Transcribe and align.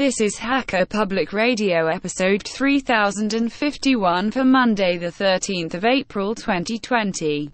This 0.00 0.18
is 0.22 0.38
Hacker 0.38 0.86
Public 0.86 1.34
Radio 1.34 1.88
episode 1.88 2.42
3051 2.44 4.30
for 4.30 4.44
Monday 4.46 4.96
the 4.96 5.08
13th 5.08 5.74
of 5.74 5.84
April 5.84 6.34
2020. 6.34 7.50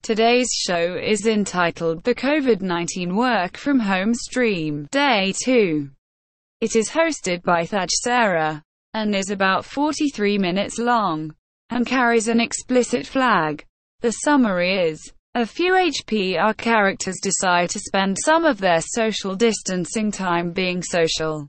Today's 0.00 0.50
show 0.52 0.94
is 0.94 1.26
entitled 1.26 2.04
The 2.04 2.14
COVID-19 2.14 3.16
Work 3.16 3.56
from 3.56 3.80
Home 3.80 4.14
Stream, 4.14 4.86
Day 4.92 5.34
2. 5.44 5.90
It 6.60 6.76
is 6.76 6.90
hosted 6.90 7.42
by 7.42 7.62
Thaj 7.62 7.90
Sarah 7.90 8.62
and 8.92 9.12
is 9.12 9.30
about 9.30 9.64
43 9.64 10.38
minutes 10.38 10.78
long 10.78 11.34
and 11.70 11.84
carries 11.84 12.28
an 12.28 12.38
explicit 12.38 13.04
flag. 13.04 13.64
The 13.98 14.12
summary 14.12 14.78
is 14.78 15.12
a 15.34 15.44
few 15.44 15.72
HPR 15.72 16.56
characters 16.56 17.18
decide 17.20 17.70
to 17.70 17.80
spend 17.80 18.16
some 18.24 18.44
of 18.44 18.58
their 18.58 18.80
social 18.80 19.34
distancing 19.34 20.12
time 20.12 20.52
being 20.52 20.80
social. 20.80 21.48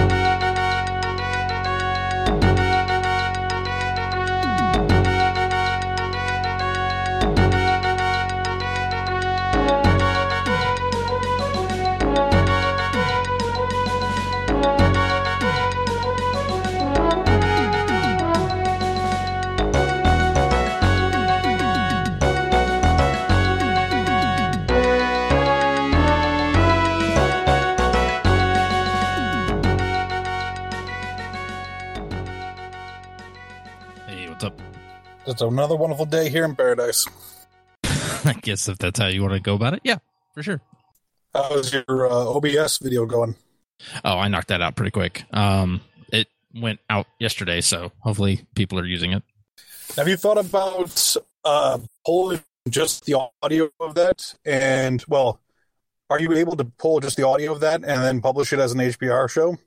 It's 35.27 35.41
another 35.41 35.75
wonderful 35.75 36.05
day 36.05 36.29
here 36.29 36.45
in 36.45 36.55
paradise. 36.55 37.05
I 37.83 38.33
guess 38.41 38.67
if 38.67 38.79
that's 38.79 38.99
how 38.99 39.07
you 39.07 39.21
want 39.21 39.33
to 39.33 39.39
go 39.39 39.53
about 39.53 39.73
it, 39.75 39.81
yeah, 39.83 39.97
for 40.33 40.41
sure. 40.41 40.61
How's 41.33 41.71
your 41.71 42.09
uh, 42.09 42.25
OBS 42.25 42.79
video 42.79 43.05
going? 43.05 43.35
Oh, 44.03 44.17
I 44.17 44.27
knocked 44.29 44.47
that 44.47 44.61
out 44.61 44.75
pretty 44.75 44.91
quick. 44.91 45.25
Um, 45.31 45.81
it 46.11 46.27
went 46.55 46.79
out 46.89 47.05
yesterday, 47.19 47.61
so 47.61 47.91
hopefully 47.99 48.41
people 48.55 48.79
are 48.79 48.85
using 48.85 49.13
it. 49.13 49.23
Have 49.95 50.07
you 50.07 50.17
thought 50.17 50.37
about 50.39 51.15
uh, 51.45 51.77
pulling 52.05 52.41
just 52.67 53.05
the 53.05 53.29
audio 53.43 53.69
of 53.79 53.93
that? 53.95 54.33
And, 54.43 55.03
well, 55.07 55.39
are 56.09 56.19
you 56.19 56.33
able 56.33 56.55
to 56.55 56.65
pull 56.65 56.99
just 56.99 57.15
the 57.15 57.27
audio 57.27 57.51
of 57.51 57.59
that 57.59 57.83
and 57.83 58.03
then 58.03 58.21
publish 58.21 58.53
it 58.53 58.59
as 58.59 58.71
an 58.71 58.79
HPR 58.79 59.29
show? 59.29 59.57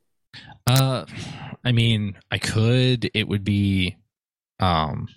Uh, 0.67 1.05
I 1.65 1.71
mean, 1.71 2.17
I 2.31 2.39
could. 2.39 3.09
It 3.15 3.29
would 3.29 3.45
be, 3.45 3.97
um, 4.59 5.09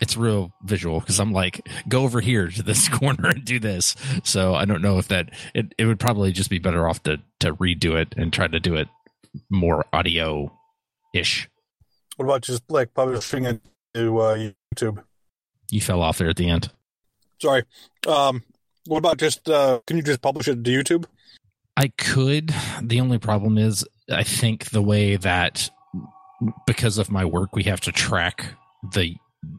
it's 0.00 0.16
real 0.16 0.52
visual 0.62 1.00
because 1.00 1.20
I'm 1.20 1.32
like, 1.32 1.66
go 1.88 2.02
over 2.02 2.20
here 2.20 2.48
to 2.48 2.62
this 2.62 2.88
corner 2.98 3.28
and 3.28 3.44
do 3.44 3.58
this. 3.58 3.96
So 4.24 4.54
I 4.54 4.64
don't 4.64 4.82
know 4.82 4.98
if 4.98 5.08
that 5.08 5.30
it, 5.54 5.74
it 5.78 5.86
would 5.86 6.00
probably 6.00 6.32
just 6.32 6.50
be 6.50 6.58
better 6.58 6.88
off 6.88 7.02
to 7.04 7.18
to 7.40 7.54
redo 7.54 8.00
it 8.00 8.14
and 8.16 8.32
try 8.32 8.46
to 8.46 8.60
do 8.60 8.76
it 8.76 8.88
more 9.48 9.84
audio 9.92 10.52
ish. 11.14 11.48
What 12.16 12.26
about 12.26 12.42
just 12.42 12.70
like 12.70 12.92
publishing 12.94 13.46
it 13.46 13.62
to 13.94 14.18
uh, 14.18 14.50
YouTube? 14.74 15.02
You 15.70 15.80
fell 15.80 16.02
off 16.02 16.18
there 16.18 16.28
at 16.28 16.36
the 16.36 16.48
end. 16.48 16.70
Sorry. 17.40 17.64
Um, 18.06 18.42
what 18.86 18.98
about 18.98 19.18
just, 19.18 19.48
uh, 19.48 19.80
can 19.86 19.96
you 19.96 20.02
just 20.02 20.20
publish 20.20 20.48
it 20.48 20.62
to 20.62 20.70
YouTube? 20.70 21.06
I 21.76 21.88
could. 21.88 22.54
The 22.82 23.00
only 23.00 23.18
problem 23.18 23.56
is, 23.56 23.86
I 24.10 24.24
think 24.24 24.70
the 24.70 24.82
way 24.82 25.16
that 25.16 25.70
because 26.66 26.98
of 26.98 27.10
my 27.10 27.24
work, 27.24 27.54
we 27.54 27.62
have 27.64 27.80
to 27.82 27.92
track 27.92 28.54
the 28.92 29.16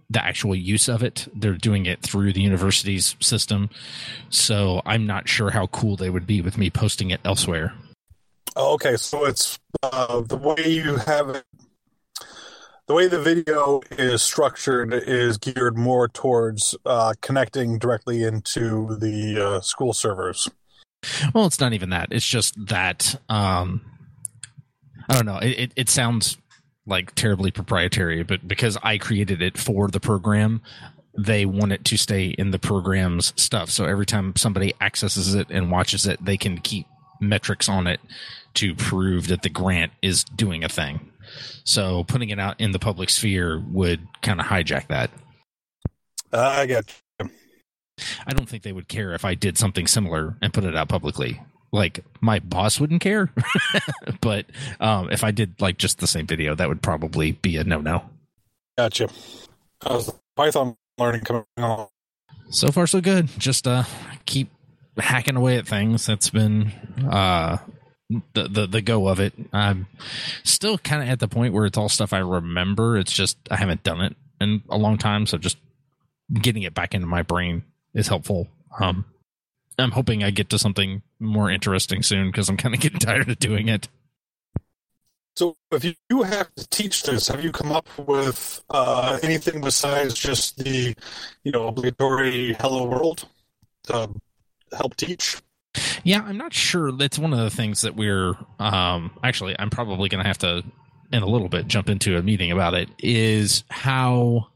the 0.10 0.24
actual 0.24 0.56
use 0.56 0.88
of 0.88 1.04
it. 1.04 1.28
They're 1.34 1.54
doing 1.54 1.86
it 1.86 2.02
through 2.02 2.34
the 2.34 2.42
university's 2.42 3.16
system, 3.20 3.70
so 4.30 4.82
I'm 4.86 5.06
not 5.06 5.28
sure 5.28 5.52
how 5.52 5.68
cool 5.68 5.96
they 5.96 6.10
would 6.10 6.28
be 6.28 6.42
with 6.42 6.58
me 6.58 6.70
posting 6.70 7.12
it 7.12 7.22
elsewhere. 7.26 7.74
Oh, 8.56 8.74
okay, 8.74 8.98
so 8.98 9.26
it's 9.26 9.60
uh, 9.82 10.22
the 10.22 10.38
way 10.38 10.68
you 10.68 10.98
have 10.98 11.30
it. 11.30 11.44
The 12.88 12.96
way 12.96 13.08
the 13.08 13.22
video 13.22 13.82
is 13.92 14.22
structured 14.22 14.94
is 14.94 15.38
geared 15.38 15.78
more 15.78 16.10
towards 16.10 16.76
uh, 16.86 17.14
connecting 17.22 17.80
directly 17.80 18.24
into 18.24 18.98
the 18.98 19.42
uh, 19.42 19.62
school 19.62 19.94
servers. 19.94 20.50
Well, 21.34 21.46
it's 21.46 21.60
not 21.60 21.74
even 21.74 21.92
that. 21.92 22.10
It's 22.12 22.28
just 22.28 22.54
that 22.68 23.16
um, 23.30 23.82
I 25.08 25.16
don't 25.16 25.26
know. 25.26 25.38
It, 25.38 25.60
it, 25.60 25.74
it 25.76 25.90
sounds 25.90 26.38
like 26.92 27.16
terribly 27.16 27.50
proprietary, 27.50 28.22
but 28.22 28.48
because 28.48 28.78
I 28.84 29.00
created 29.00 29.42
it 29.42 29.58
for 29.58 29.88
the 29.88 30.00
program, 30.00 30.62
they 31.18 31.46
want 31.46 31.72
it 31.72 31.84
to 31.86 31.98
stay 31.98 32.28
in 32.28 32.52
the 32.52 32.60
program's 32.60 33.34
stuff. 33.42 33.70
So 33.70 33.86
every 33.86 34.06
time 34.06 34.36
somebody 34.36 34.74
accesses 34.80 35.34
it 35.34 35.48
and 35.50 35.72
watches 35.72 36.06
it, 36.06 36.24
they 36.24 36.38
can 36.38 36.60
keep 36.60 36.86
metrics 37.20 37.68
on 37.68 37.88
it 37.88 38.00
to 38.56 38.76
prove 38.76 39.28
that 39.28 39.42
the 39.42 39.50
grant 39.50 39.92
is 40.02 40.24
doing 40.24 40.64
a 40.64 40.70
thing. 40.70 41.12
So 41.64 42.04
putting 42.04 42.30
it 42.30 42.40
out 42.40 42.60
in 42.60 42.72
the 42.72 42.80
public 42.80 43.10
sphere 43.10 43.60
would 43.72 44.08
kind 44.22 44.40
of 44.40 44.48
hijack 44.48 44.88
that. 44.88 45.10
Uh, 46.34 46.40
I 46.40 46.66
get 46.66 46.94
you. 47.20 47.30
I 48.26 48.34
don't 48.34 48.50
think 48.50 48.64
they 48.64 48.72
would 48.72 48.88
care 48.88 49.14
if 49.14 49.24
I 49.24 49.36
did 49.36 49.58
something 49.58 49.88
similar 49.88 50.36
and 50.42 50.54
put 50.54 50.64
it 50.64 50.76
out 50.76 50.90
publicly. 50.90 51.42
Like 51.72 52.04
my 52.20 52.40
boss 52.40 52.80
wouldn't 52.80 53.02
care, 53.02 53.32
but 54.22 54.46
um, 54.80 55.10
if 55.10 55.24
I 55.24 55.32
did 55.32 55.62
like 55.62 55.78
just 55.78 56.00
the 56.00 56.08
same 56.08 56.28
video, 56.28 56.54
that 56.54 56.68
would 56.68 56.82
probably 56.82 57.32
be 57.32 57.56
a 57.56 57.64
no-no. 57.64 58.04
Gotcha. 58.78 59.10
How's 59.82 60.12
Python 60.36 60.76
learning 60.98 61.22
coming 61.22 61.46
along? 61.58 61.88
So 62.50 62.72
far, 62.72 62.88
so 62.88 63.00
good. 63.00 63.30
Just 63.38 63.68
uh, 63.68 63.84
keep 64.26 64.50
hacking 64.98 65.38
away 65.38 65.58
at 65.58 65.68
things. 65.68 66.06
That's 66.06 66.30
been 66.30 66.74
uh, 67.10 67.58
the 68.34 68.48
the 68.48 68.68
the 68.68 68.82
go 68.82 69.08
of 69.08 69.20
it. 69.20 69.34
I'm 69.54 69.88
still 70.44 70.78
kind 70.78 71.02
of 71.02 71.10
at 71.10 71.20
the 71.20 71.28
point 71.28 71.54
where 71.54 71.66
it's 71.66 71.78
all 71.78 71.90
stuff 71.90 72.12
I 72.12 72.20
remember. 72.20 72.98
It's 72.98 73.14
just 73.14 73.38
I 73.50 73.56
haven't 73.56 73.84
done 73.84 74.02
it 74.02 74.16
in 74.40 74.64
a 74.70 74.78
long 74.78 74.98
time, 74.98 75.26
so 75.26 75.38
just 75.38 75.58
getting 76.34 76.64
it 76.64 76.74
back 76.74 76.94
into 76.94 77.08
my 77.08 77.24
brain 77.24 77.64
is 77.94 78.08
helpful. 78.08 78.48
Um, 78.80 79.06
I'm 79.78 79.92
hoping 79.92 80.24
I 80.24 80.32
get 80.32 80.50
to 80.50 80.60
something 80.60 81.02
more 81.22 81.50
interesting 81.50 82.04
soon 82.04 82.28
because 82.28 82.50
I'm 82.50 82.58
kind 82.58 82.76
of 82.76 82.82
getting 82.82 83.00
tired 83.00 83.30
of 83.30 83.40
doing 83.40 83.70
it. 83.70 83.88
So, 85.36 85.56
if 85.72 85.86
you 86.10 86.24
have 86.24 86.54
to 86.56 86.68
teach 86.70 87.04
this, 87.04 87.30
have 87.30 87.44
you 87.44 87.52
come 87.52 87.72
up 87.72 87.88
with 87.98 88.64
uh, 88.70 89.18
anything 89.24 89.62
besides 89.62 90.14
just 90.14 90.58
the, 90.58 90.94
you 91.44 91.52
know, 91.52 91.68
obligatory 91.68 92.54
"Hello 92.60 92.86
World" 92.86 93.28
to 93.84 94.10
help 94.78 94.96
teach? 94.98 95.38
Yeah, 96.04 96.22
I'm 96.22 96.38
not 96.38 96.54
sure. 96.54 96.92
That's 96.92 97.18
one 97.18 97.32
of 97.32 97.40
the 97.40 97.50
things 97.50 97.82
that 97.82 97.96
we're 97.96 98.34
um, 98.60 99.12
actually. 99.24 99.56
I'm 99.58 99.70
probably 99.70 100.10
going 100.10 100.22
to 100.22 100.28
have 100.28 100.40
to, 100.40 100.64
in 101.14 101.24
a 101.24 101.28
little 101.28 101.48
bit, 101.48 101.68
jump 101.68 101.90
into 101.90 102.18
a 102.18 102.22
meeting 102.22 102.52
about 102.52 102.74
it. 102.74 102.90
Is 103.00 103.64
how 103.70 104.48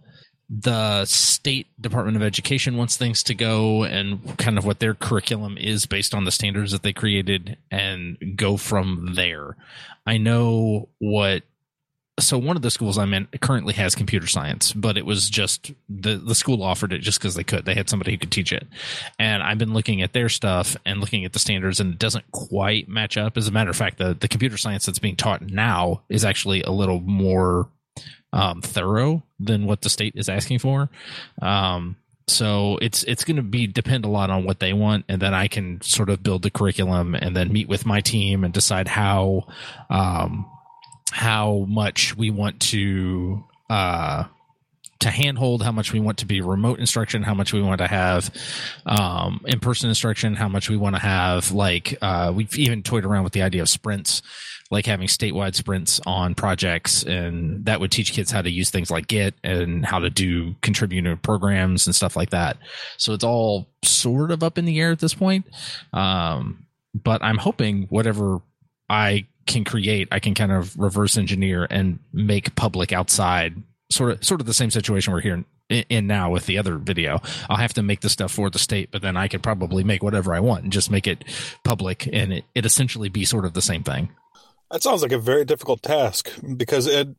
the 0.50 1.06
state 1.06 1.68
department 1.82 2.18
of 2.18 2.24
education 2.24 2.78
wants 2.78 2.98
things 2.98 3.24
to 3.24 3.34
go 3.34 3.84
and 3.84 4.38
kind 4.38 4.58
of 4.58 4.66
what 4.66 4.80
their 4.80 4.94
curriculum 4.94 5.58
is 5.58 5.86
based 5.86 6.14
on 6.14 6.24
the 6.24 6.32
standards 6.32 6.72
that 6.72 6.84
they 6.84 6.94
created 6.94 7.58
and 7.72 8.18
go 8.36 8.58
from 8.58 9.14
there. 9.16 9.56
I 10.06 10.18
know 10.18 10.90
what 11.00 11.44
so 12.18 12.38
one 12.38 12.56
of 12.56 12.62
the 12.62 12.72
schools 12.72 12.98
i'm 12.98 13.14
in 13.14 13.28
currently 13.42 13.74
has 13.74 13.94
computer 13.94 14.26
science 14.26 14.72
but 14.72 14.98
it 14.98 15.06
was 15.06 15.30
just 15.30 15.74
the 15.90 16.16
the 16.16 16.34
school 16.34 16.64
offered 16.64 16.94
it 16.94 17.00
just 17.00 17.20
because 17.20 17.36
they 17.36 17.44
could. 17.44 17.66
They 17.66 17.74
had 17.74 17.90
somebody 17.90 18.12
who 18.12 18.18
could 18.18 18.32
teach 18.32 18.54
it. 18.54 18.66
And 19.20 19.44
i've 19.44 19.58
been 19.58 19.74
looking 19.74 20.02
at 20.02 20.14
their 20.14 20.30
stuff 20.30 20.78
and 20.86 21.02
looking 21.02 21.26
at 21.26 21.34
the 21.34 21.40
standards 21.40 21.80
and 21.80 21.94
it 21.94 22.00
doesn't 22.00 22.32
quite 22.32 22.88
match 22.88 23.18
up. 23.18 23.36
As 23.36 23.48
a 23.48 23.52
matter 23.52 23.70
of 23.70 23.76
fact 23.76 23.98
the, 23.98 24.14
the 24.14 24.28
computer 24.28 24.58
science 24.58 24.86
that's 24.86 25.00
being 25.00 25.16
taught 25.16 25.42
now 25.42 26.04
is 26.08 26.24
actually 26.24 26.62
a 26.62 26.72
little 26.72 27.02
more 27.02 27.68
um, 28.36 28.62
thorough 28.62 29.24
than 29.40 29.66
what 29.66 29.82
the 29.82 29.90
state 29.90 30.14
is 30.16 30.30
asking 30.30 30.60
for. 30.60 30.90
Um, 31.42 31.96
so 32.28 32.78
it's 32.82 33.04
it's 33.04 33.24
going 33.24 33.38
to 33.38 33.44
be 33.44 33.68
depend 33.68 34.04
a 34.04 34.10
lot 34.10 34.30
on 34.30 34.46
what 34.46 34.60
they 34.60 34.74
want, 34.74 35.06
and 35.08 35.22
then 35.22 35.34
I 35.34 35.48
can 35.48 35.82
sort 35.82 36.10
of 36.10 36.22
build 36.22 36.42
the 36.42 36.50
curriculum 36.50 37.16
and 37.16 37.36
then 37.36 37.54
meet 37.54 37.70
with 37.70 37.86
my 37.86 38.02
team 38.02 38.44
and 38.44 38.54
decide 38.54 38.88
how 38.88 39.48
um, 39.90 40.46
how 41.12 41.66
much 41.70 42.18
we 42.18 42.32
want 42.32 42.60
to 42.62 43.44
uh, 43.70 44.26
to 45.00 45.10
handhold, 45.10 45.62
how 45.62 45.72
much 45.72 45.92
we 45.92 46.00
want 46.00 46.18
to 46.20 46.26
be 46.26 46.42
remote 46.42 46.80
instruction, 46.80 47.24
how 47.24 47.34
much 47.34 47.54
we 47.54 47.62
want 47.62 47.80
to 47.80 47.88
have 47.88 48.34
um, 48.86 49.42
in 49.46 49.60
person 49.60 49.90
instruction, 49.90 50.36
how 50.36 50.48
much 50.48 50.70
we 50.70 50.78
want 50.78 50.96
to 50.96 51.02
have 51.02 51.52
like 51.52 51.98
uh, 52.02 52.32
we've 52.34 52.58
even 52.58 52.82
toyed 52.82 53.06
around 53.06 53.24
with 53.24 53.34
the 53.34 53.42
idea 53.42 53.62
of 53.62 53.70
sprints, 53.70 54.22
like 54.72 54.86
having 54.86 55.08
statewide 55.08 55.56
sprints 55.56 56.00
on 56.06 56.34
projects, 56.34 57.04
and 57.04 57.66
that 57.66 57.80
would 57.80 57.92
teach 57.92 58.14
kids 58.14 58.32
how 58.32 58.42
to 58.42 58.50
use 58.50 58.70
things 58.70 58.90
like 58.90 59.08
Git 59.08 59.36
and 59.44 59.86
how 59.86 60.00
to 60.00 60.10
do 60.10 60.56
contributor 60.62 61.16
programs 61.16 61.86
and 61.86 61.96
stuff 61.96 62.16
like 62.16 62.30
that. 62.30 62.58
So 62.98 63.14
it's 63.14 63.24
all 63.24 63.68
sort 63.84 64.32
of 64.32 64.44
up 64.44 64.58
in 64.58 64.66
the 64.66 64.80
air 64.80 64.92
at 64.92 65.00
this 65.00 65.14
point. 65.14 65.46
Um, 65.94 66.66
but 66.94 67.22
I'm 67.22 67.38
hoping 67.38 67.88
whatever 67.90 68.40
I 68.90 69.28
can 69.46 69.64
create, 69.64 70.08
I 70.12 70.20
can 70.20 70.34
kind 70.34 70.52
of 70.52 70.78
reverse 70.78 71.18
engineer 71.18 71.68
and 71.70 72.00
make 72.14 72.56
public 72.56 72.92
outside. 72.92 73.62
Sort 73.92 74.12
of, 74.12 74.24
sort 74.24 74.42
of 74.42 74.48
the 74.48 74.54
same 74.54 74.72
situation 74.72 75.14
we're 75.14 75.22
here 75.22 75.46
in, 75.70 75.86
in 75.90 76.08
now 76.08 76.32
with 76.32 76.48
the 76.48 76.58
other 76.58 76.78
video. 76.78 77.22
I'll 77.50 77.58
have 77.58 77.74
to 77.76 77.84
make 77.84 78.02
the 78.02 78.10
stuff 78.10 78.32
for 78.32 78.50
the 78.50 78.60
state, 78.60 78.90
but 78.92 79.02
then 79.02 79.16
I 79.16 79.28
could 79.28 79.44
probably 79.44 79.84
make 79.84 80.02
whatever 80.02 80.34
I 80.34 80.40
want 80.40 80.64
and 80.64 80.74
just 80.74 80.90
make 80.90 81.08
it 81.08 81.24
public, 81.64 82.08
and 82.12 82.34
it, 82.34 82.46
it 82.56 82.66
essentially 82.66 83.10
be 83.10 83.26
sort 83.26 83.46
of 83.46 83.54
the 83.54 83.62
same 83.62 83.84
thing. 83.84 84.10
That 84.72 84.82
sounds 84.82 85.04
like 85.04 85.12
a 85.12 85.20
very 85.20 85.46
difficult 85.46 85.84
task 85.84 86.32
because 86.58 86.88
it 86.88 87.10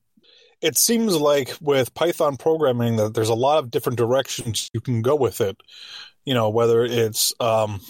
it 0.60 0.76
seems 0.76 1.14
like 1.16 1.54
with 1.60 1.94
Python 1.94 2.36
programming 2.36 2.96
that 2.96 3.14
there's 3.14 3.28
a 3.28 3.34
lot 3.34 3.58
of 3.58 3.70
different 3.70 3.98
directions 3.98 4.70
you 4.72 4.80
can 4.80 5.02
go 5.02 5.14
with 5.14 5.40
it. 5.40 5.56
You 6.24 6.34
know, 6.34 6.48
whether 6.48 6.84
it's 6.84 7.32
um, 7.38 7.80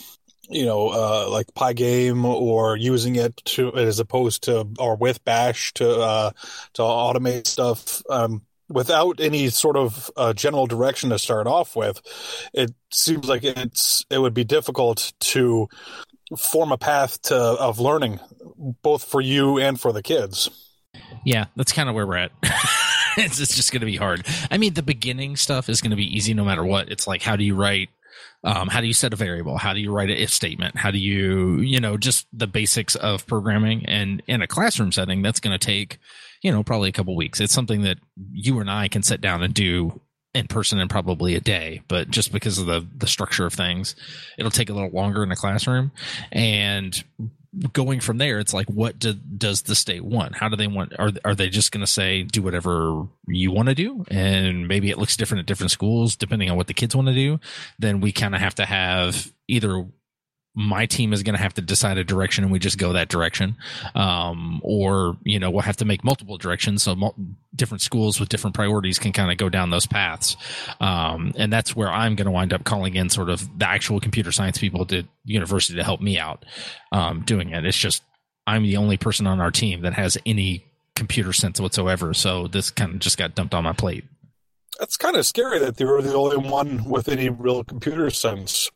you 0.49 0.65
know, 0.65 0.89
uh, 0.89 1.29
like 1.31 1.47
Pygame 1.55 2.25
or 2.25 2.77
using 2.77 3.17
it 3.17 3.37
to 3.47 3.75
as 3.75 3.99
opposed 3.99 4.45
to 4.45 4.69
or 4.79 4.97
with 4.97 5.25
Bash 5.25 5.73
to 5.75 6.01
uh, 6.01 6.31
to 6.75 6.83
automate 6.83 7.47
stuff 7.47 8.03
um, 8.11 8.43
without 8.69 9.21
any 9.21 9.49
sort 9.49 9.77
of 9.77 10.11
uh, 10.17 10.33
general 10.33 10.67
direction 10.67 11.11
to 11.11 11.19
start 11.19 11.47
off 11.47 11.77
with. 11.77 12.01
It 12.53 12.75
seems 12.91 13.29
like 13.29 13.45
it's 13.45 14.05
it 14.11 14.19
would 14.19 14.35
be 14.35 14.45
difficult 14.45 15.13
to 15.21 15.69
form 16.37 16.73
a 16.73 16.79
path 16.79 17.23
to 17.23 17.37
of 17.37 17.79
learning, 17.79 18.21
both 18.83 19.05
for 19.05 19.21
you 19.21 19.59
and 19.59 19.81
for 19.81 19.93
the 19.93 20.03
kids. 20.03 20.51
Yeah, 21.25 21.47
that's 21.57 21.73
kind 21.73 21.89
of 21.89 21.95
where 21.95 22.07
we're 22.07 22.17
at. 22.17 22.33
it's, 23.17 23.39
it's 23.41 23.55
just 23.55 23.71
going 23.71 23.81
to 23.81 23.87
be 23.87 23.97
hard. 23.97 24.27
I 24.51 24.59
mean, 24.59 24.75
the 24.75 24.83
beginning 24.83 25.37
stuff 25.37 25.69
is 25.69 25.81
going 25.81 25.91
to 25.91 25.97
be 25.97 26.17
easy 26.17 26.35
no 26.35 26.45
matter 26.45 26.65
what. 26.65 26.91
It's 26.91 27.07
like, 27.07 27.23
how 27.23 27.37
do 27.37 27.45
you 27.45 27.55
write 27.55 27.91
um, 28.45 28.69
how 28.69 28.81
do 28.81 28.87
you 28.87 28.93
set 28.93 29.13
a 29.13 29.17
variable? 29.17 29.59
How 29.59 29.75
do 29.75 29.81
you 29.81 29.91
write 29.91 30.11
an 30.11 30.19
if 30.19 30.31
statement? 30.31 30.77
How 30.77 30.91
do 30.91 30.99
you, 30.99 31.59
you 31.59 31.81
know, 31.81 31.97
just 31.97 32.29
the 32.33 32.47
basics 32.47 32.95
of 32.95 33.27
programming? 33.27 33.85
And 33.87 34.23
in 34.29 34.41
a 34.41 34.47
classroom 34.47 34.93
setting, 34.93 35.21
that's 35.21 35.41
going 35.41 35.59
to 35.59 35.65
take, 35.65 35.99
you 36.43 36.53
know, 36.53 36.63
probably 36.63 36.89
a 36.89 36.93
couple 36.93 37.17
weeks. 37.17 37.41
It's 37.41 37.53
something 37.53 37.83
that 37.83 37.99
you 38.33 38.61
and 38.61 38.71
I 38.71 38.89
can 38.89 39.03
sit 39.03 39.21
down 39.21 39.43
and 39.43 39.53
do 39.53 40.01
in 40.35 40.47
person 40.47 40.79
in 40.79 40.89
probably 40.89 41.35
a 41.35 41.41
day, 41.41 41.81
but 41.89 42.11
just 42.11 42.31
because 42.33 42.59
of 42.59 42.67
the 42.67 42.87
the 42.97 43.07
structure 43.07 43.47
of 43.47 43.55
things, 43.55 43.97
it'll 44.39 44.51
take 44.51 44.69
a 44.69 44.75
little 44.75 44.91
longer 44.91 45.23
in 45.23 45.33
a 45.33 45.37
classroom. 45.37 45.93
And 46.31 47.03
going 47.73 48.01
from 48.01 48.19
there, 48.19 48.39
it's 48.39 48.53
like, 48.53 48.69
what 48.69 48.99
do, 48.99 49.15
does 49.15 49.63
the 49.63 49.75
state 49.75 50.05
want? 50.05 50.37
How 50.37 50.49
do 50.49 50.57
they 50.57 50.67
want? 50.67 50.93
Are 50.99 51.11
are 51.25 51.35
they 51.35 51.49
just 51.49 51.73
going 51.73 51.81
to 51.81 51.91
say 51.91 52.23
do 52.23 52.43
whatever 52.43 53.07
you 53.27 53.51
want 53.51 53.69
to 53.69 53.75
do, 53.75 54.05
and 54.09 54.69
maybe 54.69 54.91
it 54.91 54.99
looks 54.99 55.17
different 55.17 55.41
at 55.41 55.47
different 55.47 55.71
schools 55.71 56.17
depending 56.17 56.51
on 56.51 56.57
what 56.57 56.67
the 56.67 56.75
kids 56.75 56.95
want 56.95 57.09
to 57.09 57.15
do? 57.15 57.41
Then 57.79 58.01
we 58.01 58.13
kind 58.13 58.35
of 58.35 58.41
have 58.41 58.57
to 58.57 58.67
have 58.67 59.33
either 59.49 59.87
my 60.59 60.87
team 60.87 61.13
is 61.13 61.23
going 61.23 61.37
to 61.37 61.43
have 61.43 61.53
to 61.55 61.61
decide 61.61 61.99
a 61.99 62.05
direction 62.05 62.43
and 62.43 62.53
we 62.53 62.59
just 62.59 62.79
go 62.79 62.95
that 62.95 63.09
direction. 63.09 63.57
Um, 63.95 64.61
or 64.65 65.17
you 65.23 65.39
know 65.39 65.51
we'll 65.51 65.61
have 65.61 65.77
to 65.77 65.85
make 65.85 66.03
multiple 66.03 66.39
directions 66.39 66.83
so 66.83 66.95
mul- 66.97 67.15
different 67.55 67.83
schools 67.83 68.19
with 68.19 68.31
different 68.31 68.57
priorities 68.57 68.99
can 68.99 69.13
kind 69.13 69.31
of 69.31 69.37
go 69.37 69.49
down 69.49 69.71
those 69.71 69.87
paths. 69.87 70.37
Um, 70.81 71.33
and 71.37 71.53
that's 71.53 71.77
where 71.77 71.91
i'm 71.91 72.17
going 72.17 72.27
to 72.27 72.33
wind 72.33 72.53
up 72.53 72.65
calling 72.65 72.97
in 72.97 73.11
sort 73.11 73.29
of 73.29 73.47
the 73.59 73.69
actual 73.69 74.01
computer 74.01 74.33
science 74.33 74.59
people 74.59 74.83
at 74.83 74.89
the 74.89 75.07
university 75.25 75.77
to 75.77 75.85
help 75.85 76.01
me 76.01 76.19
out 76.19 76.45
um, 76.91 77.23
doing 77.23 77.51
it. 77.51 77.65
It's 77.67 77.77
just 77.77 78.03
i'm 78.47 78.63
the 78.63 78.79
only 78.79 78.97
person 78.97 79.27
on 79.27 79.41
our 79.41 79.51
team 79.51 79.83
that 79.83 79.93
has 79.93 80.17
any 80.25 80.65
computer 80.97 81.33
sense 81.33 81.61
whatsoever. 81.61 82.13
So 82.15 82.49
this 82.49 82.71
kind 82.71 82.95
of 82.95 82.99
just 82.99 83.19
got 83.19 83.35
dumped 83.35 83.55
on 83.55 83.63
my 83.63 83.75
plate. 83.75 84.05
That's 84.81 84.97
kind 84.97 85.17
of 85.17 85.27
scary 85.27 85.59
that 85.61 85.79
you 85.79 85.87
were 85.87 86.03
the 86.03 86.15
only 86.15 86.37
one 86.37 86.85
with 86.85 87.09
any 87.09 87.29
real 87.29 87.63
computer 87.63 88.11
sense. 88.11 88.71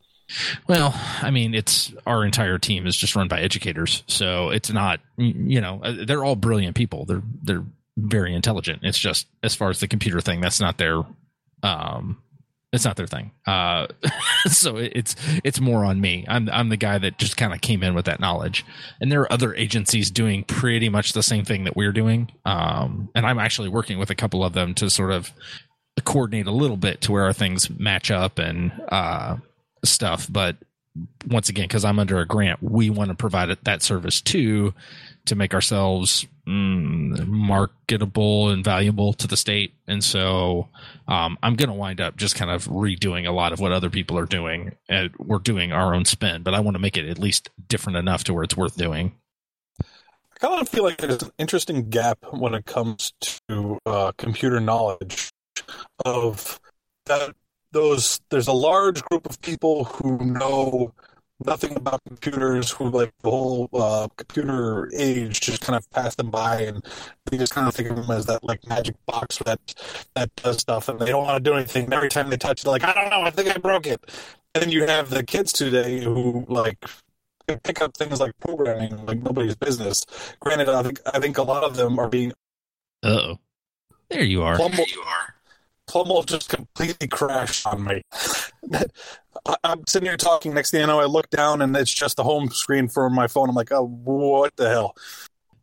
Well, 0.68 0.94
I 1.22 1.30
mean, 1.30 1.54
it's 1.54 1.92
our 2.06 2.24
entire 2.24 2.58
team 2.58 2.86
is 2.86 2.96
just 2.96 3.16
run 3.16 3.28
by 3.28 3.40
educators, 3.40 4.02
so 4.06 4.50
it's 4.50 4.70
not 4.70 5.00
you 5.16 5.60
know 5.60 5.80
uh, 5.82 6.04
they're 6.06 6.24
all 6.24 6.36
brilliant 6.36 6.76
people. 6.76 7.04
They're 7.04 7.22
they're 7.42 7.64
very 7.96 8.34
intelligent. 8.34 8.80
It's 8.82 8.98
just 8.98 9.26
as 9.42 9.54
far 9.54 9.70
as 9.70 9.80
the 9.80 9.88
computer 9.88 10.20
thing, 10.20 10.40
that's 10.40 10.60
not 10.60 10.78
their 10.78 11.02
um 11.62 12.18
it's 12.72 12.84
not 12.84 12.96
their 12.96 13.06
thing. 13.06 13.32
Uh, 13.46 13.88
so 14.46 14.76
it's 14.76 15.16
it's 15.42 15.60
more 15.60 15.84
on 15.84 16.00
me. 16.00 16.24
I'm 16.28 16.48
I'm 16.50 16.68
the 16.68 16.76
guy 16.76 16.98
that 16.98 17.18
just 17.18 17.36
kind 17.36 17.52
of 17.52 17.60
came 17.60 17.82
in 17.82 17.94
with 17.94 18.04
that 18.04 18.20
knowledge, 18.20 18.64
and 19.00 19.10
there 19.10 19.20
are 19.22 19.32
other 19.32 19.54
agencies 19.54 20.10
doing 20.10 20.44
pretty 20.44 20.88
much 20.88 21.12
the 21.12 21.22
same 21.22 21.44
thing 21.44 21.64
that 21.64 21.76
we're 21.76 21.92
doing. 21.92 22.30
Um, 22.44 23.10
and 23.14 23.26
I'm 23.26 23.38
actually 23.38 23.68
working 23.68 23.98
with 23.98 24.10
a 24.10 24.14
couple 24.14 24.44
of 24.44 24.52
them 24.52 24.74
to 24.74 24.88
sort 24.88 25.10
of 25.10 25.32
coordinate 26.04 26.46
a 26.46 26.52
little 26.52 26.76
bit 26.76 27.00
to 27.02 27.12
where 27.12 27.24
our 27.24 27.32
things 27.32 27.68
match 27.70 28.10
up 28.10 28.38
and 28.38 28.72
uh, 28.88 29.36
stuff. 29.84 30.26
But 30.30 30.56
once 31.26 31.48
again, 31.48 31.64
because 31.64 31.84
I'm 31.84 31.98
under 31.98 32.18
a 32.18 32.26
grant, 32.26 32.62
we 32.62 32.90
want 32.90 33.10
to 33.10 33.14
provide 33.14 33.56
that 33.62 33.82
service 33.82 34.20
too 34.20 34.74
to 35.26 35.34
make 35.34 35.54
ourselves 35.54 36.26
mm, 36.46 37.26
marketable 37.26 38.50
and 38.50 38.64
valuable 38.64 39.12
to 39.14 39.26
the 39.26 39.36
state. 39.36 39.74
And 39.86 40.02
so 40.02 40.68
um, 41.06 41.38
I'm 41.42 41.54
going 41.54 41.68
to 41.68 41.74
wind 41.74 42.00
up 42.00 42.16
just 42.16 42.34
kind 42.34 42.50
of 42.50 42.66
redoing 42.66 43.28
a 43.28 43.32
lot 43.32 43.52
of 43.52 43.60
what 43.60 43.72
other 43.72 43.90
people 43.90 44.18
are 44.18 44.26
doing. 44.26 44.72
And 44.88 45.10
we're 45.18 45.38
doing 45.38 45.72
our 45.72 45.94
own 45.94 46.04
spin, 46.04 46.42
but 46.42 46.54
I 46.54 46.60
want 46.60 46.74
to 46.74 46.80
make 46.80 46.96
it 46.96 47.08
at 47.08 47.18
least 47.18 47.50
different 47.68 47.98
enough 47.98 48.24
to 48.24 48.34
where 48.34 48.42
it's 48.42 48.56
worth 48.56 48.76
doing. 48.76 49.12
I 49.80 50.38
kind 50.38 50.60
of 50.60 50.68
feel 50.68 50.84
like 50.84 50.96
there's 50.96 51.22
an 51.22 51.30
interesting 51.38 51.90
gap 51.90 52.18
when 52.30 52.54
it 52.54 52.64
comes 52.64 53.12
to 53.48 53.78
uh, 53.84 54.12
computer 54.16 54.58
knowledge 54.58 55.30
of 56.04 56.58
that 57.06 57.34
those 57.72 58.20
there's 58.30 58.48
a 58.48 58.52
large 58.52 59.02
group 59.04 59.28
of 59.28 59.40
people 59.42 59.84
who 59.84 60.18
know 60.18 60.92
nothing 61.46 61.74
about 61.76 62.00
computers 62.06 62.70
who 62.70 62.90
like 62.90 63.12
the 63.22 63.30
whole 63.30 63.68
uh, 63.72 64.08
computer 64.16 64.90
age 64.94 65.40
just 65.40 65.62
kind 65.62 65.76
of 65.76 65.88
passed 65.90 66.18
them 66.18 66.30
by 66.30 66.60
and 66.62 66.84
they 67.26 67.38
just 67.38 67.54
kind 67.54 67.66
of 67.66 67.74
think 67.74 67.88
of 67.88 67.96
them 67.96 68.10
as 68.10 68.26
that 68.26 68.44
like 68.44 68.66
magic 68.68 68.94
box 69.06 69.38
that 69.38 69.58
that 70.14 70.34
does 70.36 70.58
stuff 70.58 70.88
and 70.88 70.98
they 70.98 71.06
don't 71.06 71.24
want 71.24 71.42
to 71.42 71.50
do 71.50 71.56
anything 71.56 71.84
and 71.84 71.94
every 71.94 72.08
time 72.10 72.28
they 72.28 72.36
touch 72.36 72.64
it 72.64 72.68
like 72.68 72.84
i 72.84 72.92
don't 72.92 73.08
know 73.10 73.22
i 73.22 73.30
think 73.30 73.48
i 73.48 73.58
broke 73.58 73.86
it 73.86 74.00
and 74.54 74.62
then 74.62 74.70
you 74.70 74.84
have 74.86 75.08
the 75.10 75.22
kids 75.22 75.52
today 75.52 76.00
who 76.00 76.44
like 76.48 76.84
can 77.48 77.58
pick 77.60 77.80
up 77.80 77.96
things 77.96 78.20
like 78.20 78.32
programming 78.40 79.06
like 79.06 79.22
nobody's 79.22 79.56
business 79.56 80.04
granted 80.40 80.68
i 80.68 80.82
think 80.82 81.00
i 81.14 81.18
think 81.18 81.38
a 81.38 81.42
lot 81.42 81.64
of 81.64 81.76
them 81.76 81.98
are 81.98 82.08
being 82.08 82.32
Uh 83.02 83.08
oh. 83.08 83.38
There 84.10 84.24
you 84.24 84.42
are. 84.42 84.56
Plumble, 84.56 84.84
you 84.92 85.00
are. 85.02 85.34
Plumble 85.90 86.22
just 86.22 86.48
completely 86.48 87.08
crashed 87.08 87.66
on 87.66 87.82
me. 87.84 88.02
I- 88.72 89.56
I'm 89.64 89.84
sitting 89.88 90.06
here 90.06 90.16
talking. 90.16 90.54
Next 90.54 90.70
thing 90.70 90.82
I 90.82 90.86
know, 90.86 91.00
I 91.00 91.06
look 91.06 91.28
down 91.30 91.62
and 91.62 91.76
it's 91.76 91.92
just 91.92 92.16
the 92.16 92.22
home 92.24 92.50
screen 92.50 92.88
for 92.88 93.10
my 93.10 93.26
phone. 93.26 93.48
I'm 93.48 93.54
like, 93.56 93.72
oh, 93.72 93.84
what 93.86 94.54
the 94.56 94.68
hell? 94.68 94.94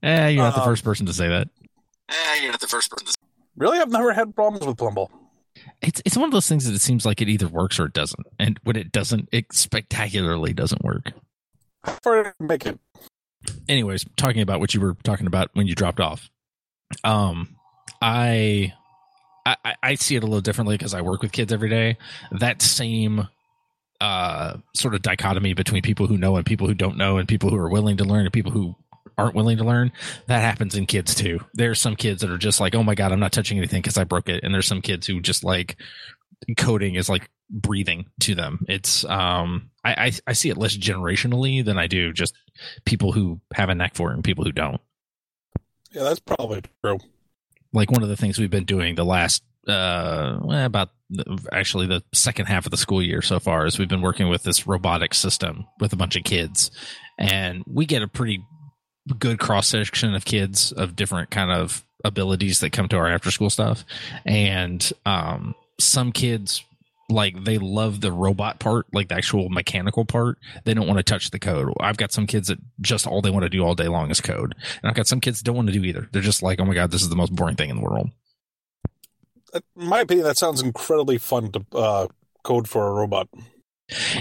Eh, 0.04 0.30
you're 0.30 0.44
not 0.44 0.56
the 0.56 0.62
Uh, 0.62 0.66
first 0.66 0.84
person 0.84 1.06
to 1.06 1.14
say 1.14 1.28
that. 1.30 1.48
Eh, 2.10 2.42
you're 2.42 2.52
not 2.52 2.60
the 2.60 2.68
first 2.68 2.92
person 2.92 3.08
to 3.08 3.14
Really? 3.56 3.80
I've 3.80 3.90
never 3.92 4.12
had 4.14 4.36
problems 4.36 4.66
with 4.66 4.78
Plumble. 4.78 5.10
It's 5.82 6.02
it's 6.06 6.16
one 6.16 6.26
of 6.26 6.32
those 6.32 6.48
things 6.48 6.66
that 6.66 6.76
it 6.76 6.82
seems 6.82 7.06
like 7.06 7.22
it 7.22 7.30
either 7.30 7.48
works 7.48 7.80
or 7.80 7.86
it 7.86 7.94
doesn't. 7.94 8.28
And 8.38 8.60
when 8.64 8.76
it 8.76 8.92
doesn't, 8.92 9.30
it 9.32 9.52
spectacularly 9.54 10.54
doesn't 10.54 10.84
work. 10.84 11.14
How 11.84 11.94
far 12.04 12.24
did 12.24 12.34
I 12.40 12.44
make 12.44 12.66
it? 12.66 12.80
anyways, 13.70 14.04
talking 14.18 14.42
about 14.42 14.60
what 14.60 14.74
you 14.74 14.82
were 14.82 14.96
talking 15.04 15.26
about 15.26 15.50
when 15.54 15.68
you 15.68 15.74
dropped 15.76 16.00
off. 16.02 16.30
Um, 17.04 17.56
I, 18.02 18.74
I, 19.64 19.76
I 19.84 19.96
see 19.96 20.16
it 20.16 20.24
a 20.24 20.26
little 20.26 20.42
differently 20.42 20.78
because 20.78 20.94
I 20.94 21.02
work 21.02 21.22
with 21.22 21.32
kids 21.32 21.54
every 21.54 21.70
day. 21.70 21.98
That 22.32 22.62
same, 22.62 23.28
uh, 24.02 24.58
sort 24.76 24.96
of 24.96 25.02
dichotomy 25.02 25.54
between 25.54 25.82
people 25.82 26.08
who 26.08 26.18
know 26.18 26.36
and 26.36 26.46
people 26.46 26.68
who 26.68 26.74
don't 26.74 26.98
know, 26.98 27.18
and 27.18 27.28
people 27.28 27.50
who 27.50 27.58
are 27.58 27.70
willing 27.70 27.98
to 27.98 28.04
learn 28.04 28.26
and 28.26 28.34
people 28.34 28.52
who 28.52 28.76
aren't 29.18 29.36
willing 29.36 29.58
to 29.58 29.64
learn. 29.64 29.92
That 30.28 30.42
happens 30.42 30.76
in 30.76 30.86
kids 30.86 31.16
too. 31.16 31.40
There's 31.54 31.80
some 31.80 31.96
kids 31.96 32.22
that 32.22 32.30
are 32.30 32.38
just 32.38 32.60
like, 32.60 32.76
oh 32.76 32.84
my 32.84 32.96
god, 32.96 33.12
I'm 33.12 33.20
not 33.20 33.32
touching 33.32 33.58
anything 33.58 33.82
because 33.82 33.98
I 33.98 34.04
broke 34.04 34.30
it, 34.30 34.44
and 34.44 34.54
there's 34.54 34.68
some 34.68 34.82
kids 34.82 35.08
who 35.08 35.20
just 35.20 35.44
like 35.44 35.78
coding 36.58 36.96
is 36.96 37.10
like 37.10 37.30
breathing 37.50 38.06
to 38.22 38.36
them. 38.36 38.66
It's 38.68 39.06
um, 39.06 39.72
I, 39.84 40.08
I 40.08 40.12
I 40.28 40.34
see 40.34 40.50
it 40.50 40.58
less 40.58 40.78
generationally 40.78 41.64
than 41.64 41.78
I 41.78 41.88
do 41.88 42.14
just 42.14 42.34
people 42.86 43.12
who 43.12 43.42
have 43.54 43.70
a 43.70 43.76
knack 43.76 43.96
for 43.96 44.12
it 44.12 44.16
and 44.16 44.24
people 44.24 44.44
who 44.44 44.52
don't. 44.52 44.82
Yeah, 45.92 46.04
that's 46.04 46.20
probably 46.20 46.62
true. 46.84 47.00
Like 47.74 47.92
one 47.92 48.04
of 48.04 48.10
the 48.10 48.18
things 48.18 48.40
we've 48.40 48.50
been 48.50 48.66
doing 48.66 48.96
the 48.96 49.06
last 49.06 49.44
uh 49.68 50.40
about 50.50 50.90
actually 51.52 51.88
the 51.88 52.04
second 52.14 52.46
half 52.46 52.66
of 52.66 52.72
the 52.72 52.78
school 52.78 53.02
year 53.02 53.22
so 53.22 53.40
far 53.40 53.66
is 53.66 53.78
we've 53.78 53.88
been 53.88 54.02
working 54.02 54.30
with 54.30 54.44
this 54.44 54.68
robotic 54.68 55.14
system 55.14 55.66
with 55.80 55.94
a 55.94 55.98
bunch 55.98 56.16
of 56.16 56.24
kids. 56.24 56.72
And 57.18 57.64
we 57.66 57.86
get 57.86 58.02
a 58.02 58.08
pretty 58.08 58.44
good 59.20 59.40
cross 59.40 59.68
section 59.68 60.14
of 60.14 60.26
kids 60.26 60.72
of 60.72 60.96
different 60.96 61.30
kind 61.30 61.52
of 61.52 61.84
abilities 62.04 62.60
that 62.60 62.72
come 62.72 62.88
to 62.90 62.98
our 62.98 63.08
after 63.08 63.32
school 63.32 63.50
stuff, 63.50 63.84
and 64.26 64.92
um, 65.06 65.56
some 65.80 66.12
kids 66.12 66.64
like 67.10 67.44
they 67.44 67.58
love 67.58 68.02
the 68.02 68.12
robot 68.12 68.60
part, 68.60 68.86
like 68.94 69.08
the 69.08 69.16
actual 69.16 69.50
mechanical 69.50 70.06
part. 70.06 70.38
They 70.66 70.74
don't 70.74 70.88
want 70.88 70.98
to 70.98 71.04
touch 71.04 71.32
the 71.32 71.40
code. 71.40 71.74
I've 71.80 71.98
got 71.98 72.12
some 72.12 72.28
kids 72.28 72.50
that 72.50 72.60
just 72.82 73.08
all 73.08 73.22
they 73.22 73.30
want 73.30 73.44
to 73.44 73.50
do 73.50 73.64
all 73.64 73.76
day 73.76 73.88
long 73.88 74.10
is 74.12 74.22
code, 74.22 74.56
and 74.82 74.90
I've 74.90 74.96
got 74.96 75.08
some 75.08 75.22
kids 75.22 75.40
that 75.40 75.46
don't 75.46 75.56
want 75.56 75.68
to 75.70 75.74
do 75.74 75.84
either. 75.84 76.10
They're 76.12 76.22
just 76.22 76.44
like, 76.44 76.60
oh 76.60 76.66
my 76.66 76.74
god, 76.74 76.92
this 76.92 77.02
is 77.02 77.10
the 77.10 77.16
most 77.16 77.34
boring 77.34 77.56
thing 77.56 77.70
in 77.70 77.78
the 77.78 77.82
world. 77.84 78.10
In 79.54 79.88
my 79.88 80.02
opinion, 80.02 80.28
that 80.28 80.38
sounds 80.38 80.62
incredibly 80.62 81.18
fun 81.18 81.52
to 81.54 81.66
uh, 81.74 82.08
code 82.44 82.68
for 82.68 82.88
a 82.88 82.92
robot. 82.92 83.30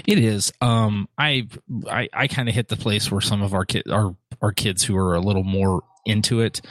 It 0.05 0.17
is. 0.17 0.53
Um, 0.61 1.09
I 1.17 1.47
I, 1.89 2.07
I 2.13 2.27
kind 2.27 2.47
of 2.47 2.55
hit 2.55 2.69
the 2.69 2.77
place 2.77 3.11
where 3.11 3.21
some 3.21 3.41
of 3.41 3.53
our 3.53 3.65
kid 3.65 3.89
our 3.91 4.15
our 4.41 4.53
kids 4.53 4.83
who 4.83 4.95
are 4.95 5.15
a 5.15 5.19
little 5.19 5.43
more 5.43 5.83
into 6.05 6.39
it, 6.39 6.61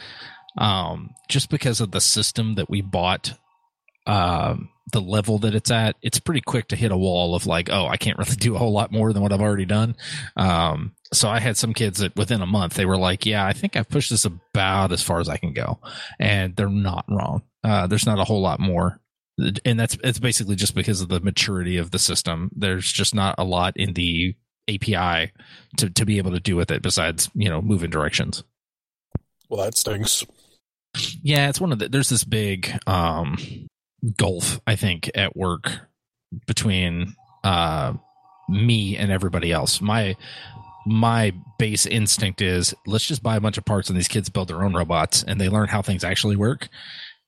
um, 0.56 1.11
just 1.28 1.50
because 1.50 1.82
of 1.82 1.90
the 1.90 2.00
system 2.00 2.54
that 2.54 2.70
we 2.70 2.80
bought, 2.80 3.38
um, 4.06 4.70
the 4.92 5.00
level 5.00 5.38
that 5.38 5.54
it's 5.54 5.70
at, 5.70 5.96
it's 6.02 6.20
pretty 6.20 6.40
quick 6.40 6.68
to 6.68 6.76
hit 6.76 6.92
a 6.92 6.96
wall 6.96 7.34
of 7.34 7.46
like, 7.46 7.70
oh, 7.70 7.86
I 7.86 7.96
can't 7.96 8.18
really 8.18 8.36
do 8.36 8.54
a 8.54 8.58
whole 8.58 8.72
lot 8.72 8.92
more 8.92 9.12
than 9.12 9.22
what 9.22 9.32
I've 9.32 9.40
already 9.40 9.64
done. 9.64 9.96
Um, 10.36 10.94
so 11.12 11.28
I 11.28 11.40
had 11.40 11.56
some 11.56 11.75
kids 11.75 11.98
that 11.98 12.16
within 12.16 12.42
a 12.42 12.46
month 12.46 12.75
they 12.75 12.86
were 12.86 12.96
like, 12.96 13.26
yeah, 13.26 13.44
I 13.44 13.52
think 13.52 13.76
I've 13.76 13.88
pushed 13.88 14.10
this 14.10 14.25
about 14.25 14.92
as 14.92 15.02
far 15.02 15.20
as 15.20 15.28
I 15.28 15.36
can 15.36 15.52
go, 15.52 15.80
and 16.18 16.54
they're 16.56 16.68
not 16.68 17.04
wrong. 17.08 17.42
Uh, 17.64 17.86
there's 17.86 18.06
not 18.06 18.18
a 18.18 18.25
whole 18.25 18.40
lot 18.40 18.60
more 18.60 19.00
and 19.64 19.78
that's 19.78 19.98
it's 20.02 20.18
basically 20.18 20.56
just 20.56 20.75
because 20.75 21.00
of 21.00 21.08
the 21.08 21.20
maturity 21.20 21.76
of 21.76 21.90
the 21.90 21.98
system. 21.98 22.50
There's 22.54 22.90
just 22.90 23.14
not 23.14 23.34
a 23.38 23.44
lot 23.44 23.76
in 23.76 23.92
the 23.92 24.34
API 24.68 25.32
to 25.76 25.90
to 25.90 26.04
be 26.06 26.18
able 26.18 26.32
to 26.32 26.40
do 26.40 26.56
with 26.56 26.70
it 26.70 26.82
besides 26.82 27.30
you 27.34 27.48
know 27.48 27.60
moving 27.60 27.90
directions. 27.90 28.42
Well, 29.48 29.64
that 29.64 29.76
stinks. 29.76 30.25
Yeah, 31.22 31.48
it's 31.48 31.60
one 31.60 31.72
of 31.72 31.78
the. 31.78 31.88
There's 31.88 32.08
this 32.08 32.25
big 32.25 32.72
um, 32.86 33.36
gulf 34.17 34.61
I 34.67 34.76
think 34.76 35.11
at 35.15 35.37
work 35.37 35.71
between 36.47 37.15
uh, 37.45 37.95
me 38.49 38.97
and 38.97 39.11
everybody 39.11 39.53
else. 39.53 39.81
My 39.81 40.17
my 40.87 41.33
base 41.59 41.85
instinct 41.85 42.41
is 42.41 42.73
let's 42.87 43.07
just 43.07 43.23
buy 43.23 43.37
a 43.37 43.41
bunch 43.41 43.59
of 43.59 43.65
parts 43.65 43.88
and 43.88 43.99
these 43.99 44.07
kids 44.07 44.29
build 44.29 44.47
their 44.47 44.62
own 44.62 44.73
robots 44.73 45.25
and 45.25 45.41
they 45.41 45.49
learn 45.49 45.67
how 45.67 45.83
things 45.83 46.05
actually 46.05 46.37
work 46.37 46.69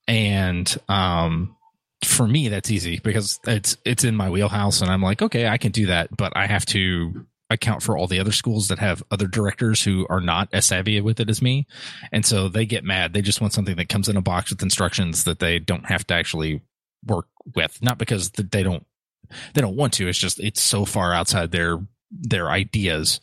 and 0.07 0.77
um 0.87 1.57
for 2.05 2.25
me 2.25 2.47
that's 2.47 2.71
easy 2.71 3.01
because 3.03 3.37
it's 3.45 3.75
it's 3.83 4.05
in 4.05 4.15
my 4.15 4.29
wheelhouse 4.29 4.79
and 4.79 4.89
I'm 4.89 5.01
like 5.01 5.21
okay 5.21 5.45
I 5.45 5.57
can 5.57 5.73
do 5.73 5.87
that 5.87 6.15
but 6.15 6.31
I 6.37 6.47
have 6.47 6.65
to 6.67 7.25
account 7.49 7.81
for 7.81 7.97
all 7.97 8.07
the 8.07 8.19
other 8.19 8.31
schools 8.31 8.67
that 8.67 8.79
have 8.79 9.03
other 9.11 9.27
directors 9.27 9.83
who 9.83 10.05
are 10.09 10.21
not 10.21 10.49
as 10.53 10.67
savvy 10.67 10.99
with 11.01 11.19
it 11.19 11.29
as 11.29 11.41
me. 11.41 11.65
And 12.11 12.25
so 12.25 12.47
they 12.47 12.65
get 12.65 12.83
mad. 12.83 13.13
They 13.13 13.21
just 13.21 13.41
want 13.41 13.53
something 13.53 13.75
that 13.77 13.89
comes 13.89 14.07
in 14.07 14.17
a 14.17 14.21
box 14.21 14.51
with 14.51 14.61
instructions 14.61 15.23
that 15.23 15.39
they 15.39 15.59
don't 15.59 15.85
have 15.87 16.05
to 16.07 16.13
actually 16.13 16.61
work 17.05 17.27
with. 17.55 17.81
Not 17.81 17.97
because 17.97 18.29
they 18.31 18.63
don't 18.63 18.85
they 19.53 19.61
don't 19.61 19.75
want 19.75 19.93
to. 19.93 20.07
It's 20.07 20.17
just 20.17 20.39
it's 20.39 20.61
so 20.61 20.85
far 20.85 21.13
outside 21.13 21.51
their 21.51 21.79
their 22.11 22.49
ideas. 22.49 23.19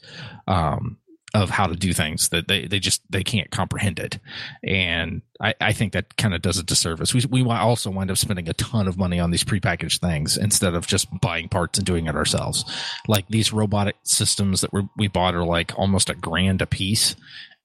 Um 0.47 0.99
of 1.43 1.51
how 1.51 1.67
to 1.67 1.77
do 1.77 1.93
things 1.93 2.31
that 2.31 2.49
they, 2.49 2.67
they 2.67 2.79
just 2.79 3.03
they 3.11 3.23
can't 3.23 3.51
comprehend 3.51 3.99
it. 3.99 4.19
And 4.65 5.23
i, 5.41 5.55
I 5.61 5.73
think 5.73 5.93
that 5.93 6.17
kind 6.17 6.35
of 6.35 6.43
does 6.43 6.59
a 6.59 6.63
disservice. 6.63 7.15
We, 7.15 7.43
we 7.43 7.51
also 7.51 7.91
wind 7.91 8.11
up 8.11 8.17
spending 8.17 8.49
a 8.49 8.55
ton 8.55 8.89
of 8.89 8.97
money 8.97 9.21
on 9.21 9.31
these 9.31 9.45
prepackaged 9.45 10.01
things 10.01 10.37
instead 10.37 10.75
of 10.75 10.87
just 10.87 11.09
buying 11.21 11.49
parts 11.49 11.79
and 11.79 11.87
doing 11.87 12.07
it 12.07 12.17
ourselves. 12.17 12.65
Like 13.07 13.29
these 13.29 13.53
robotic 13.53 13.97
systems 14.05 14.63
that 14.63 14.73
we 14.73 14.89
we 14.97 15.09
bought 15.09 15.35
are 15.35 15.45
like 15.45 15.79
almost 15.79 16.11
a 16.11 16.15
grand 16.15 16.63
a 16.63 16.67
piece 16.67 17.17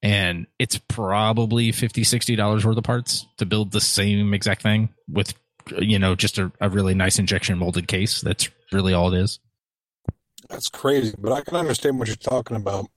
and 0.04 0.48
it's 0.60 0.78
probably 0.78 1.72
50 1.72 2.04
60 2.04 2.36
dollars 2.36 2.66
worth 2.66 2.78
of 2.78 2.84
parts 2.84 3.25
to 3.38 3.46
build 3.46 3.72
the 3.72 3.82
same 3.82 4.34
exact 4.34 4.62
thing 4.62 4.90
with 5.08 5.34
you 5.78 6.00
know 6.00 6.16
just 6.16 6.38
a, 6.38 6.51
a 6.60 6.70
really 6.70 6.94
nice 6.94 7.20
injection 7.20 7.58
molded 7.58 7.88
case. 7.88 8.22
That's 8.22 8.50
really 8.72 8.94
all 8.94 9.13
it 9.13 9.20
is. 9.20 9.40
That's 10.50 10.68
crazy 10.68 11.13
but 11.18 11.32
i 11.32 11.40
can 11.42 11.56
understand 11.56 11.98
what 11.98 12.10
you're 12.10 12.18
talking 12.18 12.58
about 12.58 12.88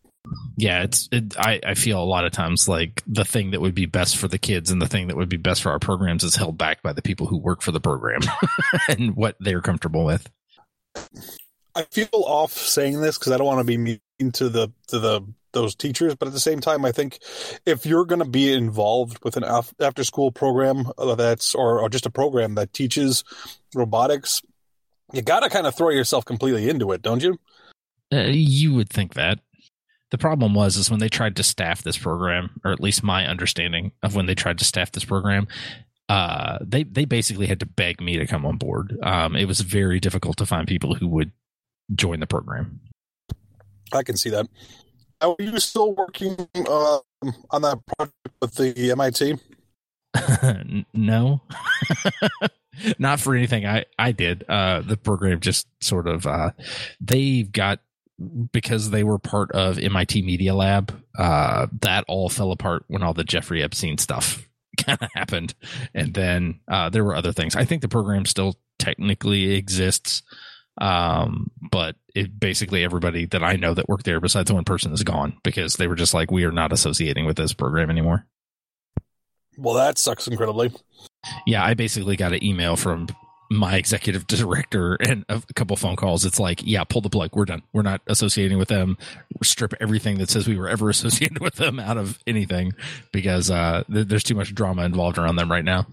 yeah 0.56 0.82
it's 0.82 1.08
it, 1.12 1.38
I, 1.38 1.60
I 1.64 1.74
feel 1.74 2.02
a 2.02 2.04
lot 2.04 2.24
of 2.24 2.32
times 2.32 2.68
like 2.68 3.02
the 3.06 3.24
thing 3.24 3.50
that 3.50 3.60
would 3.60 3.74
be 3.74 3.86
best 3.86 4.16
for 4.16 4.28
the 4.28 4.38
kids 4.38 4.70
and 4.70 4.80
the 4.80 4.86
thing 4.86 5.08
that 5.08 5.16
would 5.16 5.28
be 5.28 5.36
best 5.36 5.62
for 5.62 5.70
our 5.70 5.78
programs 5.78 6.24
is 6.24 6.36
held 6.36 6.56
back 6.56 6.82
by 6.82 6.92
the 6.92 7.02
people 7.02 7.26
who 7.26 7.36
work 7.36 7.62
for 7.62 7.72
the 7.72 7.80
program 7.80 8.20
and 8.88 9.16
what 9.16 9.36
they're 9.40 9.60
comfortable 9.60 10.04
with. 10.04 10.30
I 11.74 11.82
feel 11.90 12.08
off 12.12 12.52
saying 12.52 13.00
this 13.00 13.18
because 13.18 13.32
i 13.32 13.36
don't 13.36 13.46
want 13.46 13.60
to 13.60 13.64
be 13.64 13.76
mean 13.76 14.00
to 14.32 14.48
the 14.48 14.72
to 14.88 14.98
the 14.98 15.22
those 15.52 15.74
teachers 15.74 16.16
but 16.16 16.26
at 16.26 16.34
the 16.34 16.40
same 16.40 16.60
time 16.60 16.84
i 16.84 16.90
think 16.90 17.18
if 17.64 17.86
you're 17.86 18.04
going 18.04 18.20
to 18.20 18.28
be 18.28 18.52
involved 18.52 19.18
with 19.22 19.36
an 19.36 19.44
after 19.80 20.02
school 20.02 20.32
program 20.32 20.90
that's 21.16 21.54
or, 21.54 21.80
or 21.80 21.88
just 21.88 22.06
a 22.06 22.10
program 22.10 22.56
that 22.56 22.72
teaches 22.72 23.22
robotics 23.74 24.42
you 25.12 25.22
got 25.22 25.40
to 25.40 25.48
kind 25.48 25.66
of 25.66 25.74
throw 25.74 25.90
yourself 25.90 26.24
completely 26.24 26.68
into 26.68 26.90
it 26.92 27.02
don't 27.02 27.22
you? 27.22 27.38
Uh, 28.12 28.26
you 28.26 28.74
would 28.74 28.88
think 28.88 29.14
that 29.14 29.40
the 30.14 30.18
problem 30.18 30.54
was 30.54 30.76
is 30.76 30.88
when 30.88 31.00
they 31.00 31.08
tried 31.08 31.34
to 31.34 31.42
staff 31.42 31.82
this 31.82 31.98
program, 31.98 32.60
or 32.64 32.70
at 32.70 32.78
least 32.78 33.02
my 33.02 33.26
understanding 33.26 33.90
of 34.00 34.14
when 34.14 34.26
they 34.26 34.36
tried 34.36 34.58
to 34.58 34.64
staff 34.64 34.92
this 34.92 35.04
program, 35.04 35.48
uh, 36.08 36.58
they 36.60 36.84
they 36.84 37.04
basically 37.04 37.48
had 37.48 37.58
to 37.58 37.66
beg 37.66 38.00
me 38.00 38.16
to 38.16 38.24
come 38.24 38.46
on 38.46 38.56
board. 38.56 38.96
Um, 39.02 39.34
it 39.34 39.46
was 39.46 39.62
very 39.62 39.98
difficult 39.98 40.36
to 40.36 40.46
find 40.46 40.68
people 40.68 40.94
who 40.94 41.08
would 41.08 41.32
join 41.96 42.20
the 42.20 42.28
program. 42.28 42.78
I 43.92 44.04
can 44.04 44.16
see 44.16 44.30
that. 44.30 44.46
Are 45.20 45.34
you 45.40 45.58
still 45.58 45.92
working 45.92 46.36
uh, 46.54 46.98
on 47.50 47.62
that 47.62 47.80
project 47.96 48.14
with 48.40 48.54
the 48.54 48.92
MIT? 48.92 49.34
no, 50.94 51.42
not 53.00 53.18
for 53.18 53.34
anything 53.34 53.66
I 53.66 53.86
I 53.98 54.12
did. 54.12 54.44
Uh, 54.48 54.80
the 54.82 54.96
program 54.96 55.40
just 55.40 55.66
sort 55.82 56.06
of 56.06 56.24
uh, 56.24 56.52
they've 57.00 57.50
got 57.50 57.80
because 58.52 58.90
they 58.90 59.04
were 59.04 59.18
part 59.18 59.50
of 59.52 59.78
MIT 59.78 60.22
Media 60.22 60.54
Lab, 60.54 61.02
uh, 61.18 61.66
that 61.80 62.04
all 62.08 62.28
fell 62.28 62.52
apart 62.52 62.84
when 62.88 63.02
all 63.02 63.14
the 63.14 63.24
Jeffrey 63.24 63.62
Epstein 63.62 63.98
stuff 63.98 64.48
kind 64.84 64.98
of 65.00 65.08
happened. 65.14 65.54
And 65.94 66.14
then 66.14 66.60
uh, 66.68 66.90
there 66.90 67.04
were 67.04 67.16
other 67.16 67.32
things. 67.32 67.56
I 67.56 67.64
think 67.64 67.82
the 67.82 67.88
program 67.88 68.24
still 68.26 68.56
technically 68.78 69.54
exists, 69.54 70.22
um, 70.80 71.50
but 71.70 71.96
it 72.14 72.38
basically 72.38 72.84
everybody 72.84 73.26
that 73.26 73.42
I 73.42 73.56
know 73.56 73.74
that 73.74 73.88
worked 73.88 74.04
there, 74.04 74.20
besides 74.20 74.52
one 74.52 74.64
person, 74.64 74.92
is 74.92 75.02
gone 75.02 75.36
because 75.42 75.74
they 75.74 75.86
were 75.86 75.96
just 75.96 76.14
like, 76.14 76.30
we 76.30 76.44
are 76.44 76.52
not 76.52 76.72
associating 76.72 77.26
with 77.26 77.36
this 77.36 77.52
program 77.52 77.90
anymore. 77.90 78.26
Well, 79.56 79.74
that 79.74 79.98
sucks 79.98 80.26
incredibly. 80.26 80.72
Yeah, 81.46 81.64
I 81.64 81.74
basically 81.74 82.16
got 82.16 82.32
an 82.32 82.42
email 82.44 82.76
from 82.76 83.08
my 83.54 83.76
executive 83.76 84.26
director 84.28 84.96
and 84.96 85.24
a 85.28 85.42
couple 85.54 85.76
phone 85.76 85.96
calls 85.96 86.24
it's 86.24 86.40
like 86.40 86.60
yeah 86.64 86.84
pull 86.84 87.00
the 87.00 87.10
plug. 87.10 87.30
We're 87.34 87.44
done. 87.44 87.62
We're 87.72 87.82
not 87.82 88.00
associating 88.06 88.58
with 88.58 88.68
them. 88.68 88.98
Strip 89.42 89.74
everything 89.80 90.18
that 90.18 90.30
says 90.30 90.46
we 90.46 90.58
were 90.58 90.68
ever 90.68 90.90
associated 90.90 91.40
with 91.40 91.54
them 91.54 91.78
out 91.78 91.96
of 91.96 92.18
anything 92.26 92.72
because 93.12 93.50
uh, 93.50 93.84
th- 93.92 94.08
there's 94.08 94.24
too 94.24 94.34
much 94.34 94.54
drama 94.54 94.84
involved 94.84 95.18
around 95.18 95.36
them 95.36 95.50
right 95.50 95.64
now. 95.64 95.86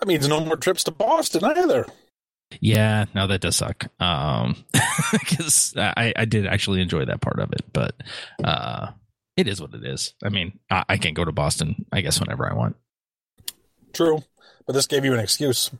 That 0.00 0.06
means 0.06 0.28
no 0.28 0.44
more 0.44 0.56
trips 0.56 0.84
to 0.84 0.90
boston 0.90 1.44
either. 1.44 1.86
Yeah 2.60 3.06
no 3.14 3.26
that 3.26 3.40
does 3.40 3.56
suck. 3.56 3.86
Um 4.00 4.64
because 5.12 5.74
I, 5.76 6.12
I 6.16 6.24
did 6.24 6.46
actually 6.46 6.82
enjoy 6.82 7.04
that 7.06 7.20
part 7.20 7.40
of 7.40 7.52
it 7.52 7.62
but 7.72 7.94
uh 8.42 8.90
it 9.36 9.48
is 9.48 9.60
what 9.60 9.74
it 9.74 9.84
is. 9.84 10.14
I 10.22 10.28
mean 10.28 10.58
I, 10.70 10.84
I 10.90 10.96
can 10.98 11.14
go 11.14 11.24
to 11.24 11.32
boston 11.32 11.86
i 11.90 12.00
guess 12.00 12.20
whenever 12.20 12.48
i 12.48 12.54
want. 12.54 12.76
True 13.92 14.22
but 14.66 14.72
this 14.74 14.86
gave 14.86 15.04
you 15.04 15.14
an 15.14 15.20
excuse 15.20 15.70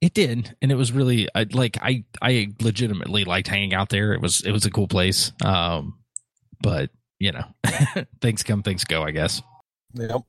it 0.00 0.14
did, 0.14 0.56
and 0.60 0.70
it 0.70 0.74
was 0.74 0.92
really 0.92 1.28
I, 1.34 1.46
like 1.50 1.78
I 1.80 2.04
I 2.20 2.48
legitimately 2.60 3.24
liked 3.24 3.48
hanging 3.48 3.74
out 3.74 3.88
there. 3.88 4.12
It 4.12 4.20
was 4.20 4.40
it 4.40 4.52
was 4.52 4.66
a 4.66 4.70
cool 4.70 4.88
place. 4.88 5.32
Um, 5.42 5.98
but 6.62 6.90
you 7.18 7.32
know, 7.32 7.44
things 8.20 8.42
come, 8.42 8.62
things 8.62 8.84
go. 8.84 9.02
I 9.02 9.10
guess. 9.10 9.42
Yep. 9.94 10.22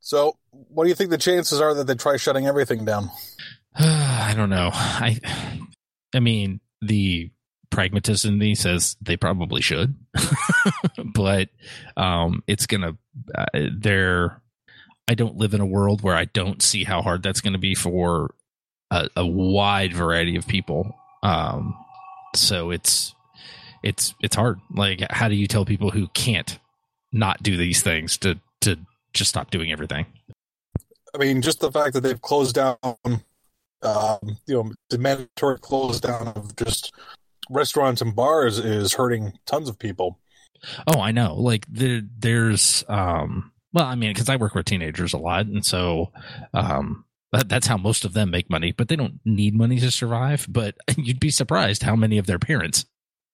So, 0.00 0.36
what 0.50 0.84
do 0.84 0.90
you 0.90 0.94
think 0.94 1.10
the 1.10 1.18
chances 1.18 1.60
are 1.60 1.74
that 1.74 1.86
they 1.86 1.94
try 1.94 2.16
shutting 2.16 2.46
everything 2.46 2.84
down? 2.84 3.10
I 3.74 4.34
don't 4.36 4.50
know. 4.50 4.70
I 4.72 5.18
I 6.14 6.20
mean, 6.20 6.60
the 6.80 7.30
pragmatist 7.70 8.24
in 8.24 8.38
me 8.38 8.54
says 8.54 8.96
they 9.00 9.16
probably 9.16 9.60
should, 9.60 9.96
but 11.14 11.48
um, 11.96 12.42
it's 12.46 12.66
gonna. 12.66 12.96
Uh, 13.34 13.68
they're. 13.76 14.40
I 15.06 15.14
don't 15.14 15.36
live 15.36 15.52
in 15.52 15.60
a 15.60 15.66
world 15.66 16.00
where 16.00 16.16
I 16.16 16.24
don't 16.24 16.62
see 16.62 16.82
how 16.82 17.02
hard 17.02 17.22
that's 17.22 17.42
going 17.42 17.52
to 17.52 17.58
be 17.58 17.74
for 17.74 18.34
a, 18.94 19.08
a 19.16 19.26
wide 19.26 19.92
variety 19.92 20.36
of 20.36 20.46
people. 20.46 20.94
Um, 21.22 21.76
so 22.36 22.70
it's 22.70 23.14
it's 23.82 24.14
it's 24.22 24.36
hard. 24.36 24.60
Like, 24.70 25.00
how 25.10 25.28
do 25.28 25.34
you 25.34 25.48
tell 25.48 25.64
people 25.64 25.90
who 25.90 26.06
can't 26.08 26.58
not 27.12 27.42
do 27.42 27.56
these 27.56 27.82
things 27.82 28.16
to 28.18 28.38
to 28.60 28.78
just 29.12 29.30
stop 29.30 29.50
doing 29.50 29.72
everything? 29.72 30.06
I 31.14 31.18
mean, 31.18 31.42
just 31.42 31.60
the 31.60 31.72
fact 31.72 31.94
that 31.94 32.02
they've 32.02 32.20
closed 32.20 32.54
down, 32.54 32.76
um, 33.82 34.18
you 34.46 34.54
know, 34.54 34.72
the 34.90 34.98
mandatory 34.98 35.58
close 35.58 36.00
down 36.00 36.28
of 36.28 36.54
just 36.56 36.92
restaurants 37.50 38.00
and 38.00 38.14
bars 38.14 38.58
is 38.58 38.94
hurting 38.94 39.32
tons 39.44 39.68
of 39.68 39.78
people. 39.78 40.18
Oh, 40.86 41.00
I 41.00 41.12
know. 41.12 41.34
Like 41.34 41.66
the, 41.68 42.06
there's 42.18 42.84
um 42.88 43.52
Well, 43.74 43.84
I 43.84 43.96
mean, 43.96 44.12
because 44.12 44.28
I 44.28 44.36
work 44.36 44.54
with 44.54 44.66
teenagers 44.66 45.14
a 45.14 45.18
lot, 45.18 45.46
and 45.46 45.64
so 45.64 46.12
um, 46.52 47.03
that, 47.34 47.48
that's 47.48 47.66
how 47.66 47.76
most 47.76 48.04
of 48.04 48.12
them 48.12 48.30
make 48.30 48.50
money. 48.50 48.72
But 48.72 48.88
they 48.88 48.96
don't 48.96 49.20
need 49.24 49.54
money 49.54 49.78
to 49.80 49.90
survive. 49.90 50.46
But 50.48 50.76
you'd 50.96 51.20
be 51.20 51.30
surprised 51.30 51.82
how 51.82 51.96
many 51.96 52.18
of 52.18 52.26
their 52.26 52.38
parents 52.38 52.86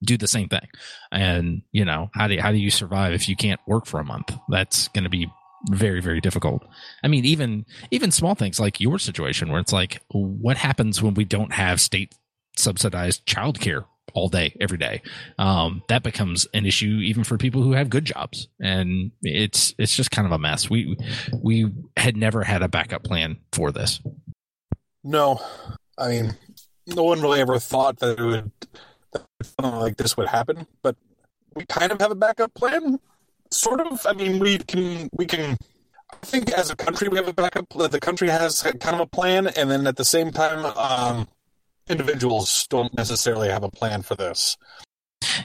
do 0.03 0.17
the 0.17 0.29
same 0.29 0.49
thing. 0.49 0.67
And 1.13 1.63
you 1.73 1.85
know, 1.85 2.11
how 2.15 2.29
do 2.29 2.39
how 2.39 2.53
do 2.53 2.59
you 2.59 2.71
survive 2.71 3.13
if 3.13 3.29
you 3.29 3.37
can't 3.37 3.61
work 3.67 3.87
for 3.87 4.01
a 4.01 4.05
month? 4.05 4.35
That's 4.49 4.89
going 4.89 5.05
to 5.05 5.11
be 5.11 5.31
very 5.69 6.01
very 6.01 6.21
difficult. 6.21 6.67
I 7.05 7.09
mean, 7.09 7.25
even 7.25 7.67
even 7.91 8.11
small 8.11 8.35
things 8.35 8.59
like 8.59 8.81
your 8.81 8.99
situation, 8.99 9.51
where 9.51 9.61
it's 9.61 9.73
like, 9.73 10.03
what 10.11 10.57
happens 10.57 11.03
when 11.03 11.15
we 11.15 11.25
don't 11.25 11.53
have 11.53 11.81
state 11.81 12.15
subsidized 12.57 13.27
childcare 13.27 13.85
all 14.15 14.29
day 14.29 14.55
every 14.61 14.79
day 14.79 15.03
um, 15.39 15.83
that 15.89 16.03
becomes 16.03 16.47
an 16.55 16.67
issue 16.67 17.01
even 17.03 17.25
for 17.25 17.37
people 17.37 17.63
who 17.63 17.73
have 17.73 17.91
good 17.91 18.05
jobs 18.05 18.49
and 18.61 19.11
it's 19.23 19.75
it's 19.79 19.95
just 19.95 20.11
kind 20.11 20.27
of 20.27 20.33
a 20.33 20.39
mess 20.39 20.69
we 20.71 20.97
we 21.43 21.71
had 21.97 22.17
never 22.17 22.43
had 22.45 22.63
a 22.63 22.69
backup 22.69 23.03
plan 23.05 23.37
for 23.53 23.71
this 23.73 24.01
No, 25.03 25.41
I 25.97 26.09
mean, 26.09 26.37
no 26.87 27.05
one 27.05 27.21
really 27.23 27.41
ever 27.41 27.59
thought 27.59 27.99
that 28.01 28.19
it 28.19 28.25
would 28.25 28.51
that 29.13 29.25
something 29.43 29.81
like 29.81 29.97
this 29.97 30.17
would 30.17 30.29
happen. 30.29 30.67
But 30.83 30.97
we 31.55 31.65
kind 31.67 31.93
of 31.93 32.01
have 32.01 32.11
a 32.11 32.15
backup 32.15 32.53
plan, 32.55 33.01
sort 33.51 33.81
of. 33.81 34.05
I 34.07 34.13
mean, 34.13 34.39
we 34.39 34.59
can 34.59 35.09
we 35.13 35.27
can. 35.27 35.57
I 36.13 36.27
think 36.27 36.53
as 36.53 36.71
a 36.71 36.77
country 36.77 37.09
we 37.09 37.17
have 37.17 37.29
a 37.29 37.33
backup. 37.33 37.69
The 37.71 38.01
country 38.01 38.29
has 38.29 38.63
kind 38.63 38.95
of 38.95 39.01
a 39.01 39.07
plan, 39.07 39.47
and 39.47 39.71
then 39.71 39.87
at 39.87 39.97
the 39.97 40.05
same 40.05 40.33
time, 40.33 40.65
um, 40.77 41.29
individuals 41.91 42.67
don't 42.71 42.95
necessarily 42.95 43.49
have 43.49 43.63
a 43.63 43.71
plan 43.71 44.03
for 44.03 44.15
this. 44.15 44.57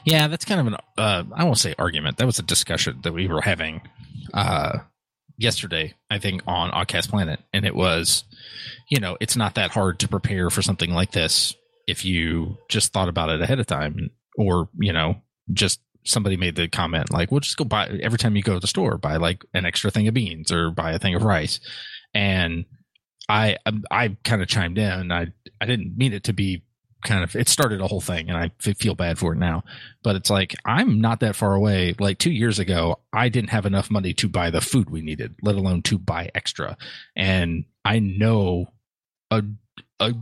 yeah 0.05 0.27
that's 0.27 0.45
kind 0.45 0.61
of 0.61 0.67
an 0.67 0.75
uh, 0.97 1.23
i 1.33 1.43
won't 1.43 1.57
say 1.57 1.75
argument. 1.77 2.17
That 2.17 2.25
was 2.25 2.39
a 2.39 2.43
discussion 2.43 2.99
that 3.03 3.13
we 3.13 3.27
were 3.27 3.41
having 3.41 3.81
uh, 4.33 4.79
yesterday 5.37 5.93
i 6.09 6.17
think 6.19 6.41
on 6.47 6.71
Oggcast 6.71 7.09
planet. 7.09 7.39
And 7.53 7.65
it 7.65 7.75
was 7.75 8.23
you 8.89 8.99
know 8.99 9.17
it's 9.19 9.35
not 9.35 9.55
that 9.55 9.71
hard 9.71 9.99
to 9.99 10.07
prepare 10.07 10.49
for 10.49 10.61
something 10.61 10.91
like 10.91 11.11
this 11.11 11.55
if 11.87 12.05
you 12.05 12.57
just 12.69 12.93
thought 12.93 13.09
about 13.09 13.29
it 13.29 13.41
ahead 13.41 13.59
of 13.59 13.67
time 13.67 14.09
or 14.37 14.69
you 14.79 14.93
know 14.93 15.21
just 15.53 15.79
somebody 16.03 16.37
made 16.37 16.55
the 16.55 16.67
comment 16.67 17.11
like 17.11 17.31
well 17.31 17.39
just 17.39 17.57
go 17.57 17.63
buy 17.63 17.87
every 18.01 18.17
time 18.17 18.35
you 18.35 18.43
go 18.43 18.53
to 18.53 18.59
the 18.59 18.67
store 18.67 18.97
buy 18.97 19.17
like 19.17 19.43
an 19.53 19.65
extra 19.65 19.89
thing 19.91 20.07
of 20.07 20.13
beans 20.13 20.51
or 20.51 20.69
buy 20.71 20.91
a 20.93 20.99
thing 20.99 21.15
of 21.15 21.23
rice. 21.23 21.59
And 22.13 22.65
i 23.29 23.57
i, 23.65 23.71
I 23.91 24.17
kind 24.23 24.41
of 24.41 24.47
chimed 24.47 24.77
in. 24.77 25.11
I 25.11 25.27
i 25.61 25.65
didn't 25.65 25.97
mean 25.97 26.13
it 26.13 26.23
to 26.25 26.33
be 26.33 26.63
kind 27.03 27.23
of 27.23 27.35
it 27.35 27.47
started 27.47 27.81
a 27.81 27.87
whole 27.87 28.01
thing 28.01 28.29
and 28.29 28.37
i 28.37 28.51
f- 28.65 28.77
feel 28.77 28.95
bad 28.95 29.19
for 29.19 29.33
it 29.33 29.37
now. 29.37 29.63
But 30.03 30.15
it's 30.15 30.29
like 30.29 30.55
i'm 30.65 31.01
not 31.01 31.19
that 31.19 31.35
far 31.35 31.53
away. 31.53 31.95
Like 31.99 32.17
two 32.17 32.31
years 32.31 32.59
ago 32.59 32.99
i 33.13 33.29
didn't 33.29 33.51
have 33.51 33.65
enough 33.65 33.91
money 33.91 34.13
to 34.15 34.27
buy 34.27 34.49
the 34.49 34.61
food 34.61 34.89
we 34.89 35.01
needed 35.01 35.35
let 35.41 35.55
alone 35.55 35.81
to 35.83 35.97
buy 35.97 36.29
extra. 36.35 36.77
And 37.15 37.65
i 37.83 37.99
know 37.99 38.71
a 39.31 39.43
a 39.99 40.13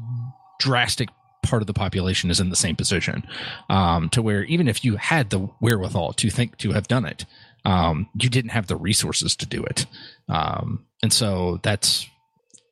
drastic 0.59 1.09
part 1.41 1.61
of 1.61 1.67
the 1.67 1.73
population 1.73 2.29
is 2.29 2.39
in 2.39 2.49
the 2.49 2.55
same 2.55 2.75
position 2.75 3.21
um, 3.69 4.07
to 4.07 4.21
where 4.21 4.45
even 4.45 4.65
if 4.69 4.85
you 4.85 4.95
had 4.95 5.29
the 5.29 5.39
wherewithal 5.59 6.13
to 6.13 6.29
think 6.29 6.55
to 6.55 6.71
have 6.71 6.87
done 6.87 7.03
it 7.03 7.25
um, 7.65 8.09
you 8.19 8.29
didn't 8.29 8.51
have 8.51 8.67
the 8.67 8.75
resources 8.75 9.35
to 9.37 9.45
do 9.45 9.63
it. 9.63 9.85
Um, 10.27 10.85
and 11.01 11.11
so 11.11 11.59
that's 11.63 12.07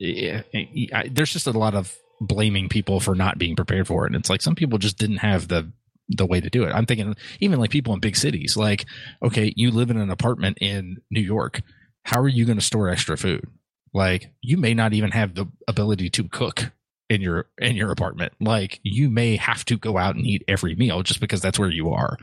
I- 0.01 1.09
there's 1.11 1.33
just 1.33 1.47
a 1.47 1.51
lot 1.51 1.75
of 1.75 1.95
blaming 2.19 2.69
people 2.69 2.99
for 2.99 3.15
not 3.15 3.37
being 3.37 3.55
prepared 3.55 3.87
for 3.87 4.05
it. 4.05 4.07
And 4.13 4.15
it's 4.15 4.29
like 4.29 4.41
some 4.41 4.55
people 4.55 4.77
just 4.77 4.97
didn't 4.97 5.17
have 5.17 5.47
the 5.47 5.71
the 6.13 6.25
way 6.25 6.41
to 6.41 6.49
do 6.49 6.63
it. 6.63 6.71
I'm 6.73 6.85
thinking 6.85 7.15
even 7.39 7.59
like 7.59 7.69
people 7.69 7.93
in 7.93 7.99
big 8.01 8.17
cities 8.17 8.57
like 8.57 8.85
okay 9.23 9.53
you 9.55 9.71
live 9.71 9.89
in 9.89 9.97
an 9.97 10.09
apartment 10.09 10.57
in 10.59 10.97
new 11.09 11.21
york. 11.21 11.61
How 12.03 12.19
are 12.19 12.27
you 12.27 12.45
going 12.45 12.57
to 12.57 12.65
store 12.65 12.89
extra 12.89 13.17
food? 13.17 13.47
Like 13.93 14.31
you 14.41 14.57
may 14.57 14.73
not 14.73 14.93
even 14.93 15.11
have 15.11 15.35
the 15.35 15.45
ability 15.67 16.09
to 16.11 16.23
cook 16.27 16.71
in 17.11 17.19
your 17.19 17.49
in 17.57 17.75
your 17.75 17.91
apartment. 17.91 18.31
Like 18.39 18.79
you 18.83 19.09
may 19.09 19.35
have 19.35 19.65
to 19.65 19.77
go 19.77 19.97
out 19.97 20.15
and 20.15 20.25
eat 20.25 20.45
every 20.47 20.75
meal 20.75 21.03
just 21.03 21.19
because 21.19 21.41
that's 21.41 21.59
where 21.59 21.69
you 21.69 21.89
are. 21.89 22.15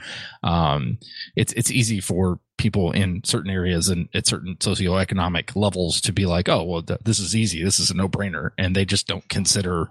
Um 0.42 0.98
it's 1.36 1.52
it's 1.52 1.70
easy 1.70 2.00
for 2.00 2.40
people 2.56 2.90
in 2.92 3.22
certain 3.22 3.50
areas 3.50 3.90
and 3.90 4.08
at 4.14 4.26
certain 4.26 4.56
socioeconomic 4.56 5.54
levels 5.54 6.00
to 6.00 6.12
be 6.12 6.24
like 6.24 6.48
oh 6.48 6.64
well 6.64 6.82
th- 6.82 7.00
this 7.04 7.18
is 7.18 7.36
easy. 7.36 7.62
This 7.62 7.78
is 7.78 7.90
a 7.90 7.94
no-brainer. 7.94 8.52
And 8.56 8.74
they 8.74 8.86
just 8.86 9.06
don't 9.06 9.28
consider 9.28 9.90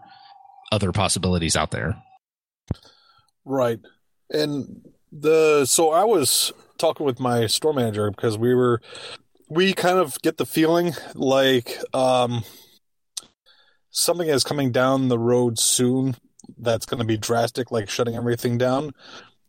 other 0.71 0.91
possibilities 0.91 1.55
out 1.55 1.69
there. 1.69 2.01
Right. 3.45 3.79
And 4.31 4.81
the 5.11 5.65
so 5.65 5.91
I 5.91 6.05
was 6.05 6.51
talking 6.79 7.05
with 7.05 7.19
my 7.19 7.45
store 7.45 7.73
manager 7.73 8.09
because 8.09 8.35
we 8.35 8.55
were 8.55 8.81
we 9.47 9.73
kind 9.73 9.99
of 9.99 10.19
get 10.23 10.37
the 10.37 10.45
feeling 10.45 10.95
like 11.13 11.77
um 11.93 12.43
something 13.97 14.29
is 14.29 14.43
coming 14.43 14.71
down 14.71 15.07
the 15.07 15.17
road 15.17 15.57
soon 15.57 16.15
that's 16.59 16.85
going 16.85 16.99
to 16.99 17.05
be 17.05 17.17
drastic 17.17 17.71
like 17.71 17.89
shutting 17.89 18.15
everything 18.15 18.57
down. 18.57 18.91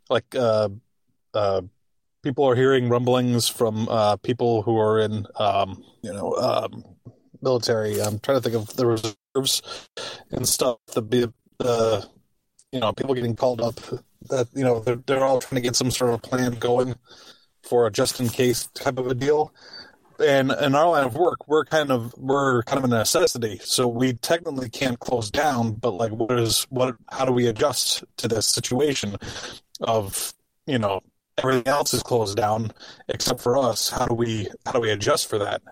Like 0.09 0.35
uh 0.35 0.71
uh 1.35 1.63
people 2.23 2.45
are 2.45 2.55
hearing 2.55 2.89
rumblings 2.89 3.49
from 3.49 3.89
uh 3.91 4.17
people 4.17 4.63
who 4.63 4.79
are 4.79 5.01
in 5.01 5.27
um 5.37 5.85
you 6.03 6.13
know 6.13 6.33
um 6.37 6.83
military. 7.43 8.01
I'm 8.01 8.19
trying 8.21 8.41
to 8.41 8.43
think 8.43 8.57
of 8.57 8.75
the 8.75 8.87
reserves 8.87 9.63
and 10.31 10.49
stuff 10.49 10.79
the 10.95 11.03
be 11.03 11.27
uh 11.61 12.03
you 12.73 12.81
know 12.81 12.93
people 12.95 13.15
getting 13.15 13.37
called 13.37 13.61
up 13.61 13.75
that 14.31 14.49
you 14.55 14.65
know 14.65 14.81
they're, 14.81 15.03
they're 15.07 15.25
all 15.25 15.41
trying 15.41 15.61
to 15.61 15.67
get 15.67 15.77
some 15.77 15.91
sort 15.91 16.15
of 16.15 16.23
plan 16.23 16.53
going 16.55 16.95
for 17.63 17.87
a 17.87 17.91
just 17.93 18.19
in 18.19 18.29
case 18.29 18.67
type 18.69 18.99
of 18.99 19.09
a 19.09 19.15
deal 19.15 19.53
and 20.21 20.51
in 20.53 20.75
our 20.75 20.91
line 20.91 21.05
of 21.05 21.17
work 21.17 21.49
we're 21.49 21.65
kind 21.65 21.91
of 21.91 22.15
we're 22.17 22.63
kind 22.65 22.79
of 22.79 22.85
a 22.85 22.95
necessity. 22.95 23.59
So 23.63 23.87
we 23.87 24.15
technically 24.15 24.69
can't 24.69 24.99
close 24.99 25.31
down 25.31 25.73
but 25.73 25.93
like 25.93 26.13
what 26.13 26.39
is 26.39 26.67
what 26.71 26.97
how 27.11 27.25
do 27.25 27.33
we 27.33 27.47
adjust 27.47 28.05
to 28.19 28.29
this 28.29 28.47
situation 28.47 29.17
of 29.81 30.33
you 30.67 30.79
know 30.79 31.01
everything 31.39 31.69
else 31.69 31.95
is 31.95 32.03
closed 32.03 32.37
down 32.37 32.73
except 33.09 33.41
for 33.41 33.57
us? 33.57 33.91
How 33.91 34.07
do 34.07 34.15
we 34.15 34.49
how 34.67 34.73
do 34.73 34.81
we 34.81 34.91
adjust 34.91 35.29
for 35.29 35.39
that? 35.39 35.63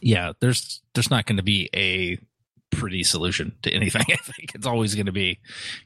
Yeah 0.00 0.32
there's 0.40 0.82
there's 0.94 1.10
not 1.10 1.26
going 1.26 1.36
to 1.36 1.42
be 1.42 1.68
a 1.74 2.18
pretty 2.70 3.04
solution 3.04 3.54
to 3.62 3.70
anything. 3.70 4.02
I 4.08 4.16
think 4.16 4.54
it's 4.54 4.66
always 4.66 4.94
going 4.94 5.06
to 5.06 5.12
be 5.12 5.38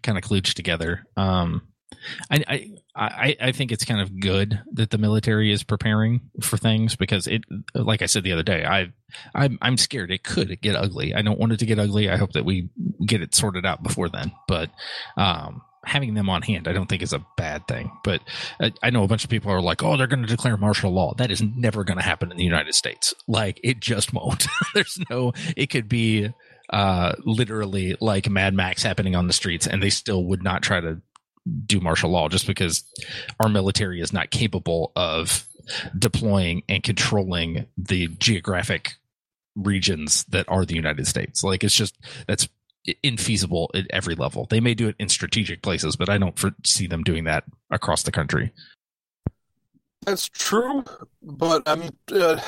kind 0.03 0.17
of 0.19 0.25
kludged 0.25 0.55
together. 0.55 1.07
Um 1.17 1.63
I, 2.31 2.71
I 2.95 3.37
I 3.41 3.53
think 3.53 3.73
it's 3.73 3.85
kind 3.85 4.01
of 4.01 4.21
good 4.21 4.61
that 4.73 4.91
the 4.91 4.99
military 4.99 5.53
is 5.53 5.63
preparing 5.63 6.21
for 6.41 6.57
things 6.57 6.97
because 6.97 7.27
it, 7.27 7.43
like 7.75 8.03
I 8.03 8.07
said 8.07 8.25
the 8.25 8.33
other 8.33 8.43
day, 8.43 8.65
I 8.65 8.93
I'm 9.35 9.59
I'm 9.61 9.77
scared 9.77 10.11
it 10.11 10.25
could 10.25 10.61
get 10.61 10.77
ugly. 10.77 11.15
I 11.15 11.23
don't 11.23 11.39
want 11.39 11.53
it 11.53 11.59
to 11.59 11.67
get 11.67 11.79
ugly. 11.79 12.09
I 12.09 12.17
hope 12.17 12.33
that 12.33 12.45
we 12.45 12.71
get 13.05 13.23
it 13.23 13.35
sorted 13.35 13.67
out 13.67 13.83
before 13.83 14.09
then. 14.09 14.33
But 14.49 14.71
um, 15.17 15.63
having 15.85 16.15
them 16.15 16.29
on 16.29 16.43
hand, 16.43 16.69
I 16.69 16.73
don't 16.73 16.89
think 16.89 17.03
is 17.03 17.13
a 17.13 17.25
bad 17.37 17.67
thing. 17.67 17.91
But 18.05 18.23
I, 18.61 18.73
I 18.83 18.91
know 18.91 19.05
a 19.05 19.09
bunch 19.09 19.25
of 19.25 19.31
people 19.31 19.51
are 19.51 19.63
like, 19.63 19.83
oh, 19.83 19.97
they're 19.97 20.07
going 20.07 20.23
to 20.23 20.29
declare 20.29 20.57
martial 20.57 20.93
law. 20.93 21.15
That 21.15 21.31
is 21.31 21.43
never 21.43 21.85
going 21.85 21.99
to 21.99 22.05
happen 22.05 22.31
in 22.31 22.37
the 22.37 22.45
United 22.45 22.75
States. 22.75 23.15
Like 23.27 23.61
it 23.63 23.81
just 23.81 24.13
won't. 24.15 24.47
There's 24.75 24.99
no. 25.11 25.33
It 25.57 25.67
could 25.67 25.89
be 25.89 26.31
uh 26.71 27.15
literally 27.25 27.97
like 28.01 28.31
Mad 28.31 28.55
Max 28.55 28.83
happening 28.83 29.17
on 29.17 29.27
the 29.27 29.33
streets, 29.33 29.67
and 29.67 29.83
they 29.83 29.91
still 29.91 30.25
would 30.25 30.43
not 30.43 30.63
try 30.63 30.81
to 30.81 31.03
do 31.67 31.81
martial 31.81 32.11
law 32.11 32.29
just 32.29 32.47
because 32.47 32.85
our 33.41 33.49
military 33.49 34.01
is 34.01 34.13
not 34.13 34.31
capable 34.31 34.93
of 34.97 35.47
deploying 35.99 36.63
and 36.69 36.83
controlling 36.83 37.67
the 37.77 38.09
geographic 38.09 38.95
regions 39.57 40.25
that 40.25 40.49
are 40.49 40.65
the 40.65 40.75
United 40.75 41.07
States. 41.07 41.43
Like 41.43 41.65
it's 41.65 41.75
just 41.75 41.97
that's 42.27 42.49
infeasible 43.05 43.69
at 43.75 43.87
every 43.91 44.15
level. 44.15 44.47
They 44.49 44.61
may 44.61 44.75
do 44.75 44.89
it 44.89 44.97
in 44.99 45.09
strategic 45.09 45.63
places, 45.63 45.97
but 45.97 46.09
I 46.09 46.19
don't 46.19 46.39
see 46.65 46.87
them 46.87 47.03
doing 47.03 47.25
that 47.25 47.45
across 47.71 48.03
the 48.03 48.13
country. 48.13 48.53
That's 50.07 50.27
true, 50.29 50.83
but 51.23 51.63
I'm, 51.67 51.83
uh, 52.11 52.41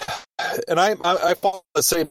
and 0.68 0.80
I, 0.80 0.96
I 1.04 1.30
I 1.30 1.34
follow 1.34 1.64
the 1.74 1.82
same 1.82 2.08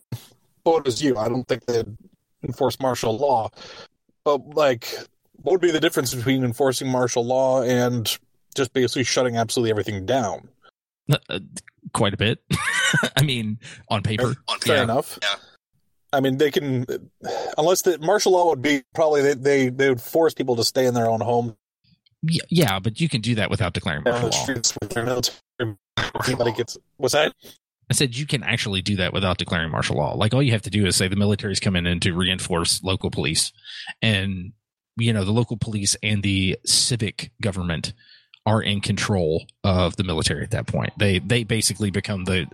boat 0.64 0.88
as 0.88 1.02
you. 1.02 1.18
I 1.18 1.30
don't 1.30 1.48
think 1.48 1.66
they'd 1.66 1.98
enforce 2.44 2.80
martial 2.80 3.18
law, 3.18 3.50
but 4.24 4.56
like, 4.56 4.94
what 5.44 5.52
would 5.54 5.62
be 5.62 5.72
the 5.72 5.80
difference 5.80 6.14
between 6.14 6.44
enforcing 6.44 6.90
martial 6.90 7.26
law 7.26 7.62
and 7.64 8.18
just 8.56 8.74
basically 8.74 9.04
shutting 9.04 9.38
absolutely 9.38 9.72
everything 9.72 10.06
down? 10.06 10.50
Uh, 11.30 11.40
quite 11.94 12.14
a 12.14 12.18
bit. 12.18 12.40
I 13.18 13.24
mean, 13.24 13.60
on 13.90 14.04
paper, 14.04 14.36
On 14.48 14.60
Fair 14.60 14.78
Yeah. 14.78 14.84
enough. 14.84 15.18
Yeah. 15.22 15.36
I 16.14 16.20
mean, 16.20 16.38
they 16.38 16.52
can, 16.52 16.86
unless 17.58 17.84
the 17.84 17.98
martial 18.00 18.34
law 18.34 18.50
would 18.50 18.62
be 18.62 18.84
probably 18.94 19.22
they, 19.22 19.34
they 19.34 19.70
they 19.70 19.90
would 19.90 20.02
force 20.02 20.34
people 20.34 20.58
to 20.58 20.64
stay 20.66 20.86
in 20.86 20.94
their 20.94 21.10
own 21.10 21.22
home 21.22 21.56
Y- 22.24 22.38
yeah, 22.50 22.80
but 22.80 23.00
you 23.00 23.08
can 23.10 23.22
do 23.22 23.34
that 23.36 23.50
without 23.50 23.74
declaring 23.74 24.04
martial 24.04 24.30
the 24.30 24.36
law. 24.36 24.44
streets 24.44 24.78
with 24.82 24.90
their 24.92 25.06
military. 25.06 25.38
Anybody 26.28 26.52
gets 26.52 26.78
what's 26.98 27.14
that? 27.14 27.34
I 27.90 27.94
said 27.94 28.16
you 28.16 28.26
can 28.28 28.44
actually 28.44 28.82
do 28.82 28.96
that 28.98 29.12
without 29.14 29.38
declaring 29.38 29.72
martial 29.72 29.96
law. 29.98 30.14
Like 30.16 30.34
all 30.34 30.44
you 30.44 30.52
have 30.52 30.62
to 30.64 30.70
do 30.70 30.86
is 30.86 30.96
say 30.96 31.08
the 31.08 31.16
military's 31.16 31.60
coming 31.60 31.86
in 31.86 32.00
to 32.02 32.14
reinforce 32.14 32.82
local 32.84 33.10
police, 33.10 33.52
and 34.02 34.52
you 34.98 35.14
know 35.14 35.24
the 35.24 35.32
local 35.32 35.58
police 35.58 35.96
and 36.04 36.24
the 36.24 36.58
civic 36.66 37.32
government 37.42 37.94
are 38.46 38.62
in 38.62 38.82
control 38.82 39.46
of 39.64 39.96
the 39.98 40.04
military 40.04 40.44
at 40.44 40.52
that 40.52 40.68
point. 40.68 40.94
They 40.98 41.20
they 41.20 41.44
basically 41.44 41.92
become 41.92 42.26
the 42.26 42.48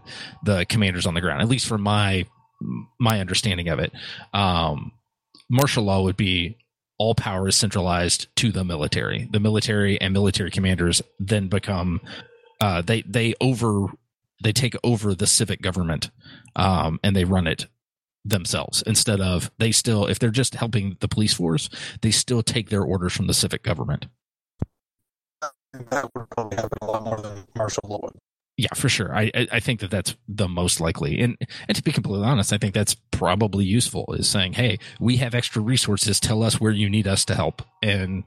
the 0.43 0.65
commanders 0.65 1.05
on 1.05 1.13
the 1.13 1.21
ground. 1.21 1.41
At 1.41 1.47
least 1.47 1.67
from 1.67 1.81
my 1.81 2.25
my 2.99 3.19
understanding 3.19 3.69
of 3.69 3.79
it, 3.79 3.91
um, 4.33 4.91
martial 5.49 5.83
law 5.83 6.03
would 6.03 6.17
be 6.17 6.57
all 6.97 7.15
power 7.15 7.47
is 7.47 7.55
centralized 7.55 8.27
to 8.37 8.51
the 8.51 8.63
military. 8.63 9.29
The 9.31 9.39
military 9.39 9.99
and 10.01 10.13
military 10.13 10.51
commanders 10.51 11.01
then 11.19 11.47
become 11.47 12.01
uh, 12.59 12.81
they 12.81 13.03
they 13.03 13.35
over 13.39 13.87
they 14.43 14.51
take 14.51 14.75
over 14.83 15.15
the 15.15 15.27
civic 15.27 15.61
government 15.61 16.09
um, 16.55 16.99
and 17.03 17.15
they 17.15 17.23
run 17.23 17.47
it 17.47 17.67
themselves 18.29 18.83
instead 18.83 19.21
of 19.21 19.51
they 19.57 19.71
still 19.71 20.05
if 20.05 20.19
they're 20.19 20.29
just 20.29 20.55
helping 20.55 20.97
the 20.99 21.07
police 21.07 21.33
force 21.33 21.69
they 22.01 22.11
still 22.11 22.43
take 22.43 22.69
their 22.69 22.83
orders 22.83 23.13
from 23.13 23.27
the 23.27 23.33
civic 23.33 23.63
government. 23.63 24.07
That 25.89 26.09
would 26.15 26.29
probably 26.31 26.55
happen 26.55 26.77
a 26.81 26.85
lot 26.85 27.03
more 27.03 27.17
than 27.21 27.45
martial 27.55 27.83
law 27.85 28.09
yeah 28.57 28.73
for 28.73 28.89
sure. 28.89 29.15
I, 29.15 29.31
I 29.33 29.47
i 29.53 29.59
think 29.59 29.79
that 29.79 29.91
that's 29.91 30.15
the 30.27 30.47
most 30.47 30.81
likely. 30.81 31.19
And 31.19 31.37
and 31.67 31.75
to 31.75 31.83
be 31.83 31.91
completely 31.91 32.25
honest 32.25 32.51
i 32.51 32.57
think 32.57 32.73
that's 32.73 32.95
probably 33.11 33.65
useful 33.65 34.13
is 34.13 34.27
saying 34.27 34.53
hey 34.53 34.79
we 34.99 35.17
have 35.17 35.35
extra 35.35 35.61
resources. 35.61 36.19
Tell 36.19 36.43
us 36.43 36.59
where 36.59 36.71
you 36.71 36.89
need 36.89 37.07
us 37.07 37.23
to 37.25 37.35
help. 37.35 37.61
And 37.81 38.23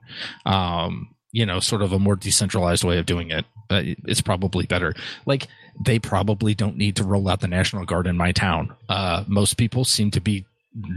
um 0.46 1.14
you 1.32 1.44
know 1.44 1.60
sort 1.60 1.82
of 1.82 1.92
a 1.92 1.98
more 1.98 2.16
decentralized 2.16 2.84
way 2.84 2.98
of 2.98 3.06
doing 3.06 3.30
it 3.30 3.44
uh, 3.70 3.82
is 4.06 4.20
probably 4.20 4.66
better. 4.66 4.92
Like 5.26 5.46
they 5.84 5.98
probably 5.98 6.54
don't 6.54 6.76
need 6.76 6.96
to 6.96 7.04
roll 7.04 7.28
out 7.28 7.40
the 7.40 7.48
national 7.48 7.84
guard 7.86 8.06
in 8.06 8.16
my 8.16 8.32
town. 8.32 8.74
Uh 8.88 9.24
most 9.26 9.54
people 9.56 9.84
seem 9.84 10.10
to 10.12 10.20
be 10.20 10.44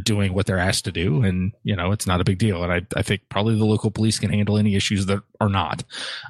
doing 0.04 0.34
what 0.34 0.46
they're 0.46 0.60
asked 0.60 0.86
to 0.86 0.92
do 0.92 1.24
and 1.24 1.52
you 1.64 1.76
know 1.76 1.92
it's 1.92 2.06
not 2.06 2.22
a 2.22 2.24
big 2.24 2.38
deal. 2.38 2.64
And 2.64 2.72
i, 2.72 2.82
I 2.96 3.02
think 3.02 3.22
probably 3.30 3.56
the 3.58 3.66
local 3.66 3.90
police 3.92 4.20
can 4.20 4.32
handle 4.32 4.58
any 4.58 4.76
issues 4.76 5.06
that 5.08 5.22
are 5.40 5.50
not. 5.50 5.84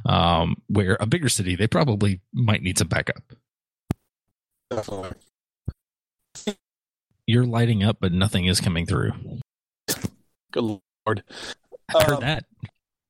Um 0.05 0.57
where 0.67 0.97
a 0.99 1.05
bigger 1.05 1.29
city 1.29 1.55
they 1.55 1.67
probably 1.67 2.21
might 2.33 2.61
need 2.61 2.77
some 2.77 2.87
backup. 2.87 3.23
Definitely. 4.69 5.11
you're 7.27 7.45
lighting 7.45 7.83
up 7.83 7.97
but 7.99 8.11
nothing 8.11 8.45
is 8.45 8.59
coming 8.61 8.85
through. 8.85 9.13
Good 10.51 10.63
lord. 11.05 11.23
i 11.95 12.03
heard 12.03 12.13
Um, 12.15 12.21
that. 12.21 12.45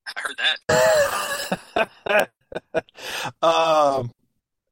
I 0.07 0.21
heard 0.21 0.35
that. 2.07 2.29
um, 3.41 4.11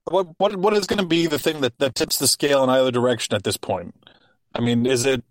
what 0.05 0.27
what 0.37 0.55
what 0.55 0.73
is 0.73 0.87
going 0.87 0.99
to 0.99 1.05
be 1.05 1.27
the 1.27 1.39
thing 1.39 1.61
that, 1.61 1.77
that 1.79 1.95
tips 1.95 2.17
the 2.17 2.27
scale 2.27 2.63
in 2.63 2.69
either 2.69 2.91
direction 2.91 3.35
at 3.35 3.43
this 3.43 3.57
point? 3.57 3.95
I 4.53 4.61
mean, 4.61 4.85
is 4.85 5.05
it? 5.05 5.23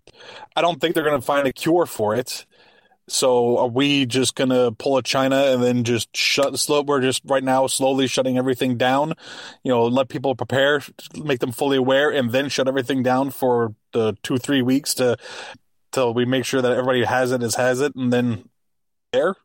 I 0.55 0.61
don't 0.61 0.79
think 0.81 0.95
they're 0.95 1.03
going 1.03 1.19
to 1.19 1.25
find 1.25 1.47
a 1.47 1.53
cure 1.53 1.85
for 1.85 2.15
it. 2.15 2.45
So 3.07 3.57
are 3.57 3.67
we 3.67 4.05
just 4.05 4.35
going 4.35 4.51
to 4.51 4.71
pull 4.71 4.97
a 4.97 5.03
China 5.03 5.35
and 5.35 5.61
then 5.61 5.83
just 5.83 6.15
shut 6.15 6.57
slow? 6.57 6.81
We're 6.81 7.01
just 7.01 7.21
right 7.25 7.43
now 7.43 7.67
slowly 7.67 8.07
shutting 8.07 8.37
everything 8.37 8.77
down. 8.77 9.13
You 9.63 9.71
know, 9.71 9.85
let 9.85 10.07
people 10.07 10.33
prepare, 10.33 10.81
make 11.21 11.39
them 11.39 11.51
fully 11.51 11.77
aware, 11.77 12.09
and 12.09 12.31
then 12.31 12.47
shut 12.47 12.67
everything 12.67 13.03
down 13.03 13.31
for 13.31 13.75
the 13.91 14.15
two 14.23 14.37
three 14.37 14.61
weeks 14.61 14.93
to 14.95 15.17
till 15.91 16.13
we 16.13 16.25
make 16.25 16.45
sure 16.45 16.61
that 16.61 16.71
everybody 16.71 17.03
has 17.03 17.31
it 17.31 17.43
as 17.43 17.55
has 17.55 17.81
it, 17.81 17.95
and 17.95 18.13
then 18.13 18.49
there. 19.11 19.35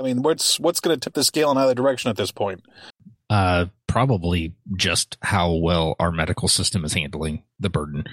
I 0.00 0.02
mean, 0.02 0.22
what's 0.22 0.58
what's 0.58 0.80
going 0.80 0.98
to 0.98 1.00
tip 1.00 1.14
the 1.14 1.22
scale 1.22 1.50
in 1.50 1.58
either 1.58 1.74
direction 1.74 2.10
at 2.10 2.16
this 2.16 2.32
point? 2.32 2.62
uh 3.30 3.66
probably 3.86 4.54
just 4.76 5.16
how 5.22 5.52
well 5.52 5.96
our 5.98 6.10
medical 6.12 6.48
system 6.48 6.84
is 6.84 6.92
handling 6.92 7.42
the 7.58 7.70
burden. 7.70 8.04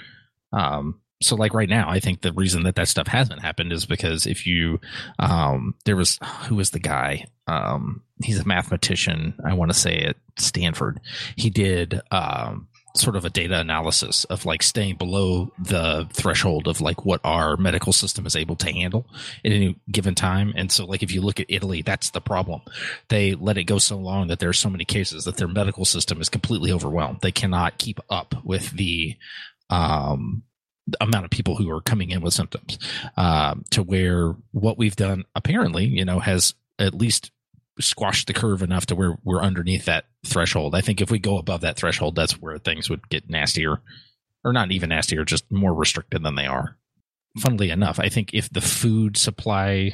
Um 0.54 1.02
so 1.19 1.36
like 1.36 1.56
right 1.56 1.67
now 1.67 1.89
i 1.89 2.00
think 2.00 2.21
the 2.21 2.32
reason 2.32 2.62
that 2.62 2.76
that 2.76 2.88
stuff 2.88 3.08
hasn't 3.08 3.41
happened 3.41 3.73
is 3.73 3.88
because 3.88 4.28
if 4.28 4.45
you 4.45 4.80
um 5.17 5.73
there 5.84 5.95
was 5.95 6.19
who 6.45 6.56
was 6.56 6.69
the 6.69 6.80
guy? 6.80 7.26
Um 7.47 8.04
he's 8.23 8.39
a 8.39 8.45
mathematician. 8.45 9.34
I 9.43 9.56
want 9.56 9.71
to 9.71 9.78
say 9.78 10.02
at 10.02 10.17
stanford. 10.38 11.00
He 11.36 11.50
did 11.50 12.02
um 12.12 12.67
sort 12.98 13.16
of 13.16 13.26
a 13.26 13.30
data 13.30 13.60
analysis 13.60 14.24
of 14.26 14.46
like 14.46 14.64
staying 14.64 14.96
below 14.96 15.52
the 15.60 16.08
threshold 16.12 16.68
of 16.68 16.82
like 16.82 17.06
what 17.06 17.22
our 17.24 17.58
medical 17.58 17.94
system 17.94 18.26
is 18.26 18.36
able 18.36 18.56
to 18.56 18.72
handle 18.72 19.06
at 19.44 19.52
any 19.52 19.80
given 19.92 20.16
time. 20.16 20.54
And 20.56 20.72
so 20.72 20.86
like 20.86 21.04
if 21.04 21.12
you 21.12 21.22
look 21.22 21.40
at 21.40 21.48
italy 21.50 21.82
that's 21.82 22.10
the 22.12 22.22
problem. 22.22 22.62
They 23.10 23.34
let 23.34 23.58
it 23.58 23.66
go 23.66 23.78
so 23.78 23.98
long 23.98 24.28
that 24.28 24.40
there's 24.40 24.60
so 24.60 24.70
many 24.70 24.86
cases 24.86 25.26
that 25.26 25.38
their 25.38 25.48
medical 25.48 25.86
system 25.86 26.22
is 26.22 26.30
completely 26.30 26.72
overwhelmed. 26.72 27.20
They 27.22 27.32
cannot 27.32 27.78
keep 27.78 28.00
up 28.10 28.36
with 28.44 28.72
the 28.72 29.16
um 29.70 30.44
the 30.88 31.04
amount 31.04 31.26
of 31.26 31.32
people 31.32 31.58
who 31.58 31.70
are 31.70 31.82
coming 31.82 32.12
in 32.12 32.22
with 32.22 32.34
symptoms. 32.34 32.80
Um, 33.18 33.66
to 33.72 33.84
where 33.84 34.36
what 34.52 34.78
we've 34.78 34.96
done 34.96 35.26
apparently 35.36 35.86
you 35.86 36.06
know 36.06 36.20
has 36.20 36.54
at 36.80 36.94
least 36.94 37.32
squashed 37.80 38.28
the 38.28 38.34
curve 38.34 38.62
enough 38.62 38.86
to 38.88 38.96
where 38.96 39.18
we're 39.24 39.42
underneath 39.42 39.86
that 39.86 40.06
threshold. 40.26 40.76
I 40.76 40.82
think 40.82 41.02
if 41.02 41.12
we 41.12 41.20
go 41.20 41.38
above 41.38 41.62
that 41.62 41.78
threshold 41.78 42.16
that's 42.16 42.42
where 42.42 42.58
things 42.58 42.90
would 42.90 43.10
get 43.10 43.30
nastier. 43.30 43.82
Or 44.44 44.54
not 44.54 44.72
even 44.72 44.90
nastier 44.90 45.26
just 45.26 45.52
more 45.52 45.74
restricted 45.74 46.24
than 46.24 46.36
they 46.36 46.46
are. 46.46 46.78
Funnily 47.40 47.70
enough 47.70 48.00
i 48.00 48.10
think 48.10 48.34
if 48.34 48.50
the 48.52 48.62
food 48.62 49.16
supply 49.16 49.94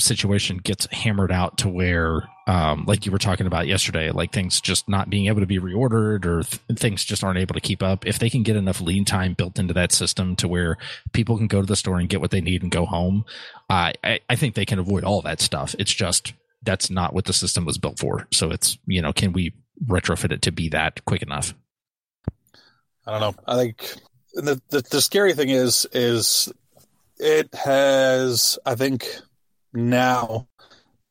situation 0.00 0.58
gets 0.58 0.86
hammered 0.92 1.32
out 1.32 1.58
to 1.58 1.68
where 1.68 2.28
um, 2.46 2.84
like 2.86 3.04
you 3.04 3.12
were 3.12 3.18
talking 3.18 3.46
about 3.46 3.66
yesterday 3.66 4.10
like 4.10 4.32
things 4.32 4.60
just 4.60 4.88
not 4.88 5.10
being 5.10 5.26
able 5.26 5.40
to 5.40 5.46
be 5.46 5.58
reordered 5.58 6.24
or 6.24 6.42
th- 6.42 6.78
things 6.78 7.04
just 7.04 7.24
aren't 7.24 7.38
able 7.38 7.54
to 7.54 7.60
keep 7.60 7.82
up 7.82 8.06
if 8.06 8.18
they 8.18 8.30
can 8.30 8.42
get 8.42 8.56
enough 8.56 8.80
lead 8.80 9.06
time 9.06 9.34
built 9.34 9.58
into 9.58 9.74
that 9.74 9.92
system 9.92 10.36
to 10.36 10.48
where 10.48 10.76
people 11.12 11.36
can 11.36 11.46
go 11.46 11.60
to 11.60 11.66
the 11.66 11.76
store 11.76 11.98
and 11.98 12.08
get 12.08 12.20
what 12.20 12.30
they 12.30 12.40
need 12.40 12.62
and 12.62 12.70
go 12.70 12.84
home 12.84 13.24
uh, 13.70 13.92
I, 14.02 14.20
I 14.28 14.36
think 14.36 14.54
they 14.54 14.64
can 14.64 14.78
avoid 14.78 15.04
all 15.04 15.20
that 15.22 15.40
stuff. 15.40 15.74
It's 15.78 15.92
just 15.92 16.32
that's 16.62 16.90
not 16.90 17.14
what 17.14 17.24
the 17.24 17.32
system 17.32 17.64
was 17.64 17.78
built 17.78 17.98
for 17.98 18.26
so 18.32 18.50
it's 18.50 18.78
you 18.86 19.00
know 19.00 19.12
can 19.12 19.32
we 19.32 19.54
retrofit 19.86 20.32
it 20.32 20.42
to 20.42 20.50
be 20.50 20.68
that 20.68 21.04
quick 21.04 21.22
enough 21.22 21.54
I 23.08 23.12
don't 23.12 23.20
know. 23.20 23.42
I 23.46 23.56
think 23.56 23.94
the, 24.34 24.60
the 24.68 24.82
the 24.90 25.00
scary 25.00 25.32
thing 25.32 25.48
is 25.48 25.86
is 25.92 26.52
it 27.16 27.54
has 27.54 28.58
I 28.66 28.74
think 28.74 29.08
now 29.72 30.46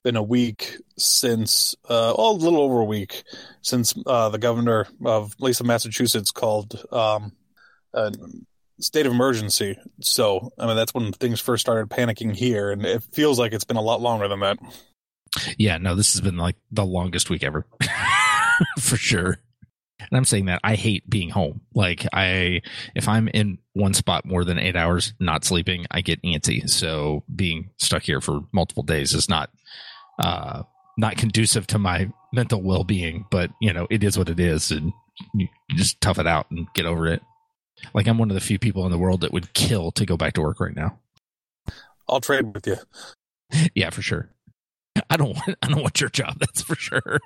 been 0.03 0.15
a 0.15 0.21
week 0.21 0.77
since 0.99 1.75
uh 1.89 2.13
well, 2.15 2.31
a 2.31 2.33
little 2.33 2.61
over 2.61 2.81
a 2.81 2.85
week 2.85 3.23
since 3.63 3.95
uh 4.05 4.29
the 4.29 4.37
governor 4.37 4.85
of 5.03 5.33
at 5.33 5.41
least 5.41 5.59
of 5.59 5.65
Massachusetts 5.65 6.29
called 6.29 6.79
um 6.91 7.31
a 7.95 8.11
state 8.79 9.07
of 9.07 9.11
emergency. 9.11 9.75
So 9.99 10.51
I 10.59 10.67
mean 10.67 10.75
that's 10.75 10.93
when 10.93 11.13
things 11.13 11.39
first 11.39 11.61
started 11.61 11.89
panicking 11.89 12.35
here 12.35 12.69
and 12.69 12.85
it 12.85 13.01
feels 13.11 13.39
like 13.39 13.53
it's 13.53 13.65
been 13.65 13.75
a 13.75 13.81
lot 13.81 14.01
longer 14.01 14.27
than 14.27 14.41
that. 14.41 14.59
Yeah 15.57 15.77
no 15.77 15.95
this 15.95 16.13
has 16.13 16.21
been 16.21 16.37
like 16.37 16.55
the 16.71 16.85
longest 16.85 17.29
week 17.29 17.43
ever. 17.43 17.65
For 18.79 18.97
sure. 18.97 19.37
And 19.99 20.17
i'm 20.17 20.25
saying 20.25 20.45
that 20.45 20.61
i 20.63 20.75
hate 20.75 21.09
being 21.09 21.29
home. 21.29 21.61
Like 21.73 22.05
i 22.13 22.61
if 22.95 23.07
i'm 23.07 23.27
in 23.29 23.59
one 23.73 23.93
spot 23.93 24.25
more 24.25 24.43
than 24.43 24.59
eight 24.59 24.75
hours 24.75 25.13
not 25.19 25.45
sleeping 25.45 25.85
i 25.91 26.01
get 26.01 26.21
antsy. 26.23 26.69
So 26.69 27.23
being 27.33 27.71
stuck 27.77 28.03
here 28.03 28.21
for 28.21 28.41
multiple 28.51 28.83
days 28.83 29.13
is 29.13 29.29
not 29.29 29.49
uh 30.19 30.63
not 30.97 31.17
conducive 31.17 31.67
to 31.67 31.79
my 31.79 32.11
mental 32.33 32.61
well-being 32.61 33.25
but 33.29 33.51
you 33.61 33.71
know 33.71 33.87
it 33.89 34.03
is 34.03 34.17
what 34.17 34.29
it 34.29 34.39
is 34.39 34.71
and 34.71 34.91
you 35.33 35.47
just 35.71 36.01
tough 36.01 36.19
it 36.19 36.27
out 36.27 36.49
and 36.51 36.67
get 36.73 36.85
over 36.85 37.07
it. 37.07 37.21
Like 37.93 38.07
i'm 38.07 38.17
one 38.17 38.29
of 38.29 38.35
the 38.35 38.41
few 38.41 38.59
people 38.59 38.85
in 38.85 38.91
the 38.91 38.97
world 38.97 39.21
that 39.21 39.33
would 39.33 39.53
kill 39.53 39.91
to 39.91 40.05
go 40.05 40.17
back 40.17 40.33
to 40.33 40.41
work 40.41 40.59
right 40.59 40.75
now. 40.75 40.99
I'll 42.09 42.21
trade 42.21 42.53
with 42.53 42.65
you. 42.65 42.77
yeah 43.75 43.89
for 43.89 44.01
sure 44.01 44.29
i 45.09 45.17
don't 45.17 45.35
want 45.35 45.57
i 45.61 45.67
don't 45.67 45.81
want 45.81 45.99
your 46.01 46.09
job 46.09 46.37
that's 46.39 46.61
for 46.61 46.75
sure 46.75 47.19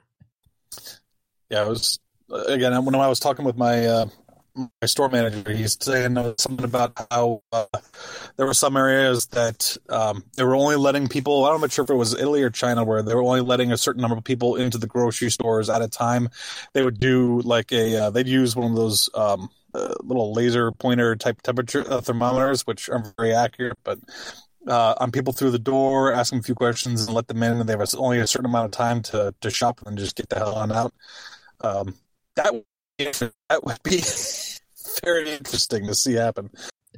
Yeah, 1.49 1.63
I 1.63 1.67
was 1.67 1.99
again 2.47 2.85
when 2.85 2.95
I 2.95 3.07
was 3.09 3.19
talking 3.19 3.43
with 3.43 3.57
my 3.57 3.85
uh, 3.85 4.05
my 4.55 4.85
store 4.85 5.09
manager. 5.09 5.51
He's 5.51 5.77
saying 5.79 6.15
something 6.37 6.63
about 6.63 6.93
how 7.11 7.43
uh, 7.51 7.65
there 8.37 8.45
were 8.45 8.53
some 8.53 8.77
areas 8.77 9.27
that 9.27 9.77
um, 9.89 10.23
they 10.37 10.43
were 10.43 10.55
only 10.55 10.77
letting 10.77 11.07
people. 11.09 11.45
I'm 11.45 11.59
not 11.59 11.71
sure 11.71 11.83
if 11.83 11.89
it 11.89 11.95
was 11.95 12.13
Italy 12.13 12.41
or 12.41 12.49
China, 12.49 12.83
where 12.83 13.01
they 13.01 13.13
were 13.13 13.23
only 13.23 13.41
letting 13.41 13.71
a 13.71 13.77
certain 13.77 14.01
number 14.01 14.17
of 14.17 14.23
people 14.23 14.55
into 14.55 14.77
the 14.77 14.87
grocery 14.87 15.29
stores 15.29 15.69
at 15.69 15.81
a 15.81 15.89
time. 15.89 16.29
They 16.73 16.83
would 16.83 16.99
do 16.99 17.41
like 17.41 17.71
a 17.73 18.05
uh, 18.05 18.09
they'd 18.11 18.27
use 18.27 18.55
one 18.55 18.71
of 18.71 18.77
those 18.77 19.09
um, 19.13 19.49
uh, 19.73 19.95
little 20.03 20.33
laser 20.33 20.71
pointer 20.71 21.15
type 21.17 21.41
temperature 21.41 21.83
uh, 21.85 22.01
thermometers, 22.01 22.65
which 22.65 22.89
aren't 22.89 23.13
very 23.17 23.33
accurate, 23.33 23.77
but 23.83 23.99
uh, 24.67 24.95
on 24.97 25.11
people 25.11 25.33
through 25.33 25.51
the 25.51 25.59
door, 25.59 26.13
ask 26.13 26.31
them 26.31 26.39
a 26.39 26.43
few 26.43 26.55
questions, 26.55 27.05
and 27.05 27.13
let 27.13 27.27
them 27.27 27.41
in. 27.43 27.59
And 27.59 27.67
they 27.67 27.77
have 27.77 27.95
only 27.97 28.19
a 28.19 28.27
certain 28.27 28.45
amount 28.45 28.65
of 28.65 28.71
time 28.71 29.01
to 29.03 29.33
to 29.41 29.49
shop 29.49 29.81
and 29.85 29.97
just 29.97 30.15
get 30.15 30.29
the 30.29 30.37
hell 30.37 30.55
on 30.55 30.71
out. 30.71 30.93
Um, 31.61 31.95
that 32.35 32.53
that 32.97 33.63
would 33.63 33.83
be 33.83 34.01
very 35.03 35.31
interesting 35.31 35.87
to 35.87 35.95
see 35.95 36.13
happen. 36.13 36.49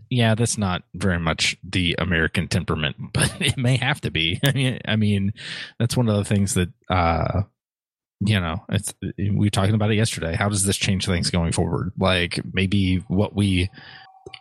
yeah, 0.10 0.36
that's 0.36 0.58
not 0.58 0.84
very 0.94 1.20
much 1.20 1.58
the 1.64 1.96
American 2.00 2.48
temperament, 2.48 2.96
but 3.14 3.34
it 3.42 3.58
may 3.58 3.78
have 3.78 4.02
to 4.02 4.12
be. 4.12 4.40
I 4.46 4.52
mean, 4.52 4.80
I 4.86 4.96
mean, 4.96 5.34
that's 5.80 5.98
one 5.98 6.10
of 6.10 6.18
the 6.18 6.26
things 6.26 6.56
that 6.56 6.70
uh, 6.90 7.44
you 8.26 8.40
know, 8.40 8.64
it's 8.70 8.94
we 9.18 9.32
were 9.32 9.50
talking 9.50 9.76
about 9.76 9.92
it 9.92 9.96
yesterday. 9.96 10.36
How 10.36 10.50
does 10.50 10.64
this 10.64 10.78
change 10.78 11.06
things 11.06 11.30
going 11.30 11.52
forward? 11.52 11.92
Like 11.98 12.40
maybe 12.54 12.98
what 13.08 13.36
we 13.36 13.70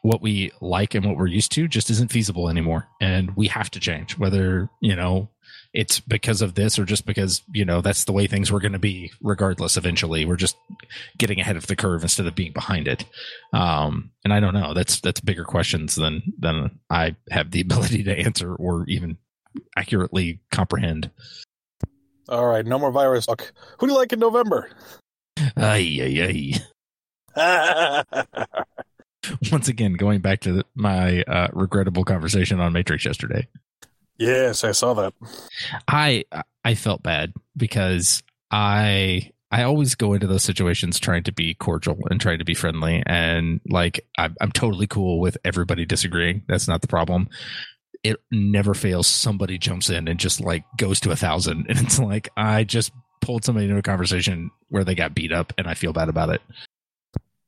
what 0.02 0.20
we 0.20 0.52
like 0.60 0.94
and 0.94 1.06
what 1.06 1.16
we're 1.16 1.26
used 1.26 1.52
to 1.52 1.66
just 1.68 1.90
isn't 1.90 2.10
feasible 2.12 2.48
anymore 2.48 2.88
and 3.00 3.36
we 3.36 3.46
have 3.48 3.70
to 3.70 3.80
change 3.80 4.18
whether 4.18 4.68
you 4.80 4.94
know 4.94 5.28
it's 5.72 6.00
because 6.00 6.42
of 6.42 6.54
this 6.54 6.78
or 6.78 6.84
just 6.84 7.06
because 7.06 7.42
you 7.54 7.64
know 7.64 7.80
that's 7.80 8.04
the 8.04 8.12
way 8.12 8.26
things 8.26 8.50
were 8.52 8.60
going 8.60 8.72
to 8.72 8.78
be 8.78 9.10
regardless 9.22 9.76
eventually 9.76 10.24
we're 10.24 10.36
just 10.36 10.56
getting 11.18 11.40
ahead 11.40 11.56
of 11.56 11.66
the 11.68 11.76
curve 11.76 12.02
instead 12.02 12.26
of 12.26 12.34
being 12.34 12.52
behind 12.52 12.86
it 12.88 13.04
um 13.52 14.10
and 14.24 14.32
i 14.34 14.40
don't 14.40 14.54
know 14.54 14.74
that's 14.74 15.00
that's 15.00 15.20
bigger 15.20 15.44
questions 15.44 15.94
than 15.94 16.20
than 16.38 16.78
i 16.90 17.14
have 17.30 17.50
the 17.52 17.60
ability 17.66 18.02
to 18.02 18.18
answer 18.18 18.54
or 18.56 18.84
even 18.88 19.16
accurately 19.76 20.40
comprehend 20.50 21.10
All 22.28 22.46
right, 22.46 22.64
no 22.64 22.78
more 22.78 22.92
virus 22.92 23.26
talk. 23.26 23.52
Who 23.78 23.86
do 23.86 23.92
you 23.92 23.98
like 23.98 24.12
in 24.12 24.20
November? 24.20 24.70
ay, 25.56 25.98
ay, 26.00 26.54
ay. 27.36 28.14
once 29.52 29.68
again 29.68 29.94
going 29.94 30.20
back 30.20 30.40
to 30.40 30.62
my 30.74 31.22
uh, 31.22 31.48
regrettable 31.52 32.04
conversation 32.04 32.60
on 32.60 32.72
matrix 32.72 33.04
yesterday 33.04 33.46
yes, 34.22 34.64
I 34.64 34.72
saw 34.72 34.94
that. 34.94 35.14
I 35.88 36.24
I 36.64 36.74
felt 36.74 37.02
bad 37.02 37.32
because 37.56 38.22
I 38.50 39.30
I 39.50 39.64
always 39.64 39.94
go 39.94 40.14
into 40.14 40.26
those 40.26 40.42
situations 40.42 40.98
trying 40.98 41.24
to 41.24 41.32
be 41.32 41.54
cordial 41.54 41.98
and 42.10 42.20
trying 42.20 42.38
to 42.38 42.44
be 42.44 42.54
friendly 42.54 43.02
and 43.06 43.60
like 43.68 44.06
I'm, 44.16 44.34
I'm 44.40 44.52
totally 44.52 44.86
cool 44.86 45.20
with 45.20 45.36
everybody 45.44 45.84
disagreeing. 45.84 46.42
That's 46.48 46.68
not 46.68 46.80
the 46.80 46.88
problem. 46.88 47.28
It 48.02 48.16
never 48.30 48.74
fails. 48.74 49.06
Somebody 49.06 49.58
jumps 49.58 49.90
in 49.90 50.08
and 50.08 50.18
just 50.18 50.40
like 50.40 50.64
goes 50.76 51.00
to 51.00 51.10
a 51.10 51.16
thousand, 51.16 51.66
and 51.68 51.78
it's 51.80 51.98
like 51.98 52.28
I 52.36 52.64
just 52.64 52.92
pulled 53.20 53.44
somebody 53.44 53.66
into 53.66 53.78
a 53.78 53.82
conversation 53.82 54.50
where 54.68 54.84
they 54.84 54.94
got 54.94 55.14
beat 55.14 55.32
up, 55.32 55.52
and 55.58 55.68
I 55.68 55.74
feel 55.74 55.92
bad 55.92 56.08
about 56.08 56.30
it. 56.30 56.42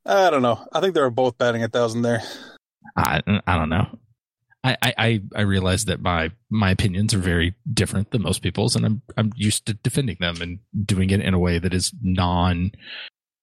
I 0.06 0.30
don't 0.30 0.42
know. 0.42 0.66
I 0.72 0.80
think 0.80 0.94
they 0.94 1.00
were 1.00 1.10
both 1.10 1.38
batting 1.38 1.62
a 1.62 1.68
thousand 1.68 2.02
there. 2.02 2.22
I 2.96 3.20
I 3.46 3.56
don't 3.56 3.68
know. 3.70 3.98
I, 4.62 4.76
I, 4.82 4.94
I- 4.98 5.22
I 5.36 5.40
realize 5.42 5.84
that 5.86 6.00
my 6.00 6.30
my 6.50 6.70
opinions 6.70 7.12
are 7.14 7.18
very 7.18 7.54
different 7.72 8.10
than 8.10 8.22
most 8.22 8.42
people's, 8.42 8.76
and 8.76 8.84
I'm 8.86 9.02
I'm 9.16 9.32
used 9.36 9.66
to 9.66 9.74
defending 9.74 10.16
them 10.20 10.40
and 10.40 10.58
doing 10.86 11.10
it 11.10 11.20
in 11.20 11.34
a 11.34 11.38
way 11.38 11.58
that 11.58 11.74
is 11.74 11.92
non 12.02 12.72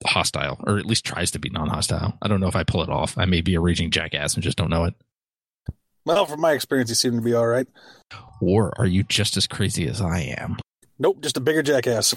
hostile, 0.06 0.58
or 0.65 0.78
at 0.80 0.86
least 0.86 1.06
tries 1.06 1.32
to 1.32 1.39
be 1.39 1.50
non 1.50 1.67
hostile. 1.69 2.17
I 2.21 2.28
don't 2.28 2.39
know 2.39 2.47
if 2.47 2.56
I 2.56 2.63
pull 2.63 2.82
it 2.84 2.89
off. 2.89 3.17
I 3.17 3.26
may 3.26 3.41
be 3.41 3.56
a 3.56 3.60
raging 3.62 3.91
jackass 3.91 4.34
and 4.36 4.43
just 4.43 4.58
don't 4.58 4.69
know 4.69 4.86
it. 4.86 4.93
Well, 6.06 6.26
from 6.26 6.41
my 6.41 6.54
experience, 6.54 6.89
you 6.89 6.95
seem 6.95 7.15
to 7.15 7.21
be 7.21 7.34
all 7.36 7.45
right. 7.45 7.67
Or 8.41 8.74
are 8.80 8.88
you 8.88 9.04
just 9.04 9.38
as 9.38 9.45
crazy 9.45 9.88
as 9.88 10.02
I 10.02 10.21
am? 10.39 10.58
Nope, 10.97 11.21
just 11.21 11.38
a 11.38 11.41
bigger 11.41 11.62
jackass. 11.62 12.15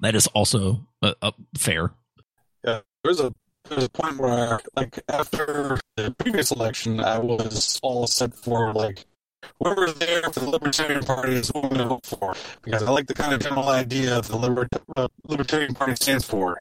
That 0.00 0.14
is 0.14 0.26
also 0.28 0.86
uh, 1.02 1.12
uh, 1.20 1.32
fair. 1.58 1.92
Yeah, 2.64 2.80
there's 3.04 3.20
a 3.20 3.34
there's 3.68 3.84
a 3.84 3.90
point 3.90 4.18
where, 4.18 4.60
like, 4.76 4.98
after 5.08 5.78
the 5.96 6.10
previous 6.12 6.50
election, 6.50 7.00
I 7.00 7.18
was 7.18 7.80
all 7.82 8.06
set 8.06 8.34
for 8.34 8.72
like 8.72 9.04
whoever's 9.60 9.94
there 9.94 10.22
for 10.22 10.40
the 10.40 10.50
Libertarian 10.50 11.02
Party 11.02 11.34
is 11.34 11.48
who 11.48 11.62
I'm 11.62 11.68
going 11.68 11.80
to 11.80 11.86
vote 11.86 12.06
for 12.06 12.34
because 12.62 12.82
I 12.82 12.90
like 12.90 13.06
the 13.06 13.14
kind 13.14 13.32
of 13.32 13.40
general 13.40 13.68
idea 13.68 14.16
of 14.16 14.28
the 14.28 14.36
Liber- 14.36 14.68
uh, 14.96 15.08
Libertarian 15.26 15.74
Party 15.74 15.94
stands 15.96 16.24
for. 16.24 16.60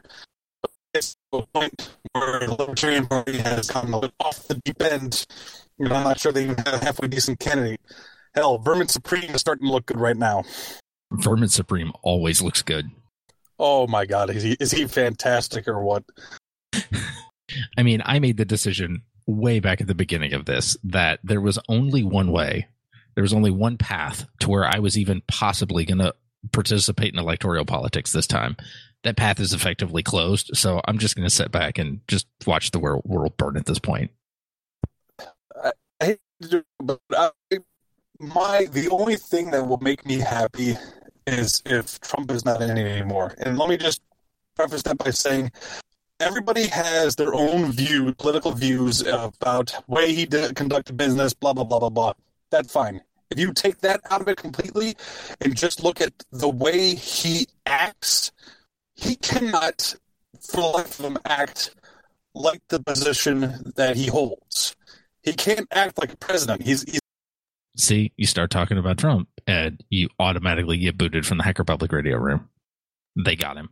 But 0.62 0.72
it's 0.94 1.15
to 1.32 1.39
a 1.39 1.48
point 1.48 1.89
where 2.13 2.39
the 2.39 2.56
Libertarian 2.58 3.08
Party 3.08 3.38
has 3.38 3.70
come 3.70 3.94
a 3.94 4.02
bit 4.02 4.13
off 4.20 4.48
the 4.48 4.56
deep 4.56 4.82
end. 4.82 5.26
You 5.78 5.89
know, 5.89 5.96
I'm 5.96 6.04
not 6.04 6.20
sure 6.20 6.32
they 6.32 6.44
even 6.44 6.58
have 6.58 6.82
a 6.82 6.86
halfway 6.86 7.08
decent 7.08 7.39
candidate. 7.39 7.82
Hell, 8.34 8.58
Vermin 8.58 8.88
Supreme 8.88 9.32
is 9.32 9.41
starting 9.41 9.68
to 9.68 9.74
look 9.74 9.86
good 9.86 10.00
right 10.00 10.18
now. 10.18 10.44
Vermin 11.12 11.50
Supreme 11.50 11.91
always 12.02 12.41
looks 12.41 12.62
good. 12.62 12.89
Oh 13.58 13.88
my 13.88 14.06
God, 14.06 14.30
is 14.30 14.44
he 14.44 14.58
is 14.60 14.72
he 14.72 14.86
fantastic 14.86 15.68
or 15.68 15.82
what? 15.82 16.04
I 17.78 17.84
mean, 17.84 18.02
I 18.06 18.20
made 18.20 18.38
the 18.38 18.46
decision 18.46 19.04
way 19.28 19.60
back 19.60 19.82
at 19.82 19.88
the 19.88 19.96
beginning 19.96 20.34
of 20.34 20.46
this 20.46 20.78
that 20.84 21.20
there 21.24 21.42
was 21.42 21.60
only 21.68 22.04
one 22.04 22.32
way, 22.32 22.68
there 23.16 23.24
was 23.24 23.34
only 23.34 23.52
one 23.52 23.78
path 23.78 24.28
to 24.40 24.50
where 24.50 24.66
I 24.66 24.80
was 24.80 24.98
even 24.98 25.22
possibly 25.28 25.86
going 25.86 26.00
to 26.00 26.14
participate 26.52 27.14
in 27.14 27.20
electoral 27.20 27.66
politics 27.66 28.12
this 28.12 28.28
time. 28.28 28.56
That 29.04 29.18
path 29.18 29.40
is 29.40 29.54
effectively 29.54 30.04
closed. 30.04 30.52
So 30.56 30.82
I'm 30.86 30.98
just 30.98 31.16
going 31.16 31.28
to 31.28 31.34
sit 31.34 31.52
back 31.52 31.78
and 31.78 32.02
just 32.08 32.28
watch 32.46 32.72
the 32.72 32.80
world, 32.80 33.04
world 33.06 33.38
burn 33.38 33.58
at 33.58 33.66
this 33.66 33.80
point. 33.80 34.12
I 35.62 36.06
hate 36.06 36.20
to 36.42 36.50
do 36.50 36.64
but 36.84 37.00
I, 37.12 37.32
my 38.20 38.68
the 38.72 38.90
only 38.90 39.16
thing 39.16 39.52
that 39.52 39.68
will 39.68 39.80
make 39.80 40.06
me 40.06 40.20
happy 40.20 40.76
is 41.28 41.62
if 41.66 42.00
Trump 42.02 42.32
is 42.32 42.46
not 42.46 42.62
in 42.62 42.78
it 42.78 42.86
anymore. 42.86 43.34
And 43.40 43.58
let 43.58 43.70
me 43.70 43.78
just 43.78 44.02
preface 44.56 44.84
that 44.84 44.98
by 44.98 45.12
saying 45.12 45.52
everybody 46.19 46.67
has 46.67 47.15
their 47.15 47.34
own 47.34 47.71
view, 47.71 48.13
political 48.13 48.51
views 48.51 49.01
about 49.01 49.73
way 49.88 50.13
he 50.13 50.25
did 50.25 50.56
conduct 50.56 50.95
business, 50.95 51.34
blah 51.34 51.54
blah 51.54 51.63
blah 51.63 51.80
blah 51.80 51.89
blah. 51.89 52.13
That's 52.51 52.71
fine. 52.71 53.01
If 53.32 53.39
you 53.39 53.54
take 53.54 53.82
that 53.82 54.01
out 54.10 54.21
of 54.21 54.28
it 54.28 54.38
completely 54.38 54.95
and 55.41 55.56
just 55.56 55.84
look 55.84 55.99
at 55.99 56.13
the 56.32 56.49
way 56.49 56.95
he 56.95 57.47
acts, 57.65 58.32
he 58.95 59.15
cannot, 59.15 59.95
for 60.39 60.58
the 60.58 60.67
life 60.67 60.99
of 60.99 61.06
him, 61.06 61.17
act 61.25 61.71
like 62.34 62.62
the 62.67 62.82
position 62.82 63.71
that 63.75 63.95
he 63.95 64.08
holds. 64.08 64.75
He 65.23 65.34
can't 65.34 65.67
act 65.71 65.97
like 65.97 66.13
a 66.13 66.17
president. 66.17 66.62
He's, 66.62 66.84
he's 66.84 66.99
See, 67.78 68.13
you 68.15 68.25
start 68.25 68.51
talking 68.51 68.78
about 68.78 68.97
Trump 68.97 69.28
and 69.47 69.84
you 69.89 70.08
automatically 70.19 70.78
get 70.78 70.97
booted 70.97 71.25
from 71.25 71.39
the 71.39 71.43
Hacker 71.43 71.65
Public 71.65 71.91
Radio 71.91 72.17
room. 72.17 72.47
They 73.17 73.36
got 73.36 73.58
him. 73.58 73.69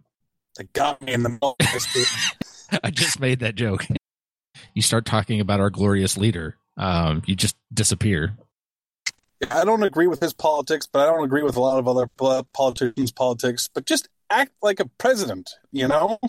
They 0.58 0.66
got 0.74 1.02
me 1.02 1.14
in 1.14 1.24
the 1.24 1.38
mouth. 1.42 1.56
I 2.84 2.90
just 2.92 3.20
made 3.20 3.40
that 3.40 3.56
joke. 3.56 3.86
You 4.74 4.82
start 4.82 5.06
talking 5.06 5.40
about 5.40 5.60
our 5.60 5.70
glorious 5.70 6.18
leader, 6.18 6.58
um, 6.78 7.22
you 7.26 7.36
just 7.36 7.56
disappear. 7.74 8.36
I 9.52 9.66
don't 9.66 9.84
agree 9.84 10.08
with 10.08 10.20
his 10.22 10.34
politics, 10.34 10.88
but 10.92 11.08
I 11.08 11.12
don't 11.12 11.24
agree 11.24 11.44
with 11.44 11.56
a 11.56 11.62
lot 11.62 11.78
of 11.78 11.88
other 11.88 12.08
politicians' 12.54 13.12
politics. 13.12 13.70
But 13.74 13.86
just 13.86 14.08
act 14.30 14.54
like 14.62 14.80
a 14.80 14.86
president, 14.86 15.52
you 15.72 15.88
know? 15.88 16.20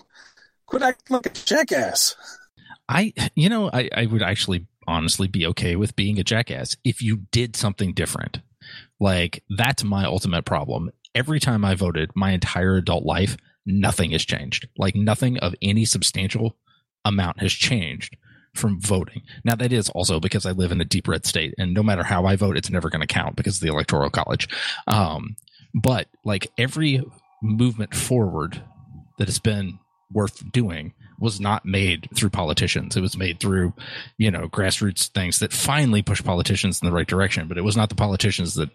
Quit 0.67 0.83
acting 0.83 1.15
like 1.15 1.27
a 1.27 1.31
jackass. 1.31 2.17
I, 2.89 3.13
you 3.35 3.49
know, 3.49 3.71
I, 3.73 3.89
I 3.95 4.07
would 4.07 4.23
actually 4.23 4.67
honestly 4.87 5.29
be 5.29 5.47
okay 5.47 5.77
with 5.77 5.97
being 5.97 6.19
a 6.19 6.25
jackass 6.25 6.77
if 6.85 7.01
you 7.01 7.23
did 7.31 7.57
something 7.57 7.95
different. 7.95 8.41
Like, 9.01 9.43
that's 9.57 9.85
my 9.85 10.05
ultimate 10.05 10.45
problem. 10.45 10.91
Every 11.15 11.41
time 11.41 11.65
I 11.65 11.75
voted 11.75 12.11
my 12.15 12.33
entire 12.33 12.77
adult 12.77 13.05
life, 13.05 13.37
nothing 13.66 14.11
has 14.12 14.24
changed. 14.24 14.68
Like, 14.77 14.94
nothing 14.94 15.38
of 15.38 15.55
any 15.62 15.85
substantial 15.85 16.57
amount 17.05 17.40
has 17.40 17.53
changed 17.53 18.16
from 18.55 18.81
voting. 18.81 19.22
Now, 19.44 19.57
that 19.57 19.72
is 19.72 19.88
also 19.90 20.20
because 20.20 20.46
I 20.46 20.53
live 20.53 20.72
in 20.72 20.81
a 20.81 20.85
deep 20.85 21.09
red 21.09 21.27
state, 21.27 21.55
and 21.59 21.74
no 21.74 21.83
matter 21.83 22.05
how 22.05 22.27
I 22.27 22.37
vote, 22.37 22.57
it's 22.57 22.70
never 22.70 22.90
going 22.90 23.00
to 23.00 23.07
count 23.07 23.37
because 23.37 23.57
of 23.57 23.62
the 23.62 23.72
Electoral 23.72 24.11
College. 24.11 24.48
Um, 24.87 25.37
but, 25.74 26.09
like, 26.24 26.50
every 26.57 27.03
movement 27.42 27.94
forward 27.94 28.62
that 29.18 29.29
has 29.29 29.38
been 29.38 29.79
worth 30.12 30.50
doing 30.53 30.92
was 31.18 31.40
not 31.40 31.64
made 31.64 32.09
through 32.14 32.31
politicians. 32.31 32.96
It 32.96 33.00
was 33.00 33.16
made 33.16 33.40
through, 33.40 33.72
you 34.18 34.31
know, 34.31 34.48
grassroots 34.48 35.09
things 35.09 35.38
that 35.38 35.53
finally 35.53 36.03
pushed 36.03 36.24
politicians 36.24 36.81
in 36.81 36.87
the 36.87 36.92
right 36.92 37.07
direction. 37.07 37.48
But 37.48 37.59
it 37.59 37.64
was 37.64 37.77
not 37.77 37.88
the 37.88 37.94
politicians 37.94 38.55
that 38.55 38.70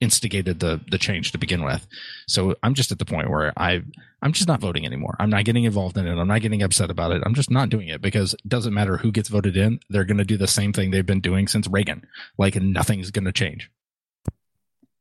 instigated 0.00 0.60
the 0.60 0.80
the 0.90 0.98
change 0.98 1.32
to 1.32 1.38
begin 1.38 1.64
with. 1.64 1.86
So 2.26 2.54
I'm 2.62 2.74
just 2.74 2.92
at 2.92 2.98
the 2.98 3.04
point 3.04 3.30
where 3.30 3.52
I 3.56 3.82
I'm 4.22 4.32
just 4.32 4.48
not 4.48 4.60
voting 4.60 4.84
anymore. 4.84 5.16
I'm 5.18 5.30
not 5.30 5.44
getting 5.44 5.64
involved 5.64 5.96
in 5.96 6.06
it. 6.06 6.18
I'm 6.18 6.28
not 6.28 6.40
getting 6.40 6.62
upset 6.62 6.90
about 6.90 7.12
it. 7.12 7.22
I'm 7.24 7.34
just 7.34 7.50
not 7.50 7.68
doing 7.68 7.88
it 7.88 8.00
because 8.00 8.34
it 8.34 8.48
doesn't 8.48 8.74
matter 8.74 8.96
who 8.96 9.12
gets 9.12 9.28
voted 9.28 9.56
in. 9.56 9.80
They're 9.88 10.04
going 10.04 10.18
to 10.18 10.24
do 10.24 10.36
the 10.36 10.46
same 10.46 10.72
thing 10.72 10.90
they've 10.90 11.06
been 11.06 11.20
doing 11.20 11.48
since 11.48 11.68
Reagan. 11.68 12.06
Like 12.38 12.56
nothing's 12.56 13.10
going 13.10 13.24
to 13.24 13.32
change. 13.32 13.70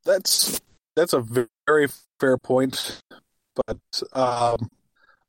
That's 0.03 0.61
that's 0.95 1.13
a 1.13 1.25
very 1.67 1.87
fair 2.19 2.37
point, 2.37 3.01
but 3.55 3.79
um, 4.13 4.69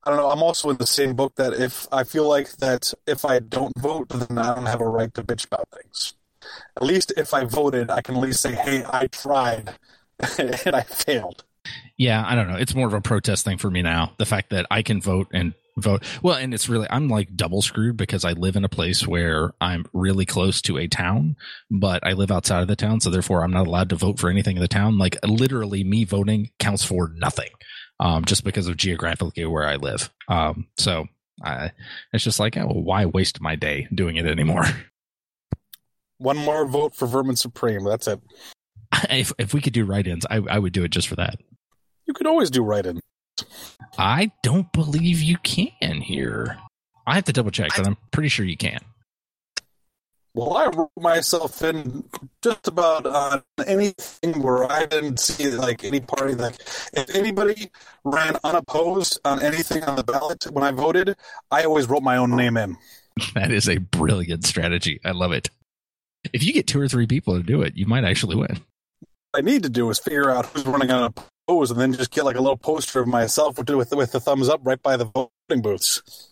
I 0.05 0.11
don't 0.11 0.17
know. 0.17 0.31
I'm 0.31 0.43
also 0.43 0.71
in 0.71 0.77
the 0.77 0.87
same 0.87 1.15
book 1.15 1.35
that 1.37 1.55
if 1.55 1.89
I 1.91 2.05
feel 2.05 2.29
like 2.29 2.53
that 2.59 2.93
if 3.07 3.25
I 3.25 3.41
don't 3.41 3.77
vote, 3.79 4.11
then 4.11 4.39
I 4.39 4.55
don't 4.55 4.67
have 4.67 4.81
a 4.81 4.89
right 4.89 5.13
to 5.15 5.23
bitch 5.23 5.47
about 5.47 5.69
things. 5.75 6.15
At 6.77 6.83
least 6.83 7.13
if 7.17 7.33
I 7.35 7.45
voted, 7.45 7.91
I 7.91 8.01
can 8.01 8.17
at 8.17 8.21
least 8.21 8.41
say, 8.41 8.55
"Hey, 8.55 8.85
I 8.89 9.07
tried 9.09 9.75
and 10.39 10.77
I 10.77 10.83
failed." 10.83 11.45
Yeah, 11.97 12.23
I 12.27 12.35
don't 12.35 12.49
know. 12.49 12.57
It's 12.57 12.75
more 12.75 12.87
of 12.87 12.95
a 12.95 13.01
protest 13.01 13.45
thing 13.45 13.59
for 13.59 13.71
me 13.71 13.83
now. 13.83 14.13
The 14.19 14.27
fact 14.27 14.51
that 14.51 14.67
I 14.71 14.83
can 14.83 15.01
vote 15.01 15.29
and 15.33 15.55
vote. 15.77 16.03
Well, 16.23 16.37
and 16.37 16.55
it's 16.55 16.69
really, 16.69 16.87
I'm 16.91 17.09
like 17.09 17.37
double 17.37 17.63
screwed 17.63 17.97
because 17.97 18.25
I 18.25 18.33
live 18.33 18.57
in 18.57 18.65
a 18.65 18.69
place 18.69 19.07
where 19.07 19.55
I'm 19.61 19.87
really 19.93 20.27
close 20.27 20.61
to 20.63 20.79
a 20.79 20.89
town, 20.89 21.37
but 21.71 22.07
I 22.07 22.13
live 22.13 22.31
outside 22.31 22.63
of 22.63 22.69
the 22.69 22.77
town. 22.77 23.01
So 23.01 23.11
therefore, 23.11 23.43
I'm 23.43 23.53
not 23.53 23.67
allowed 23.67 23.91
to 23.91 23.97
vote 23.97 24.19
for 24.19 24.31
anything 24.31 24.57
in 24.57 24.63
the 24.63 24.69
town. 24.69 24.99
Like 24.99 25.17
literally, 25.25 25.85
me 25.85 26.05
voting 26.05 26.51
counts 26.59 26.85
for 26.85 27.13
nothing 27.17 27.51
um, 28.01 28.25
just 28.25 28.45
because 28.45 28.69
of 28.69 28.77
geographically 28.77 29.45
where 29.47 29.67
I 29.67 29.77
live. 29.77 30.11
Um, 30.29 30.67
so 30.77 31.07
I, 31.43 31.73
it's 32.13 32.25
just 32.25 32.41
like, 32.41 32.57
oh, 32.57 32.67
why 32.67 33.07
waste 33.07 33.41
my 33.41 33.57
day 33.57 33.89
doing 33.95 34.17
it 34.17 34.27
anymore? 34.27 34.65
One 36.19 36.37
more 36.37 36.67
vote 36.67 36.95
for 36.95 37.07
Vermin 37.07 37.37
Supreme. 37.37 37.85
That's 37.85 38.07
it. 38.07 38.21
if, 39.11 39.33
if 39.39 39.55
we 39.55 39.61
could 39.61 39.73
do 39.73 39.85
write 39.85 40.07
ins, 40.07 40.27
I, 40.27 40.37
I 40.49 40.59
would 40.59 40.73
do 40.73 40.85
it 40.85 40.91
just 40.91 41.09
for 41.09 41.17
that. 41.17 41.37
You 42.07 42.15
could 42.15 42.27
always 42.27 42.51
do 42.51 42.63
write-in. 42.63 43.01
I 43.99 44.31
don't 44.43 44.73
believe 44.73 45.21
you 45.21 45.37
can 45.39 46.01
here. 46.01 46.59
I 47.07 47.17
have 47.17 47.25
to 47.25 47.33
double 47.33 47.51
check, 47.51 47.71
but 47.77 47.87
I'm 47.87 47.97
pretty 48.11 48.29
sure 48.29 48.47
you 48.47 48.57
can. 48.57 48.81
Well, 50.35 50.57
I 50.57 50.67
wrote 50.67 50.91
myself 50.99 51.63
in 51.63 52.05
just 52.43 52.69
about 52.69 53.07
on 53.07 53.43
anything 53.67 54.43
where 54.43 54.71
I 54.71 54.85
didn't 54.85 55.19
see 55.19 55.51
like 55.51 55.83
any 55.83 56.01
party. 56.01 56.35
Like, 56.35 56.57
if 56.93 57.15
anybody 57.15 57.71
ran 58.05 58.37
unopposed 58.45 59.19
on 59.25 59.43
anything 59.43 59.83
on 59.85 59.97
the 59.97 60.05
ballot 60.05 60.45
when 60.53 60.63
I 60.63 60.73
voted, 60.73 61.17
I 61.51 61.65
always 61.65 61.89
wrote 61.89 62.03
my 62.03 62.17
own 62.19 62.37
name 62.37 62.57
in. 62.57 62.77
That 63.35 63.51
is 63.51 63.67
a 63.67 63.79
brilliant 63.79 64.45
strategy. 64.45 65.01
I 65.03 65.13
love 65.13 65.33
it. 65.33 65.49
If 66.33 66.45
you 66.45 66.53
get 66.53 66.67
two 66.67 66.81
or 66.81 66.89
three 66.89 67.07
people 67.07 67.37
to 67.37 67.43
do 67.43 67.63
it, 67.63 67.77
you 67.77 67.87
might 67.87 68.05
actually 68.05 68.37
win. 68.37 68.61
What 69.31 69.39
I 69.39 69.41
need 69.41 69.63
to 69.65 69.69
do 69.69 69.89
is 69.91 69.99
figure 69.99 70.31
out 70.31 70.47
who's 70.47 70.67
running 70.67 70.91
unopposed, 70.91 71.73
and 71.73 71.81
then 71.81 71.93
just 71.93 72.11
get 72.11 72.25
like 72.25 72.37
a 72.37 72.41
little 72.41 72.57
poster 72.57 73.01
of 73.01 73.09
myself 73.09 73.59
with 73.59 73.69
with, 73.71 73.93
with 73.93 74.13
the 74.13 74.21
thumbs 74.21 74.49
up 74.49 74.61
right 74.65 74.83
by 74.83 74.97
the 74.97 75.05
voting 75.05 75.63
booths. 75.63 76.29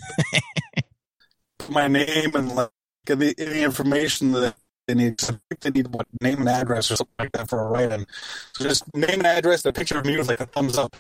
Put 1.59 1.71
my 1.71 1.89
name 1.89 2.35
and 2.35 2.55
like 2.55 2.71
any, 3.09 3.35
any 3.39 3.63
information 3.63 4.33
that 4.33 4.55
they 4.87 4.95
need. 4.95 5.21
They 5.61 5.71
need 5.71 5.89
what 5.89 6.07
name 6.21 6.41
and 6.41 6.49
address 6.49 6.91
or 6.91 6.97
something 6.97 7.15
like 7.19 7.33
that 7.33 7.49
for 7.49 7.61
a 7.61 7.69
write-in. 7.69 8.07
So 8.55 8.65
just 8.65 8.95
name 8.95 9.21
and 9.21 9.27
address, 9.27 9.65
a 9.65 9.73
picture 9.73 9.99
of 9.99 10.05
me 10.05 10.17
with 10.17 10.29
like 10.29 10.41
a 10.41 10.47
thumbs 10.47 10.77
up. 10.77 10.97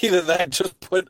Either 0.00 0.22
that, 0.22 0.50
just 0.50 0.78
put 0.80 1.08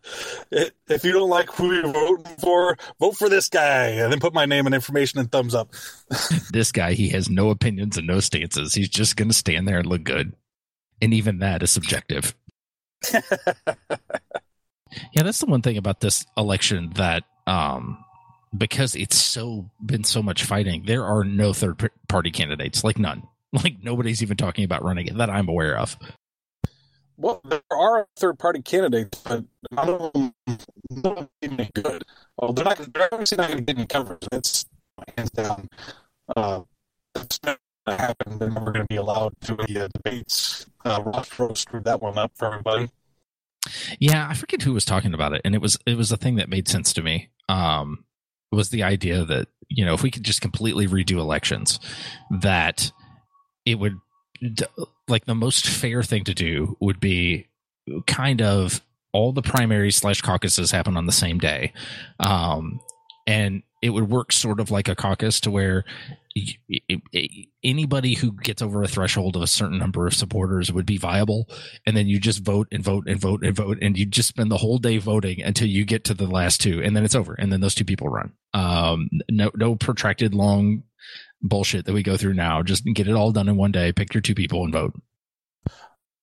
if 0.51 1.05
you 1.05 1.12
don't 1.12 1.31
like 1.31 1.51
who 1.51 1.73
you're 1.73 1.92
voting 1.92 2.37
for, 2.38 2.77
vote 2.99 3.16
for 3.16 3.29
this 3.29 3.49
guy, 3.49 3.87
and 3.88 4.12
then 4.12 4.21
put 4.21 4.35
my 4.35 4.45
name 4.45 4.66
and 4.66 4.75
information 4.75 5.21
and 5.21 5.31
thumbs 5.31 5.55
up. 5.55 5.73
this 6.51 6.73
guy, 6.73 6.95
he 6.95 7.09
has 7.11 7.31
no 7.31 7.51
opinions 7.51 7.97
and 7.97 8.07
no 8.07 8.21
stances. 8.21 8.75
He's 8.75 8.88
just 8.88 9.16
going 9.16 9.29
to 9.29 9.35
stand 9.35 9.68
there 9.68 9.79
and 9.79 9.87
look 9.87 10.03
good, 10.05 10.35
and 11.01 11.14
even 11.14 11.38
that 11.38 11.62
is 11.62 11.71
subjective. 11.71 12.35
yeah, 13.12 13.21
that's 15.14 15.38
the 15.38 15.47
one 15.47 15.62
thing 15.62 15.77
about 15.77 16.01
this 16.01 16.25
election 16.37 16.92
that 16.95 17.25
um 17.47 18.05
because 18.57 18.95
it's 18.95 19.16
so 19.16 19.71
been 19.85 20.05
so 20.05 20.23
much 20.23 20.45
fighting, 20.45 20.85
there 20.87 21.05
are 21.05 21.25
no 21.25 21.53
third 21.53 21.90
party 22.09 22.31
candidates, 22.31 22.85
like 22.85 22.99
none. 22.99 23.29
Like 23.53 23.83
nobody's 23.83 24.23
even 24.23 24.38
talking 24.38 24.64
about 24.64 24.83
running 24.83 25.09
it 25.09 25.18
that 25.18 25.29
I'm 25.29 25.47
aware 25.47 25.77
of. 25.77 25.99
Well, 27.16 27.40
there 27.44 27.62
are 27.70 28.09
third 28.16 28.38
party 28.38 28.62
candidates, 28.62 29.20
but 29.22 29.44
none 29.70 29.88
of 29.88 30.12
them, 30.12 30.35
none 30.90 31.29
any 31.42 31.70
good. 31.75 32.05
Well, 32.37 32.53
they're 32.53 32.64
not. 32.64 32.79
They're 32.92 33.09
obviously 33.12 33.37
not 33.37 33.48
going 33.48 33.59
to 33.59 33.64
get 33.64 33.79
any 33.79 33.87
coverage. 33.87 34.27
That's 34.31 34.66
hands 35.16 35.31
down. 35.31 35.68
Uh, 36.35 36.62
it's 37.14 37.40
not 37.44 37.59
going 37.87 37.98
to 37.98 38.05
happen. 38.05 38.38
They're 38.38 38.51
never 38.51 38.72
going 38.72 38.87
to 38.87 38.88
be 38.88 38.96
allowed 38.96 39.35
to 39.42 39.57
the 39.57 39.85
uh, 39.85 39.88
debates. 39.94 40.66
Uh, 40.85 41.03
Ross 41.05 41.29
Perot 41.29 41.57
screwed 41.57 41.85
that 41.85 42.01
one 42.01 42.18
up 42.18 42.33
for 42.35 42.48
everybody. 42.48 42.90
Yeah, 43.98 44.27
I 44.29 44.35
forget 44.35 44.62
who 44.62 44.72
was 44.72 44.85
talking 44.85 45.14
about 45.14 45.33
it, 45.33 45.42
and 45.44 45.55
it 45.55 45.61
was 45.61 45.79
it 45.87 45.96
was 45.96 46.11
a 46.11 46.16
thing 46.16 46.37
that 46.37 46.48
made 46.48 46.68
sense 46.68 46.92
to 46.94 47.03
me. 47.03 47.31
Um, 47.48 48.05
was 48.51 48.70
the 48.70 48.83
idea 48.83 49.25
that 49.25 49.48
you 49.68 49.85
know 49.85 49.94
if 49.94 50.03
we 50.03 50.11
could 50.11 50.25
just 50.25 50.40
completely 50.40 50.87
redo 50.87 51.18
elections, 51.18 51.79
that 52.31 52.90
it 53.64 53.79
would 53.79 54.01
like 55.12 55.27
the 55.27 55.35
most 55.35 55.68
fair 55.68 56.03
thing 56.03 56.25
to 56.25 56.35
do 56.35 56.77
would 56.81 56.98
be 56.98 57.46
kind 58.07 58.42
of 58.42 58.83
all 59.12 59.33
the 59.33 59.42
primaries 59.42 59.96
slash 59.96 60.20
caucuses 60.20 60.70
happen 60.70 60.96
on 60.96 61.07
the 61.07 61.12
same 61.12 61.38
day, 61.38 61.72
um, 62.18 62.81
and 63.27 63.62
it 63.83 63.90
would 63.90 64.09
work 64.09 64.33
sort 64.33 64.59
of 64.59 64.70
like 64.70 64.88
a 64.88 64.96
caucus 64.96 65.40
to 65.40 65.51
where 65.51 65.85
anybody 67.62 68.14
who 68.14 68.33
gets 68.33 68.62
over 68.62 68.83
a 68.83 68.88
threshold 68.88 69.37
of 69.37 69.42
a 69.42 69.46
certain 69.46 69.79
number 69.79 70.07
of 70.07 70.14
supporters 70.14 70.72
would 70.72 70.87
be 70.87 70.96
viable. 70.96 71.48
And 71.87 71.96
then 71.96 72.07
you 72.07 72.18
just 72.18 72.44
vote 72.44 72.68
and 72.72 72.83
vote 72.83 73.07
and 73.07 73.20
vote 73.20 73.44
and 73.44 73.55
vote 73.55 73.79
and 73.83 73.98
you 73.98 74.07
just 74.07 74.29
spend 74.29 74.51
the 74.51 74.57
whole 74.57 74.79
day 74.79 74.98
voting 74.98 75.42
until 75.42 75.68
you 75.68 75.85
get 75.85 76.05
to 76.05 76.14
the 76.14 76.27
last 76.27 76.61
two 76.61 76.83
and 76.83 76.96
then 76.96 77.05
it's 77.05 77.14
over 77.14 77.35
and 77.35 77.53
then 77.53 77.61
those 77.61 77.75
two 77.75 77.85
people 77.85 78.09
run. 78.09 78.33
Um, 78.55 79.11
no 79.31 79.51
no 79.55 79.75
protracted 79.77 80.35
long 80.35 80.85
bullshit 81.42 81.85
that 81.87 81.92
we 81.92 82.02
go 82.02 82.16
through 82.16 82.35
now. 82.35 82.62
Just 82.62 82.85
get 82.85 83.09
it 83.09 83.14
all 83.14 83.33
done 83.33 83.48
in 83.48 83.57
one 83.57 83.72
day. 83.72 83.92
Pick 83.92 84.14
your 84.14 84.20
two 84.20 84.35
people 84.35 84.64
and 84.64 84.72
vote. 84.72 84.94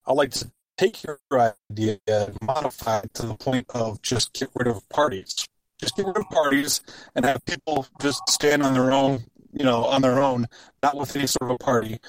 I 0.05 0.13
like 0.13 0.31
to 0.31 0.51
take 0.77 1.03
your 1.03 1.19
idea 1.31 1.99
modify 2.41 2.99
it 2.99 3.13
to 3.13 3.25
the 3.25 3.35
point 3.35 3.67
of 3.69 4.01
just 4.01 4.33
get 4.33 4.49
rid 4.55 4.67
of 4.67 4.87
parties. 4.89 5.45
Just 5.79 5.95
get 5.95 6.05
rid 6.05 6.17
of 6.17 6.29
parties 6.29 6.81
and 7.15 7.25
have 7.25 7.43
people 7.45 7.87
just 8.01 8.21
stand 8.29 8.63
on 8.63 8.73
their 8.73 8.91
own 8.91 9.23
you 9.51 9.65
know, 9.65 9.85
on 9.85 10.01
their 10.01 10.21
own, 10.21 10.47
not 10.83 10.95
with 10.95 11.15
any 11.15 11.25
sort 11.25 11.49
of 11.49 11.55
a 11.55 11.57
party, 11.57 11.99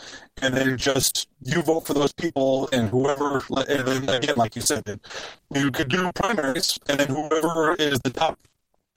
and 0.42 0.54
then 0.54 0.76
just 0.76 1.28
you 1.42 1.62
vote 1.62 1.86
for 1.86 1.94
those 1.94 2.12
people, 2.12 2.68
and 2.72 2.88
whoever, 2.90 3.42
and 3.68 3.86
then 3.86 4.08
again, 4.08 4.34
like 4.36 4.56
you 4.56 4.62
said, 4.62 5.00
you 5.54 5.70
could 5.70 5.88
do 5.88 6.10
primaries, 6.12 6.78
and 6.88 7.00
then 7.00 7.08
whoever 7.08 7.74
is 7.76 7.98
the 8.00 8.10
top 8.10 8.38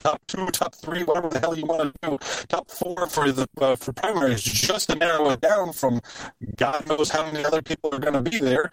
top 0.04 0.20
two, 0.26 0.46
top 0.48 0.74
three, 0.74 1.02
whatever 1.02 1.28
the 1.28 1.40
hell 1.40 1.56
you 1.56 1.66
want 1.66 1.94
to 2.02 2.10
do, 2.10 2.18
top 2.48 2.70
four 2.70 3.06
for 3.06 3.32
the 3.32 3.48
uh, 3.60 3.74
for 3.76 3.92
primaries, 3.92 4.42
just 4.42 4.90
to 4.90 4.96
narrow 4.96 5.30
it 5.30 5.40
down 5.40 5.72
from 5.72 6.00
God 6.56 6.86
knows 6.86 7.10
how 7.10 7.24
many 7.24 7.44
other 7.44 7.62
people 7.62 7.92
are 7.92 7.98
going 7.98 8.14
to 8.14 8.30
be 8.30 8.38
there, 8.38 8.70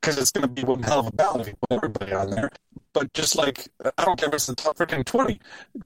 because 0.00 0.18
it's 0.18 0.30
going 0.30 0.42
to 0.42 0.48
be 0.48 0.62
one 0.62 0.82
hell 0.82 1.00
of 1.00 1.08
a 1.08 1.12
ballot 1.12 1.42
if 1.42 1.46
you 1.48 1.54
put 1.68 1.76
everybody 1.76 2.12
on 2.12 2.30
there. 2.30 2.50
But 2.92 3.12
just 3.12 3.36
like 3.36 3.68
I 3.98 4.04
don't 4.04 4.18
care 4.18 4.28
if 4.28 4.34
it's 4.34 4.46
the 4.46 4.54
top 4.54 4.76
freaking 4.76 5.04
twenty, 5.04 5.40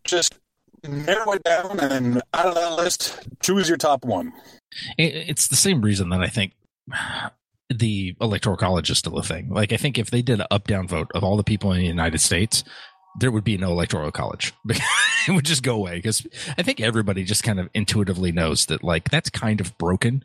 just 0.04 0.38
narrow 0.84 1.32
it 1.32 1.42
down 1.42 1.80
and 1.80 2.22
out 2.34 2.46
of 2.46 2.54
that 2.54 2.76
list, 2.76 3.26
choose 3.40 3.68
your 3.68 3.78
top 3.78 4.04
one. 4.04 4.32
It's 4.98 5.48
the 5.48 5.56
same 5.56 5.80
reason 5.80 6.10
that 6.10 6.20
I 6.20 6.28
think 6.28 6.52
the 7.74 8.14
electoral 8.20 8.56
college 8.56 8.90
is 8.90 8.98
still 8.98 9.18
a 9.18 9.22
thing. 9.22 9.48
Like 9.48 9.72
I 9.72 9.76
think 9.76 9.98
if 9.98 10.10
they 10.10 10.22
did 10.22 10.40
an 10.40 10.46
up 10.50 10.66
down 10.66 10.86
vote 10.86 11.10
of 11.14 11.24
all 11.24 11.36
the 11.36 11.44
people 11.44 11.72
in 11.72 11.78
the 11.78 11.86
United 11.86 12.20
States, 12.20 12.62
there 13.18 13.30
would 13.30 13.44
be 13.44 13.56
no 13.56 13.70
electoral 13.70 14.10
college. 14.12 14.52
it 14.68 15.32
would 15.32 15.44
just 15.44 15.62
go 15.62 15.74
away 15.74 15.96
because 15.96 16.26
I 16.58 16.62
think 16.62 16.80
everybody 16.80 17.24
just 17.24 17.42
kind 17.42 17.58
of 17.58 17.68
intuitively 17.74 18.32
knows 18.32 18.66
that 18.66 18.82
like 18.82 19.10
that's 19.10 19.30
kind 19.30 19.60
of 19.60 19.76
broken 19.78 20.24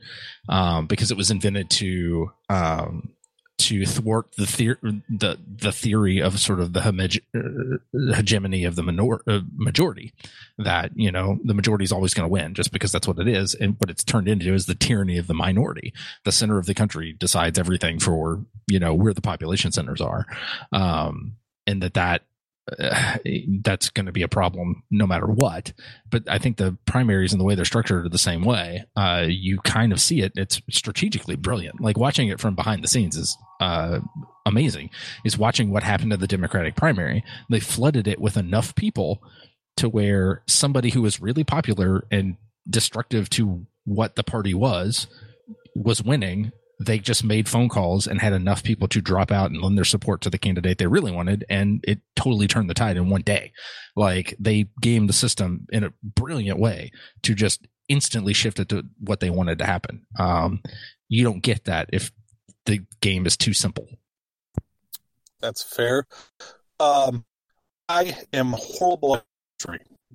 um, 0.50 0.88
because 0.88 1.12
it 1.12 1.18
was 1.18 1.32
invented 1.32 1.70
to 1.72 2.32
um, 2.50 3.14
to 3.62 3.86
thwart 3.86 4.32
the 4.38 4.78
the 5.10 5.38
the 5.48 5.72
theory 5.72 6.20
of 6.20 6.40
sort 6.40 6.60
of 6.60 6.74
the 6.74 6.82
uh, 6.82 8.16
hegemony 8.16 8.64
of 8.64 8.76
the 8.76 8.82
minor, 8.82 9.22
uh, 9.28 9.42
majority 9.56 10.14
that 10.58 10.92
you 10.96 11.12
know 11.12 11.38
the 11.44 11.54
majority 11.54 11.84
is 11.84 11.92
always 11.92 12.14
going 12.14 12.28
to 12.28 12.32
win 12.32 12.54
just 12.56 12.72
because 12.72 12.92
that's 12.92 13.08
what 13.08 13.20
it 13.20 13.28
is 13.28 13.54
and 13.54 13.76
what 13.78 13.90
it's 13.90 14.04
turned 14.04 14.28
into 14.28 14.54
is 14.54 14.66
the 14.66 14.76
tyranny 14.76 15.18
of 15.18 15.28
the 15.28 15.34
minority 15.34 15.94
the 16.26 16.32
center 16.32 16.58
of 16.58 16.66
the 16.66 16.74
country 16.74 17.14
decides 17.14 17.60
everything 17.60 18.00
for 18.00 18.44
you 18.68 18.80
know 18.80 18.96
where 18.96 19.14
the 19.14 19.22
population 19.22 19.72
centers 19.72 20.02
are 20.02 20.26
um, 20.72 21.36
and 21.68 21.84
that 21.84 21.94
that 21.94 22.24
that's 23.64 23.90
going 23.90 24.06
to 24.06 24.12
be 24.12 24.22
a 24.22 24.28
problem 24.28 24.84
no 24.90 25.06
matter 25.06 25.28
what. 25.28 25.74
But 26.10 26.24
I 26.28 26.38
think 26.38 26.58
the 26.58 26.78
primaries 26.86 27.32
and 27.32 27.40
the 27.40 27.46
way 27.46 27.56
they're 27.56 27.66
structured 27.66 28.06
are 28.06 28.10
the 28.10 28.18
same 28.18 28.44
way. 28.44 28.86
Uh, 28.96 29.26
you 29.28 29.60
kind 29.60 29.92
of 29.92 30.02
see 30.02 30.22
it. 30.22 30.34
It's 30.36 30.62
strategically 30.70 31.36
brilliant. 31.36 31.82
Like 31.82 31.98
watching 31.98 32.30
it 32.30 32.40
from 32.40 32.56
behind 32.56 32.84
the 32.84 32.88
scenes 32.88 33.16
is 33.16 33.38
uh, 33.60 34.00
amazing. 34.46 34.90
Is 35.26 35.38
watching 35.38 35.72
what 35.72 35.84
happened 35.84 36.12
to 36.12 36.18
the 36.18 36.28
Democratic 36.28 36.76
primary. 36.76 37.24
They 37.50 37.60
flooded 37.60 38.08
it 38.08 38.20
with 38.20 38.38
enough 38.38 38.76
people 38.76 39.22
to 39.78 39.90
where 39.90 40.44
somebody 40.48 40.90
who 40.90 41.02
was 41.02 41.22
really 41.22 41.44
popular 41.44 42.06
and 42.12 42.38
destructive 42.70 43.30
to 43.32 43.66
what 43.86 44.16
the 44.16 44.24
party 44.24 44.54
was 44.54 45.08
was 45.76 46.04
winning 46.04 46.52
they 46.86 47.00
just 47.00 47.24
made 47.24 47.48
phone 47.48 47.70
calls 47.70 48.08
and 48.08 48.20
had 48.20 48.34
enough 48.34 48.63
people 48.63 48.88
to 48.88 49.02
drop 49.02 49.32
out 49.32 49.52
and 49.52 49.62
lend 49.62 49.78
their 49.78 49.86
support 49.86 50.22
to 50.22 50.30
the 50.30 50.38
candidate 50.38 50.78
they 50.78 50.88
really 50.88 51.12
wanted 51.12 51.46
and 51.50 51.84
it 51.88 52.00
totally 52.15 52.48
turned 52.48 52.70
the 52.70 52.74
tide 52.74 52.98
in 52.98 53.10
one 53.10 53.22
day. 53.22 53.52
Like 53.96 54.36
they 54.39 54.67
gamed 54.82 55.10
the 55.10 55.13
system 55.13 55.67
in 55.72 55.84
a 55.84 55.94
brilliant 56.04 56.60
way 56.60 56.91
to 57.24 57.36
just 57.36 57.67
instantly 57.88 58.34
shift 58.34 58.60
it 58.60 58.70
to 58.70 58.84
what 59.00 59.20
they 59.20 59.30
wanted 59.30 59.60
to 59.60 59.65
happen. 59.65 60.06
Um, 60.17 60.62
you 61.08 61.24
don't 61.24 61.44
get 61.44 61.65
that 61.65 61.89
if 61.94 62.12
the 62.65 62.86
game 63.02 63.26
is 63.26 63.38
too 63.38 63.54
simple. 63.54 63.88
That's 65.39 65.63
fair. 65.63 66.06
Um, 66.80 67.26
i 67.89 68.15
am 68.32 68.56
horrible 68.58 69.17
at 69.17 69.26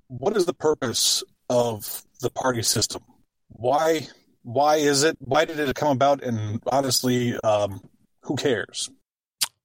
what 0.08 0.36
is 0.36 0.46
the 0.46 0.54
purpose 0.54 1.22
of 1.48 2.02
the 2.20 2.30
party 2.30 2.62
system? 2.62 3.02
Why 3.48 4.08
why 4.46 4.76
is 4.76 5.02
it? 5.02 5.16
Why 5.18 5.44
did 5.44 5.58
it 5.58 5.74
come 5.74 5.90
about? 5.90 6.22
And 6.22 6.62
honestly, 6.68 7.36
um, 7.40 7.80
who 8.22 8.36
cares? 8.36 8.88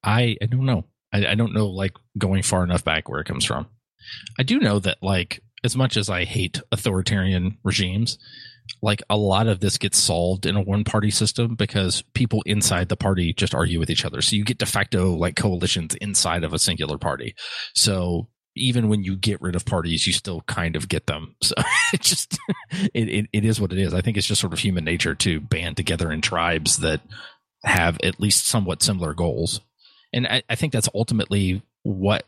I 0.02 0.36
I 0.42 0.46
don't 0.46 0.66
know. 0.66 0.86
I, 1.12 1.28
I 1.28 1.34
don't 1.36 1.54
know 1.54 1.68
like 1.68 1.92
going 2.18 2.42
far 2.42 2.64
enough 2.64 2.84
back 2.84 3.08
where 3.08 3.20
it 3.20 3.26
comes 3.28 3.44
from. 3.44 3.68
I 4.40 4.42
do 4.42 4.58
know 4.58 4.80
that 4.80 4.98
like 5.00 5.40
as 5.62 5.76
much 5.76 5.96
as 5.96 6.10
I 6.10 6.24
hate 6.24 6.60
authoritarian 6.72 7.58
regimes, 7.62 8.18
like 8.82 9.02
a 9.08 9.16
lot 9.16 9.46
of 9.46 9.60
this 9.60 9.78
gets 9.78 9.98
solved 9.98 10.46
in 10.46 10.56
a 10.56 10.60
one 10.60 10.82
party 10.82 11.12
system 11.12 11.54
because 11.54 12.02
people 12.14 12.42
inside 12.44 12.88
the 12.88 12.96
party 12.96 13.32
just 13.32 13.54
argue 13.54 13.78
with 13.78 13.88
each 13.88 14.04
other. 14.04 14.20
So 14.20 14.34
you 14.34 14.44
get 14.44 14.58
de 14.58 14.66
facto 14.66 15.12
like 15.12 15.36
coalitions 15.36 15.94
inside 16.00 16.42
of 16.42 16.52
a 16.52 16.58
singular 16.58 16.98
party. 16.98 17.36
So 17.76 18.26
even 18.54 18.88
when 18.88 19.02
you 19.02 19.16
get 19.16 19.40
rid 19.40 19.56
of 19.56 19.64
parties, 19.64 20.06
you 20.06 20.12
still 20.12 20.42
kind 20.42 20.76
of 20.76 20.88
get 20.88 21.06
them. 21.06 21.34
So 21.42 21.54
it 21.92 22.02
just 22.02 22.38
it, 22.70 23.08
it, 23.08 23.26
it 23.32 23.44
is 23.44 23.60
what 23.60 23.72
it 23.72 23.78
is. 23.78 23.94
I 23.94 24.00
think 24.00 24.16
it's 24.16 24.26
just 24.26 24.40
sort 24.40 24.52
of 24.52 24.58
human 24.58 24.84
nature 24.84 25.14
to 25.14 25.40
band 25.40 25.76
together 25.76 26.12
in 26.12 26.20
tribes 26.20 26.78
that 26.78 27.00
have 27.64 27.98
at 28.02 28.20
least 28.20 28.46
somewhat 28.46 28.82
similar 28.82 29.14
goals. 29.14 29.60
And 30.12 30.26
I, 30.26 30.42
I 30.48 30.54
think 30.54 30.72
that's 30.72 30.88
ultimately 30.94 31.62
what 31.82 32.26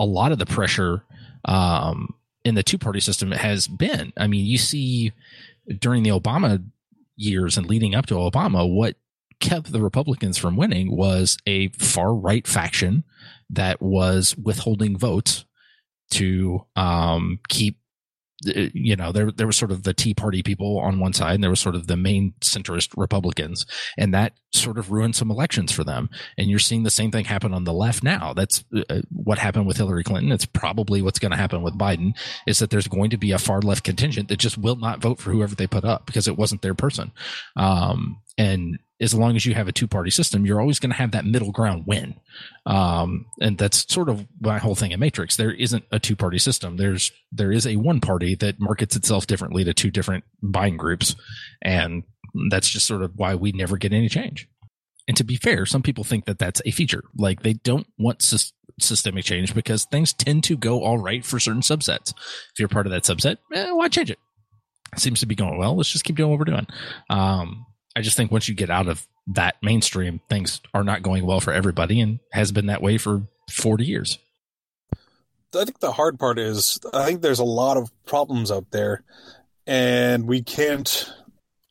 a 0.00 0.04
lot 0.04 0.32
of 0.32 0.38
the 0.38 0.46
pressure 0.46 1.04
um, 1.44 2.14
in 2.44 2.54
the 2.54 2.62
two 2.62 2.78
party 2.78 3.00
system 3.00 3.32
has 3.32 3.68
been. 3.68 4.12
I 4.16 4.26
mean, 4.26 4.46
you 4.46 4.58
see 4.58 5.12
during 5.78 6.02
the 6.02 6.10
Obama 6.10 6.64
years 7.16 7.56
and 7.56 7.66
leading 7.66 7.94
up 7.94 8.06
to 8.06 8.14
Obama, 8.14 8.68
what 8.68 8.96
kept 9.40 9.72
the 9.72 9.80
Republicans 9.80 10.38
from 10.38 10.56
winning 10.56 10.96
was 10.96 11.36
a 11.46 11.68
far 11.68 12.14
right 12.14 12.46
faction 12.46 13.04
that 13.52 13.80
was 13.80 14.36
withholding 14.36 14.98
votes 14.98 15.44
to 16.10 16.66
um, 16.76 17.38
keep 17.48 17.78
uh, 18.48 18.68
you 18.74 18.96
know 18.96 19.12
there 19.12 19.30
there 19.30 19.46
was 19.46 19.56
sort 19.56 19.70
of 19.70 19.84
the 19.84 19.94
Tea 19.94 20.14
Party 20.14 20.42
people 20.42 20.78
on 20.78 20.98
one 20.98 21.12
side, 21.12 21.34
and 21.34 21.42
there 21.42 21.50
was 21.50 21.60
sort 21.60 21.74
of 21.74 21.86
the 21.86 21.96
main 21.96 22.34
centrist 22.40 22.90
Republicans, 22.96 23.64
and 23.96 24.12
that 24.12 24.32
sort 24.52 24.78
of 24.78 24.90
ruined 24.90 25.14
some 25.14 25.30
elections 25.30 25.70
for 25.70 25.84
them. 25.84 26.10
And 26.36 26.50
you're 26.50 26.58
seeing 26.58 26.82
the 26.82 26.90
same 26.90 27.10
thing 27.10 27.24
happen 27.24 27.54
on 27.54 27.64
the 27.64 27.72
left 27.72 28.02
now. 28.02 28.32
That's 28.32 28.64
uh, 28.90 29.02
what 29.10 29.38
happened 29.38 29.66
with 29.66 29.76
Hillary 29.76 30.02
Clinton. 30.02 30.32
It's 30.32 30.46
probably 30.46 31.02
what's 31.02 31.18
going 31.18 31.30
to 31.30 31.36
happen 31.36 31.62
with 31.62 31.78
Biden. 31.78 32.14
Is 32.46 32.58
that 32.58 32.70
there's 32.70 32.88
going 32.88 33.10
to 33.10 33.16
be 33.16 33.30
a 33.30 33.38
far 33.38 33.60
left 33.60 33.84
contingent 33.84 34.28
that 34.28 34.38
just 34.40 34.58
will 34.58 34.76
not 34.76 35.00
vote 35.00 35.20
for 35.20 35.30
whoever 35.30 35.54
they 35.54 35.66
put 35.66 35.84
up 35.84 36.06
because 36.06 36.26
it 36.26 36.36
wasn't 36.36 36.62
their 36.62 36.74
person. 36.74 37.12
Um, 37.56 38.20
and 38.36 38.78
as 39.02 39.12
long 39.12 39.34
as 39.34 39.44
you 39.44 39.54
have 39.54 39.66
a 39.66 39.72
two 39.72 39.88
party 39.88 40.10
system, 40.10 40.46
you're 40.46 40.60
always 40.60 40.78
going 40.78 40.92
to 40.92 40.96
have 40.96 41.10
that 41.10 41.24
middle 41.24 41.50
ground 41.50 41.84
win. 41.86 42.14
Um, 42.64 43.26
and 43.40 43.58
that's 43.58 43.92
sort 43.92 44.08
of 44.08 44.26
my 44.40 44.58
whole 44.58 44.76
thing 44.76 44.92
in 44.92 45.00
Matrix. 45.00 45.36
There 45.36 45.50
isn't 45.52 45.84
a 45.90 45.98
two 45.98 46.14
party 46.14 46.38
system. 46.38 46.76
There's, 46.76 47.10
there 47.32 47.50
is 47.50 47.66
a 47.66 47.76
one 47.76 48.00
party 48.00 48.36
that 48.36 48.60
markets 48.60 48.94
itself 48.94 49.26
differently 49.26 49.64
to 49.64 49.74
two 49.74 49.90
different 49.90 50.24
buying 50.40 50.76
groups. 50.76 51.16
And 51.60 52.04
that's 52.48 52.68
just 52.68 52.86
sort 52.86 53.02
of 53.02 53.12
why 53.16 53.34
we 53.34 53.50
never 53.52 53.76
get 53.76 53.92
any 53.92 54.08
change. 54.08 54.48
And 55.08 55.16
to 55.16 55.24
be 55.24 55.36
fair, 55.36 55.66
some 55.66 55.82
people 55.82 56.04
think 56.04 56.26
that 56.26 56.38
that's 56.38 56.62
a 56.64 56.70
feature. 56.70 57.02
Like 57.16 57.42
they 57.42 57.54
don't 57.54 57.88
want 57.98 58.22
sy- 58.22 58.52
systemic 58.80 59.24
change 59.24 59.52
because 59.52 59.84
things 59.84 60.12
tend 60.12 60.44
to 60.44 60.56
go 60.56 60.84
all 60.84 60.98
right 60.98 61.24
for 61.24 61.40
certain 61.40 61.62
subsets. 61.62 62.10
If 62.52 62.60
you're 62.60 62.68
part 62.68 62.86
of 62.86 62.92
that 62.92 63.02
subset, 63.02 63.38
eh, 63.52 63.72
why 63.72 63.88
change 63.88 64.12
it? 64.12 64.18
Seems 64.96 65.20
to 65.20 65.26
be 65.26 65.34
going 65.34 65.58
well. 65.58 65.76
Let's 65.76 65.90
just 65.90 66.04
keep 66.04 66.16
doing 66.16 66.30
what 66.30 66.38
we're 66.38 66.44
doing. 66.44 66.66
Um, 67.10 67.66
I 67.94 68.00
just 68.00 68.16
think 68.16 68.30
once 68.30 68.48
you 68.48 68.54
get 68.54 68.70
out 68.70 68.88
of 68.88 69.06
that 69.28 69.56
mainstream, 69.62 70.20
things 70.28 70.60
are 70.74 70.84
not 70.84 71.02
going 71.02 71.26
well 71.26 71.40
for 71.40 71.52
everybody 71.52 72.00
and 72.00 72.20
has 72.32 72.52
been 72.52 72.66
that 72.66 72.82
way 72.82 72.98
for 72.98 73.22
40 73.50 73.84
years. 73.84 74.18
I 75.54 75.64
think 75.64 75.80
the 75.80 75.92
hard 75.92 76.18
part 76.18 76.38
is 76.38 76.80
I 76.94 77.04
think 77.04 77.20
there's 77.20 77.38
a 77.38 77.44
lot 77.44 77.76
of 77.76 77.90
problems 78.06 78.50
out 78.50 78.70
there 78.70 79.02
and 79.66 80.26
we 80.26 80.42
can't 80.42 81.12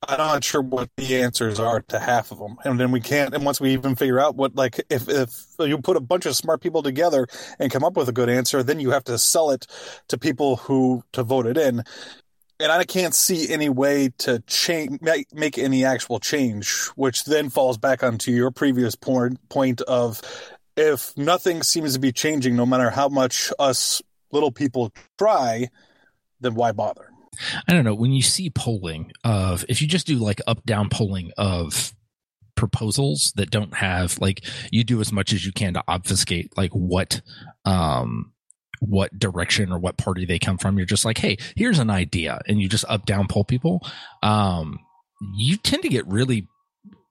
I'm 0.08 0.18
not 0.18 0.44
sure 0.44 0.62
what 0.62 0.90
the 0.98 1.22
answers 1.22 1.60
are 1.60 1.82
to 1.90 2.00
half 2.00 2.32
of 2.32 2.40
them. 2.40 2.58
And 2.64 2.80
then 2.80 2.92
we 2.92 3.02
can't 3.02 3.34
and 3.34 3.46
once 3.46 3.62
we 3.62 3.74
even 3.74 3.96
figure 3.96 4.20
out 4.20 4.36
what 4.36 4.56
like 4.56 4.84
if 4.90 5.10
if 5.10 5.46
you 5.60 5.78
put 5.80 5.98
a 5.98 6.02
bunch 6.02 6.26
of 6.26 6.36
smart 6.36 6.62
people 6.62 6.84
together 6.84 7.28
and 7.60 7.72
come 7.72 7.84
up 7.84 7.98
with 7.98 8.10
a 8.10 8.12
good 8.14 8.30
answer, 8.30 8.62
then 8.62 8.80
you 8.80 8.92
have 8.92 9.04
to 9.06 9.18
sell 9.18 9.52
it 9.52 9.66
to 10.10 10.18
people 10.18 10.58
who 10.58 11.04
to 11.14 11.24
vote 11.24 11.48
it 11.48 11.58
in 11.58 11.84
and 12.62 12.72
I 12.72 12.84
can't 12.84 13.16
see 13.16 13.52
any 13.52 13.70
way 13.70 14.10
to 14.20 14.40
change 14.48 15.00
make, 15.02 15.58
any 15.58 15.86
actual 15.86 16.20
change, 16.20 16.88
which 16.96 17.26
then 17.26 17.50
falls 17.50 17.78
back 17.78 18.04
onto 18.04 18.32
your 18.32 18.52
previous 18.52 18.96
point 18.96 19.50
point 19.50 19.82
of 19.82 20.22
if 20.78 21.16
nothing 21.18 21.64
seems 21.64 21.94
to 21.94 22.00
be 22.00 22.12
changing, 22.12 22.56
no 22.56 22.66
matter 22.66 22.90
how 22.90 23.10
much 23.10 23.52
us 23.60 24.02
little 24.32 24.52
people 24.52 24.92
try, 25.18 25.68
then 26.40 26.56
why 26.56 26.72
bother? 26.72 27.10
I 27.68 27.74
don't 27.74 27.86
know. 27.86 27.96
When 27.96 28.12
you 28.12 28.22
see 28.22 28.50
polling 28.50 29.12
of, 29.24 29.66
if 29.70 29.82
you 29.82 29.88
just 29.88 30.08
do 30.08 30.18
like 30.18 30.42
up 30.48 30.64
down 30.66 30.90
polling 30.90 31.32
of 31.38 31.94
proposals 32.56 33.34
that 33.38 33.50
don't 33.50 33.74
have 33.74 34.20
like 34.20 34.46
you 34.72 34.84
do 34.84 35.02
as 35.02 35.12
much 35.12 35.34
as 35.34 35.46
you 35.46 35.52
can 35.52 35.74
to 35.74 35.84
obfuscate 35.88 36.56
like 36.56 36.72
what 36.74 37.22
um 37.66 38.34
what 38.82 39.18
direction 39.18 39.72
or 39.72 39.80
what 39.80 39.98
party 39.98 40.26
they 40.26 40.40
come 40.40 40.58
from. 40.58 40.78
You're 40.78 40.86
just 40.86 41.06
like, 41.06 41.20
hey, 41.20 41.38
here's 41.56 41.80
an 41.80 41.90
idea, 41.90 42.42
and 42.48 42.60
you 42.60 42.68
just 42.68 42.86
up 42.90 43.06
down 43.06 43.28
poll 43.28 43.44
people. 43.44 43.82
Um, 44.24 44.80
you 45.36 45.56
tend 45.56 45.84
to 45.84 45.90
get 45.90 46.06
really 46.08 46.48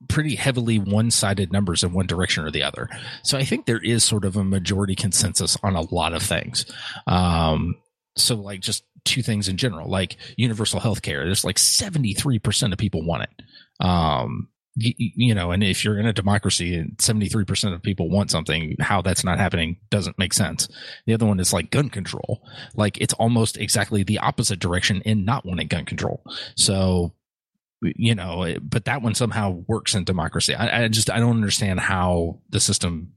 pretty 0.09 0.35
heavily 0.35 0.77
one-sided 0.77 1.51
numbers 1.51 1.83
in 1.83 1.93
one 1.93 2.07
direction 2.07 2.43
or 2.43 2.51
the 2.51 2.63
other. 2.63 2.89
So 3.23 3.37
I 3.37 3.43
think 3.43 3.65
there 3.65 3.81
is 3.81 4.03
sort 4.03 4.25
of 4.25 4.35
a 4.35 4.43
majority 4.43 4.95
consensus 4.95 5.57
on 5.63 5.75
a 5.75 5.93
lot 5.93 6.13
of 6.13 6.21
things. 6.21 6.65
Um, 7.07 7.75
so 8.17 8.35
like 8.35 8.59
just 8.59 8.83
two 9.05 9.21
things 9.21 9.47
in 9.47 9.57
general, 9.57 9.89
like 9.89 10.17
universal 10.35 10.81
health 10.81 11.01
care, 11.01 11.23
there's 11.23 11.45
like 11.45 11.55
73% 11.55 12.73
of 12.73 12.77
people 12.77 13.05
want 13.05 13.23
it. 13.23 13.85
Um, 13.85 14.49
you, 14.75 15.35
know, 15.35 15.51
and 15.51 15.63
if 15.63 15.83
you're 15.83 15.99
in 15.99 16.05
a 16.05 16.13
democracy 16.13 16.75
and 16.75 16.97
73% 16.97 17.73
of 17.73 17.81
people 17.81 18.09
want 18.09 18.31
something, 18.31 18.75
how 18.79 19.01
that's 19.01 19.23
not 19.23 19.37
happening 19.37 19.77
doesn't 19.89 20.17
make 20.17 20.33
sense. 20.33 20.69
The 21.05 21.13
other 21.13 21.25
one 21.25 21.39
is 21.39 21.51
like 21.51 21.71
gun 21.71 21.89
control. 21.89 22.47
Like 22.75 22.97
it's 22.99 23.13
almost 23.15 23.57
exactly 23.57 24.03
the 24.03 24.19
opposite 24.19 24.59
direction 24.59 25.01
in 25.01 25.25
not 25.25 25.45
wanting 25.45 25.67
gun 25.67 25.85
control. 25.85 26.23
So, 26.55 27.13
you 27.81 28.15
know, 28.15 28.55
but 28.61 28.85
that 28.85 29.01
one 29.01 29.13
somehow 29.13 29.63
works 29.67 29.93
in 29.93 30.05
democracy. 30.05 30.55
I, 30.55 30.83
I 30.83 30.87
just, 30.87 31.09
I 31.09 31.19
don't 31.19 31.35
understand 31.35 31.81
how 31.81 32.39
the 32.49 32.59
system 32.59 33.13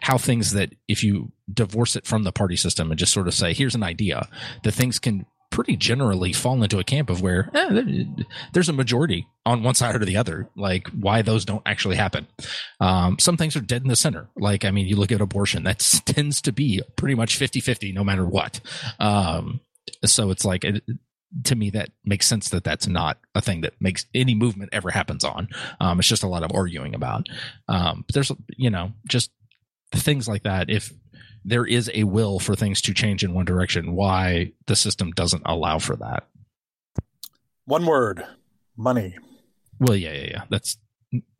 how 0.00 0.16
things 0.16 0.52
that 0.52 0.72
if 0.86 1.02
you 1.02 1.32
divorce 1.52 1.96
it 1.96 2.06
from 2.06 2.22
the 2.22 2.30
party 2.30 2.54
system 2.54 2.90
and 2.90 2.98
just 2.98 3.12
sort 3.12 3.26
of 3.26 3.34
say 3.34 3.52
here's 3.52 3.74
an 3.74 3.82
idea 3.82 4.28
that 4.62 4.72
things 4.72 5.00
can 5.00 5.26
pretty 5.50 5.76
generally 5.76 6.32
fall 6.32 6.62
into 6.62 6.78
a 6.78 6.84
camp 6.84 7.10
of 7.10 7.22
where 7.22 7.50
eh, 7.54 8.04
there's 8.52 8.68
a 8.68 8.72
majority 8.72 9.26
on 9.44 9.62
one 9.62 9.74
side 9.74 9.94
or 9.94 10.04
the 10.04 10.16
other. 10.16 10.48
Like 10.56 10.88
why 10.88 11.22
those 11.22 11.44
don't 11.44 11.62
actually 11.66 11.96
happen. 11.96 12.26
Um, 12.80 13.18
some 13.18 13.36
things 13.36 13.56
are 13.56 13.60
dead 13.60 13.82
in 13.82 13.88
the 13.88 13.96
center. 13.96 14.28
Like, 14.36 14.64
I 14.64 14.70
mean, 14.70 14.86
you 14.86 14.96
look 14.96 15.12
at 15.12 15.20
abortion, 15.20 15.64
that 15.64 15.78
tends 16.06 16.40
to 16.42 16.52
be 16.52 16.82
pretty 16.96 17.14
much 17.14 17.36
50 17.36 17.60
50 17.60 17.92
no 17.92 18.04
matter 18.04 18.26
what. 18.26 18.60
Um, 18.98 19.60
so 20.04 20.30
it's 20.30 20.44
like, 20.44 20.64
it, 20.64 20.82
to 21.44 21.54
me, 21.54 21.70
that 21.70 21.90
makes 22.04 22.26
sense 22.26 22.48
that 22.50 22.64
that's 22.64 22.86
not 22.86 23.18
a 23.34 23.40
thing 23.40 23.60
that 23.62 23.74
makes 23.80 24.06
any 24.14 24.34
movement 24.34 24.70
ever 24.72 24.90
happens 24.90 25.24
on. 25.24 25.48
Um, 25.80 25.98
it's 25.98 26.08
just 26.08 26.22
a 26.22 26.28
lot 26.28 26.42
of 26.42 26.52
arguing 26.54 26.94
about. 26.94 27.26
Um, 27.68 28.04
but 28.06 28.14
there's, 28.14 28.32
you 28.56 28.70
know, 28.70 28.92
just 29.06 29.30
things 29.92 30.28
like 30.28 30.44
that. 30.44 30.70
If 30.70 30.92
there 31.46 31.64
is 31.64 31.88
a 31.94 32.02
will 32.04 32.40
for 32.40 32.56
things 32.56 32.82
to 32.82 32.92
change 32.92 33.22
in 33.22 33.32
one 33.32 33.44
direction, 33.44 33.94
why 33.94 34.52
the 34.66 34.74
system 34.74 35.12
doesn't 35.12 35.42
allow 35.46 35.78
for 35.78 35.94
that. 35.96 36.24
One 37.66 37.86
word 37.86 38.26
money. 38.76 39.16
Well, 39.78 39.96
yeah, 39.96 40.12
yeah, 40.12 40.28
yeah. 40.30 40.42
That's 40.50 40.76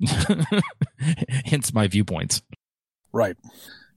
hence 1.44 1.74
my 1.74 1.88
viewpoints. 1.88 2.40
Right. 3.12 3.36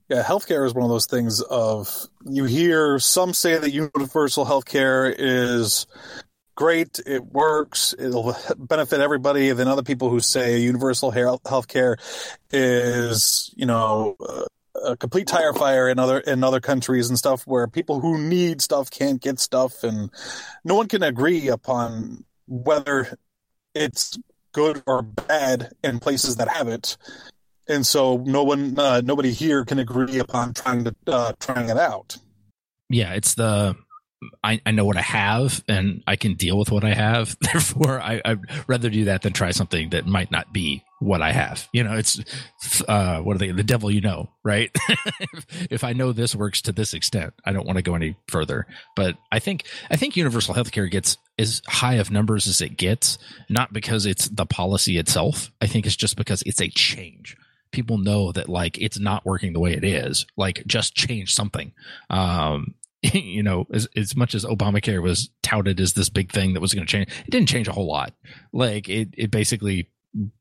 Yeah, 0.10 0.24
healthcare 0.24 0.66
is 0.66 0.74
one 0.74 0.84
of 0.84 0.89
those 0.89 1.05
things 1.05 1.41
of 1.41 2.07
you 2.26 2.45
hear 2.45 2.97
some 2.97 3.36
say 3.36 3.60
that 3.60 3.70
universal 3.70 4.45
healthcare 4.45 5.14
is 5.16 5.86
great, 6.55 6.99
it 7.05 7.24
works, 7.24 7.93
it'll 7.97 8.36
benefit 8.57 8.99
everybody. 8.99 9.49
And 9.49 9.60
then 9.60 9.68
other 9.68 9.84
people 9.84 10.10
who 10.10 10.20
say 10.20 10.57
universal 10.57 11.12
healthcare 11.12 11.97
is, 12.51 13.53
you 13.55 13.68
know, 13.68 14.16
uh, 14.20 14.45
a 14.84 14.98
complete 14.98 15.28
tire 15.28 15.54
fire 15.54 15.90
in 15.90 16.00
other 16.00 16.20
in 16.20 16.44
other 16.44 16.60
countries 16.60 17.10
and 17.10 17.18
stuff 17.18 17.46
where 17.46 17.68
people 17.68 18.00
who 18.00 18.18
need 18.18 18.62
stuff 18.62 18.90
can't 18.90 19.22
get 19.22 19.40
stuff 19.40 19.84
and 19.84 20.10
no 20.64 20.76
one 20.76 20.88
can 20.88 21.04
agree 21.04 21.48
upon 21.48 22.24
whether 22.48 23.18
it's 23.74 24.18
good 24.52 24.82
or 24.86 25.02
bad 25.02 25.72
in 25.84 26.00
places 26.00 26.38
that 26.38 26.50
have 26.50 26.68
it. 26.68 26.98
And 27.68 27.86
so 27.86 28.18
no 28.18 28.44
one 28.44 28.78
uh, 28.80 29.02
nobody 29.02 29.32
here 29.32 29.64
can 29.64 29.80
agree 29.80 30.20
upon 30.20 30.54
trying 30.54 30.86
to 30.86 30.96
uh, 31.08 31.34
trying 31.40 31.70
it 31.70 31.78
out. 31.78 32.18
Yeah 32.90 33.14
it's 33.14 33.36
the 33.36 33.76
I, 34.44 34.62
I 34.66 34.72
know 34.72 34.86
what 34.86 34.98
I 34.98 35.02
have 35.02 35.64
and 35.68 36.04
I 36.06 36.16
can 36.16 36.34
deal 36.34 36.58
with 36.58 36.72
what 36.72 36.84
I 36.84 36.94
have. 36.94 37.38
Therefore, 37.42 38.02
I, 38.02 38.22
I'd 38.26 38.40
rather 38.68 38.90
do 38.90 39.06
that 39.06 39.22
than 39.22 39.34
try 39.34 39.52
something 39.52 39.92
that 39.92 40.06
might 40.06 40.32
not 40.32 40.52
be 40.52 40.84
what 41.00 41.22
I 41.22 41.32
have. 41.32 41.68
You 41.72 41.84
know, 41.84 41.98
it's 41.98 42.20
uh, 42.88 43.22
what 43.22 43.36
are 43.36 43.40
they? 43.40 43.52
The 43.52 43.64
devil, 43.64 43.90
you 43.90 44.02
know, 44.02 44.30
right? 44.44 44.70
if, 44.90 45.68
if, 45.72 45.84
I 45.84 45.94
know 45.94 46.12
this 46.12 46.36
works 46.36 46.62
to 46.64 46.74
this 46.74 46.94
extent, 46.94 47.34
I 47.46 47.54
don't 47.54 47.66
want 47.66 47.78
to 47.78 47.82
go 47.82 47.96
any 47.96 48.18
further. 48.28 48.68
But 48.96 49.18
I 49.32 49.40
think 49.40 49.66
I 49.90 49.96
think 49.96 50.18
universal 50.18 50.54
healthcare 50.54 50.92
gets 50.92 51.18
as 51.38 51.62
high 51.68 51.96
of 51.96 52.12
numbers 52.12 52.48
as 52.48 52.62
it 52.62 52.78
gets, 52.78 53.18
not 53.48 53.72
because 53.72 54.06
it's 54.06 54.28
the 54.28 54.46
policy 54.46 54.98
itself. 54.98 55.52
I 55.62 55.68
think 55.68 55.86
it's 55.86 55.96
just 55.96 56.18
because 56.18 56.44
it's 56.46 56.62
a 56.62 56.68
change. 56.68 57.38
People 57.72 57.98
know 57.98 58.32
that 58.32 58.50
like 58.50 58.78
it's 58.82 59.00
not 59.00 59.26
working 59.26 59.54
the 59.54 59.60
way 59.60 59.74
it 59.74 59.84
is. 59.86 60.26
Like 60.36 60.64
just 60.68 60.96
change 60.96 61.34
something. 61.34 61.72
Um, 62.10 62.74
you 63.14 63.43
know, 63.43 63.66
as, 63.74 63.88
as 63.95 64.16
much 64.16 64.36
as 64.36 64.45
Obamacare 64.45 65.02
was 65.02 65.30
touted 65.41 65.80
as 65.80 65.93
this 65.93 66.10
big 66.10 66.32
thing 66.32 66.54
that 66.54 66.62
was 66.62 66.74
going 66.74 66.86
to 66.86 66.91
change, 66.91 67.10
it 67.26 67.32
didn't 67.32 67.50
change 67.50 67.68
a 67.68 67.72
whole 67.72 67.88
lot. 67.88 68.14
Like 68.52 68.89
it, 68.89 69.10
it 69.18 69.32
basically 69.32 69.89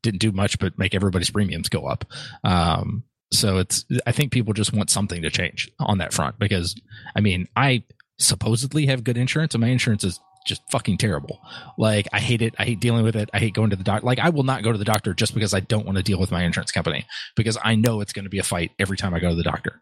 didn't 0.01 0.19
do 0.19 0.31
much 0.31 0.59
but 0.59 0.77
make 0.77 0.93
everybody's 0.93 1.29
premiums 1.29 1.69
go 1.69 1.85
up. 1.85 2.05
Um, 2.43 3.03
so 3.31 3.59
it's, 3.59 3.85
I 4.05 4.11
think 4.11 4.31
people 4.31 4.53
just 4.53 4.73
want 4.73 4.89
something 4.89 5.21
to 5.21 5.29
change 5.29 5.71
on 5.79 5.99
that 5.99 6.13
front 6.13 6.39
because, 6.39 6.75
I 7.15 7.21
mean, 7.21 7.47
I 7.55 7.83
supposedly 8.17 8.87
have 8.87 9.03
good 9.03 9.17
insurance 9.17 9.53
and 9.53 9.61
my 9.61 9.69
insurance 9.69 10.03
is 10.03 10.19
just 10.45 10.61
fucking 10.71 10.97
terrible. 10.97 11.39
Like 11.77 12.07
I 12.11 12.19
hate 12.19 12.41
it. 12.41 12.55
I 12.57 12.65
hate 12.65 12.79
dealing 12.79 13.03
with 13.03 13.15
it. 13.15 13.29
I 13.33 13.39
hate 13.39 13.53
going 13.53 13.69
to 13.69 13.75
the 13.75 13.83
doctor. 13.83 14.05
Like 14.05 14.19
I 14.19 14.29
will 14.29 14.43
not 14.43 14.63
go 14.63 14.71
to 14.71 14.77
the 14.77 14.85
doctor 14.85 15.13
just 15.13 15.33
because 15.33 15.53
I 15.53 15.59
don't 15.59 15.85
want 15.85 15.97
to 15.97 16.03
deal 16.03 16.19
with 16.19 16.31
my 16.31 16.43
insurance 16.43 16.71
company 16.71 17.05
because 17.35 17.57
I 17.63 17.75
know 17.75 18.01
it's 18.01 18.13
going 18.13 18.23
to 18.25 18.29
be 18.29 18.39
a 18.39 18.43
fight 18.43 18.71
every 18.79 18.97
time 18.97 19.13
I 19.13 19.19
go 19.19 19.29
to 19.29 19.35
the 19.35 19.43
doctor. 19.43 19.81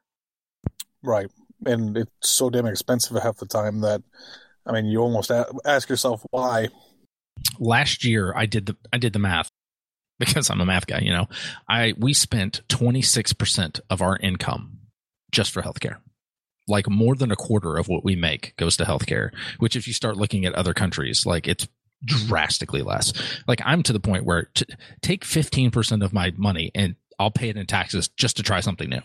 Right. 1.01 1.27
And 1.65 1.97
it's 1.97 2.11
so 2.21 2.49
damn 2.49 2.65
expensive 2.65 3.21
half 3.21 3.37
the 3.37 3.45
time 3.45 3.81
that, 3.81 4.01
I 4.65 4.71
mean, 4.71 4.85
you 4.85 4.99
almost 4.99 5.31
ask 5.65 5.89
yourself 5.89 6.25
why 6.31 6.69
last 7.59 8.03
year 8.03 8.33
I 8.35 8.45
did 8.45 8.67
the 8.67 8.77
I 8.91 8.97
did 8.97 9.13
the 9.13 9.19
math 9.19 9.49
because 10.19 10.49
I'm 10.49 10.61
a 10.61 10.65
math 10.65 10.87
guy, 10.87 10.99
you 10.99 11.11
know. 11.11 11.27
I 11.69 11.93
we 11.97 12.13
spent 12.13 12.61
26% 12.69 13.79
of 13.89 14.01
our 14.01 14.17
income 14.17 14.79
just 15.31 15.51
for 15.51 15.61
healthcare. 15.61 15.97
Like 16.67 16.89
more 16.89 17.15
than 17.15 17.31
a 17.31 17.35
quarter 17.35 17.77
of 17.77 17.87
what 17.87 18.03
we 18.03 18.15
make 18.15 18.55
goes 18.57 18.75
to 18.77 18.83
healthcare, 18.83 19.31
which 19.59 19.75
if 19.75 19.87
you 19.87 19.93
start 19.93 20.17
looking 20.17 20.45
at 20.45 20.53
other 20.53 20.73
countries, 20.73 21.25
like 21.25 21.47
it's 21.47 21.67
drastically 22.03 22.81
less. 22.81 23.13
Like 23.47 23.61
I'm 23.63 23.83
to 23.83 23.93
the 23.93 23.99
point 23.99 24.25
where 24.25 24.49
to 24.55 24.65
take 25.01 25.23
15% 25.23 26.03
of 26.03 26.13
my 26.13 26.33
money 26.35 26.71
and 26.75 26.95
I'll 27.19 27.31
pay 27.31 27.49
it 27.49 27.57
in 27.57 27.65
taxes 27.65 28.07
just 28.09 28.37
to 28.37 28.43
try 28.43 28.59
something 28.59 28.89
new. 28.89 29.01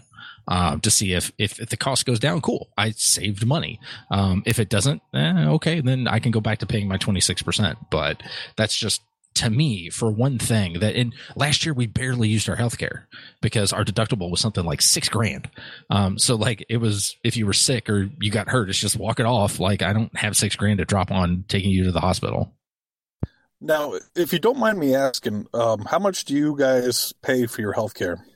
Um, 0.48 0.80
to 0.80 0.90
see 0.90 1.12
if, 1.12 1.30
if, 1.38 1.60
if 1.60 1.68
the 1.68 1.76
cost 1.76 2.04
goes 2.04 2.18
down, 2.18 2.40
cool. 2.40 2.68
I 2.76 2.90
saved 2.90 3.46
money. 3.46 3.78
Um, 4.10 4.42
if 4.44 4.58
it 4.58 4.68
doesn't, 4.68 5.00
eh, 5.14 5.46
okay, 5.46 5.80
then 5.80 6.08
I 6.08 6.18
can 6.18 6.32
go 6.32 6.40
back 6.40 6.58
to 6.58 6.66
paying 6.66 6.88
my 6.88 6.98
26%. 6.98 7.76
But 7.90 8.22
that's 8.56 8.76
just 8.76 9.02
to 9.34 9.50
me 9.50 9.88
for 9.88 10.10
one 10.10 10.38
thing 10.38 10.80
that 10.80 10.94
in 10.94 11.12
last 11.36 11.64
year 11.64 11.72
we 11.72 11.86
barely 11.86 12.28
used 12.28 12.48
our 12.48 12.56
health 12.56 12.76
care 12.76 13.08
because 13.40 13.72
our 13.72 13.84
deductible 13.84 14.30
was 14.30 14.40
something 14.40 14.64
like 14.64 14.82
six 14.82 15.08
grand. 15.08 15.48
Um, 15.90 16.18
so 16.18 16.34
like 16.34 16.66
it 16.68 16.78
was, 16.78 17.16
if 17.24 17.36
you 17.36 17.46
were 17.46 17.52
sick 17.52 17.88
or 17.88 18.10
you 18.20 18.30
got 18.30 18.48
hurt, 18.48 18.68
it's 18.68 18.78
just 18.78 18.96
walk 18.96 19.20
it 19.20 19.26
off. 19.26 19.60
Like 19.60 19.80
I 19.80 19.92
don't 19.92 20.14
have 20.16 20.36
six 20.36 20.56
grand 20.56 20.78
to 20.78 20.84
drop 20.84 21.10
on 21.10 21.44
taking 21.48 21.70
you 21.70 21.84
to 21.84 21.92
the 21.92 22.00
hospital. 22.00 22.52
Now, 23.62 23.94
if 24.16 24.32
you 24.32 24.40
don't 24.40 24.58
mind 24.58 24.78
me 24.78 24.94
asking, 24.94 25.46
um, 25.54 25.84
how 25.84 26.00
much 26.00 26.24
do 26.24 26.34
you 26.34 26.56
guys 26.58 27.14
pay 27.22 27.46
for 27.46 27.60
your 27.60 27.72
health 27.72 27.94
care? 27.94 28.26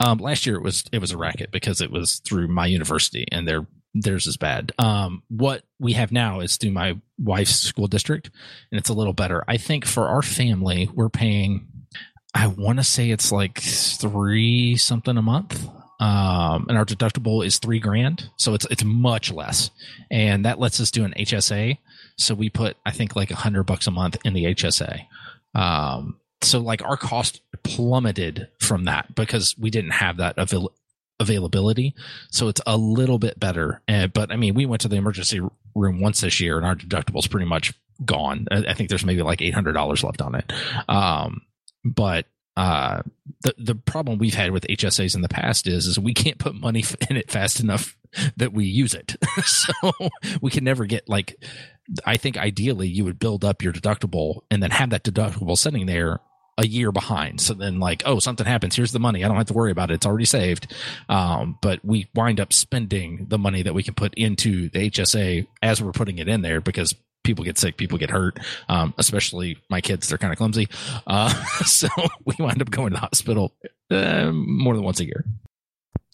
Um, 0.00 0.18
last 0.18 0.46
year 0.46 0.54
it 0.54 0.62
was 0.62 0.84
it 0.92 1.00
was 1.00 1.10
a 1.10 1.16
racket 1.16 1.50
because 1.50 1.80
it 1.80 1.90
was 1.90 2.20
through 2.20 2.46
my 2.46 2.66
university 2.66 3.26
and 3.32 3.48
their 3.48 3.66
theirs 3.92 4.28
is 4.28 4.36
bad. 4.36 4.72
Um, 4.78 5.24
what 5.28 5.64
we 5.80 5.94
have 5.94 6.12
now 6.12 6.38
is 6.38 6.56
through 6.56 6.70
my 6.70 6.96
wife's 7.18 7.56
school 7.56 7.88
district, 7.88 8.30
and 8.70 8.78
it's 8.78 8.88
a 8.88 8.94
little 8.94 9.12
better. 9.12 9.42
I 9.48 9.56
think 9.56 9.84
for 9.84 10.06
our 10.06 10.22
family, 10.22 10.88
we're 10.94 11.08
paying. 11.08 11.66
I 12.32 12.46
want 12.46 12.78
to 12.78 12.84
say 12.84 13.10
it's 13.10 13.32
like 13.32 13.58
three 13.58 14.76
something 14.76 15.16
a 15.16 15.22
month. 15.22 15.68
Um, 16.00 16.66
and 16.68 16.78
our 16.78 16.84
deductible 16.84 17.44
is 17.44 17.58
three 17.58 17.80
grand, 17.80 18.30
so 18.36 18.54
it's 18.54 18.66
it's 18.70 18.84
much 18.84 19.32
less, 19.32 19.72
and 20.12 20.44
that 20.44 20.60
lets 20.60 20.80
us 20.80 20.92
do 20.92 21.04
an 21.04 21.12
HSA. 21.18 21.78
So 22.18 22.34
we 22.34 22.50
put 22.50 22.76
I 22.84 22.90
think 22.90 23.16
like 23.16 23.30
a 23.30 23.36
hundred 23.36 23.64
bucks 23.64 23.86
a 23.86 23.90
month 23.90 24.16
in 24.24 24.34
the 24.34 24.44
HSA. 24.44 25.06
Um, 25.54 26.20
so 26.42 26.60
like 26.60 26.82
our 26.82 26.96
cost 26.96 27.40
plummeted 27.62 28.48
from 28.60 28.84
that 28.84 29.14
because 29.14 29.56
we 29.58 29.70
didn't 29.70 29.92
have 29.92 30.18
that 30.18 30.34
avail- 30.36 30.72
availability. 31.18 31.94
So 32.30 32.48
it's 32.48 32.60
a 32.66 32.76
little 32.76 33.18
bit 33.18 33.40
better. 33.40 33.82
Uh, 33.88 34.06
but 34.06 34.30
I 34.30 34.36
mean, 34.36 34.54
we 34.54 34.66
went 34.66 34.82
to 34.82 34.88
the 34.88 34.96
emergency 34.96 35.40
room 35.74 36.00
once 36.00 36.20
this 36.20 36.40
year 36.40 36.56
and 36.56 36.66
our 36.66 36.76
deductible's 36.76 37.26
pretty 37.26 37.46
much 37.46 37.74
gone. 38.04 38.46
I, 38.50 38.66
I 38.68 38.74
think 38.74 38.88
there's 38.88 39.04
maybe 39.04 39.22
like 39.22 39.40
$800 39.40 40.02
left 40.04 40.22
on 40.22 40.34
it. 40.36 40.52
Um, 40.88 41.42
but 41.84 42.26
uh, 42.56 43.02
the 43.42 43.54
the 43.56 43.74
problem 43.76 44.18
we've 44.18 44.34
had 44.34 44.50
with 44.50 44.66
HSAs 44.66 45.14
in 45.14 45.20
the 45.22 45.28
past 45.28 45.68
is 45.68 45.86
is 45.86 45.96
we 45.96 46.12
can't 46.12 46.38
put 46.38 46.56
money 46.56 46.84
in 47.08 47.16
it 47.16 47.30
fast 47.30 47.60
enough 47.60 47.96
that 48.36 48.52
we 48.52 48.64
use 48.64 48.94
it. 48.94 49.14
so 49.44 49.72
we 50.42 50.50
can 50.50 50.64
never 50.64 50.84
get 50.84 51.08
like 51.08 51.40
I 52.04 52.16
think 52.16 52.36
ideally 52.36 52.88
you 52.88 53.04
would 53.04 53.18
build 53.18 53.44
up 53.44 53.62
your 53.62 53.72
deductible 53.72 54.40
and 54.50 54.62
then 54.62 54.70
have 54.70 54.90
that 54.90 55.04
deductible 55.04 55.56
sitting 55.56 55.86
there 55.86 56.20
a 56.58 56.66
year 56.66 56.90
behind. 56.90 57.40
So 57.40 57.54
then 57.54 57.78
like, 57.78 58.02
oh, 58.04 58.18
something 58.18 58.44
happens. 58.44 58.74
Here's 58.74 58.92
the 58.92 58.98
money. 58.98 59.24
I 59.24 59.28
don't 59.28 59.36
have 59.36 59.46
to 59.46 59.54
worry 59.54 59.70
about 59.70 59.90
it. 59.90 59.94
It's 59.94 60.06
already 60.06 60.24
saved. 60.24 60.74
Um, 61.08 61.56
but 61.62 61.84
we 61.84 62.08
wind 62.14 62.40
up 62.40 62.52
spending 62.52 63.26
the 63.28 63.38
money 63.38 63.62
that 63.62 63.74
we 63.74 63.84
can 63.84 63.94
put 63.94 64.12
into 64.14 64.68
the 64.68 64.90
HSA 64.90 65.46
as 65.62 65.80
we're 65.80 65.92
putting 65.92 66.18
it 66.18 66.28
in 66.28 66.42
there 66.42 66.60
because 66.60 66.94
people 67.22 67.44
get 67.44 67.58
sick, 67.58 67.76
people 67.76 67.96
get 67.96 68.10
hurt. 68.10 68.40
Um, 68.68 68.92
especially 68.98 69.58
my 69.70 69.80
kids, 69.80 70.08
they're 70.08 70.18
kind 70.18 70.32
of 70.32 70.38
clumsy. 70.38 70.68
Uh, 71.06 71.32
so 71.64 71.88
we 72.24 72.34
wind 72.38 72.60
up 72.60 72.70
going 72.70 72.90
to 72.90 72.94
the 72.94 73.00
hospital 73.00 73.54
uh, 73.90 74.32
more 74.32 74.74
than 74.74 74.82
once 74.82 74.98
a 74.98 75.06
year. 75.06 75.24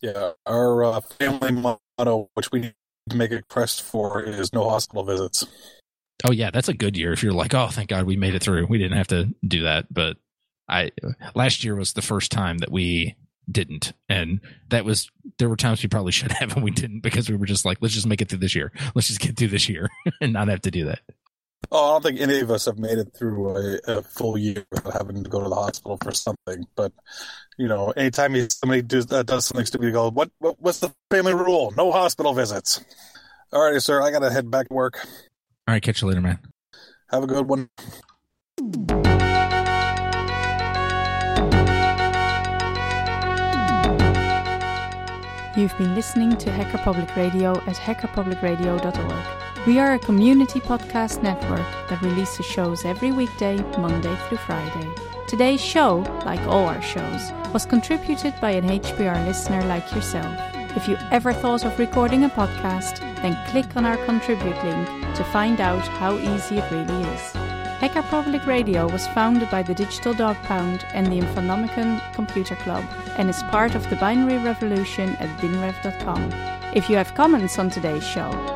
Yeah. 0.02 0.32
Our 0.44 0.84
uh, 0.84 1.00
family 1.00 1.52
motto, 1.52 2.28
which 2.34 2.52
we 2.52 2.74
to 3.10 3.16
make 3.16 3.32
a 3.32 3.42
crest 3.42 3.82
for, 3.82 4.22
is 4.22 4.52
no 4.52 4.68
hospital 4.68 5.04
visits. 5.04 5.46
Oh 6.24 6.32
yeah, 6.32 6.50
that's 6.50 6.68
a 6.68 6.74
good 6.74 6.96
year. 6.96 7.12
If 7.12 7.22
you're 7.22 7.32
like, 7.32 7.54
oh, 7.54 7.68
thank 7.68 7.90
God 7.90 8.06
we 8.06 8.16
made 8.16 8.34
it 8.34 8.42
through. 8.42 8.66
We 8.66 8.78
didn't 8.78 8.96
have 8.96 9.08
to 9.08 9.34
do 9.46 9.62
that. 9.62 9.92
But 9.92 10.16
I 10.68 10.90
last 11.34 11.64
year 11.64 11.74
was 11.74 11.92
the 11.92 12.02
first 12.02 12.32
time 12.32 12.58
that 12.58 12.72
we 12.72 13.16
didn't, 13.50 13.92
and 14.08 14.40
that 14.70 14.84
was 14.84 15.10
there 15.38 15.48
were 15.48 15.56
times 15.56 15.82
we 15.82 15.88
probably 15.88 16.12
should 16.12 16.32
have 16.32 16.54
and 16.54 16.64
we 16.64 16.70
didn't 16.70 17.00
because 17.00 17.28
we 17.28 17.36
were 17.36 17.46
just 17.46 17.64
like, 17.64 17.78
let's 17.80 17.94
just 17.94 18.06
make 18.06 18.22
it 18.22 18.28
through 18.30 18.38
this 18.38 18.54
year. 18.54 18.72
Let's 18.94 19.08
just 19.08 19.20
get 19.20 19.36
through 19.36 19.48
this 19.48 19.68
year 19.68 19.90
and 20.20 20.32
not 20.32 20.48
have 20.48 20.62
to 20.62 20.70
do 20.70 20.86
that. 20.86 21.00
Oh, 21.76 21.86
I 21.86 21.94
don't 21.94 22.02
think 22.04 22.20
any 22.20 22.38
of 22.38 22.52
us 22.52 22.66
have 22.66 22.78
made 22.78 22.98
it 22.98 23.08
through 23.18 23.56
a, 23.56 23.78
a 23.88 24.02
full 24.02 24.38
year 24.38 24.64
without 24.70 24.92
having 24.92 25.24
to 25.24 25.28
go 25.28 25.42
to 25.42 25.48
the 25.48 25.56
hospital 25.56 25.98
for 26.00 26.12
something. 26.12 26.68
But 26.76 26.92
you 27.58 27.66
know, 27.66 27.90
anytime 27.90 28.48
somebody 28.48 28.82
does, 28.82 29.10
uh, 29.10 29.24
does 29.24 29.46
something 29.46 29.66
stupid, 29.66 29.86
you 29.86 29.90
go, 29.92 30.08
what, 30.08 30.30
what? 30.38 30.54
What's 30.60 30.78
the 30.78 30.94
family 31.10 31.34
rule? 31.34 31.74
No 31.76 31.90
hospital 31.90 32.32
visits. 32.32 32.80
All 33.52 33.60
righty, 33.60 33.80
sir. 33.80 34.00
I 34.00 34.12
gotta 34.12 34.30
head 34.30 34.52
back 34.52 34.68
to 34.68 34.74
work. 34.74 35.00
All 35.66 35.74
right, 35.74 35.82
catch 35.82 36.00
you 36.00 36.06
later, 36.06 36.20
man. 36.20 36.38
Have 37.10 37.24
a 37.24 37.26
good 37.26 37.48
one. 37.48 37.68
You've 45.56 45.76
been 45.76 45.96
listening 45.96 46.36
to 46.36 46.52
Hacker 46.52 46.78
Public 46.78 47.16
Radio 47.16 47.56
at 47.62 47.74
hackerpublicradio.org. 47.74 49.53
We 49.66 49.78
are 49.78 49.94
a 49.94 49.98
community 49.98 50.60
podcast 50.60 51.22
network 51.22 51.66
that 51.88 52.02
releases 52.02 52.44
shows 52.44 52.84
every 52.84 53.12
weekday, 53.12 53.56
Monday 53.78 54.14
through 54.28 54.36
Friday. 54.36 54.92
Today's 55.26 55.62
show, 55.62 56.00
like 56.26 56.40
all 56.40 56.66
our 56.66 56.82
shows, 56.82 57.32
was 57.50 57.64
contributed 57.64 58.34
by 58.42 58.50
an 58.50 58.68
HPR 58.68 59.24
listener 59.24 59.64
like 59.64 59.90
yourself. 59.94 60.38
If 60.76 60.86
you 60.86 60.98
ever 61.10 61.32
thought 61.32 61.64
of 61.64 61.78
recording 61.78 62.24
a 62.24 62.28
podcast, 62.28 62.98
then 63.22 63.38
click 63.50 63.74
on 63.74 63.86
our 63.86 63.96
contribute 64.04 64.62
link 64.64 64.86
to 65.14 65.24
find 65.32 65.58
out 65.62 65.88
how 65.96 66.18
easy 66.18 66.58
it 66.58 66.70
really 66.70 67.08
is. 67.14 67.32
Hacker 67.80 68.02
Public 68.02 68.46
Radio 68.46 68.86
was 68.86 69.06
founded 69.08 69.50
by 69.50 69.62
the 69.62 69.74
Digital 69.74 70.12
Dog 70.12 70.36
Pound 70.42 70.84
and 70.92 71.06
the 71.06 71.20
Infonomicon 71.20 72.12
Computer 72.12 72.56
Club 72.56 72.84
and 73.16 73.30
is 73.30 73.42
part 73.44 73.74
of 73.74 73.88
the 73.88 73.96
binary 73.96 74.36
revolution 74.44 75.16
at 75.20 75.40
binrev.com. 75.40 76.30
If 76.74 76.90
you 76.90 76.96
have 76.96 77.14
comments 77.14 77.58
on 77.58 77.70
today's 77.70 78.06
show, 78.06 78.30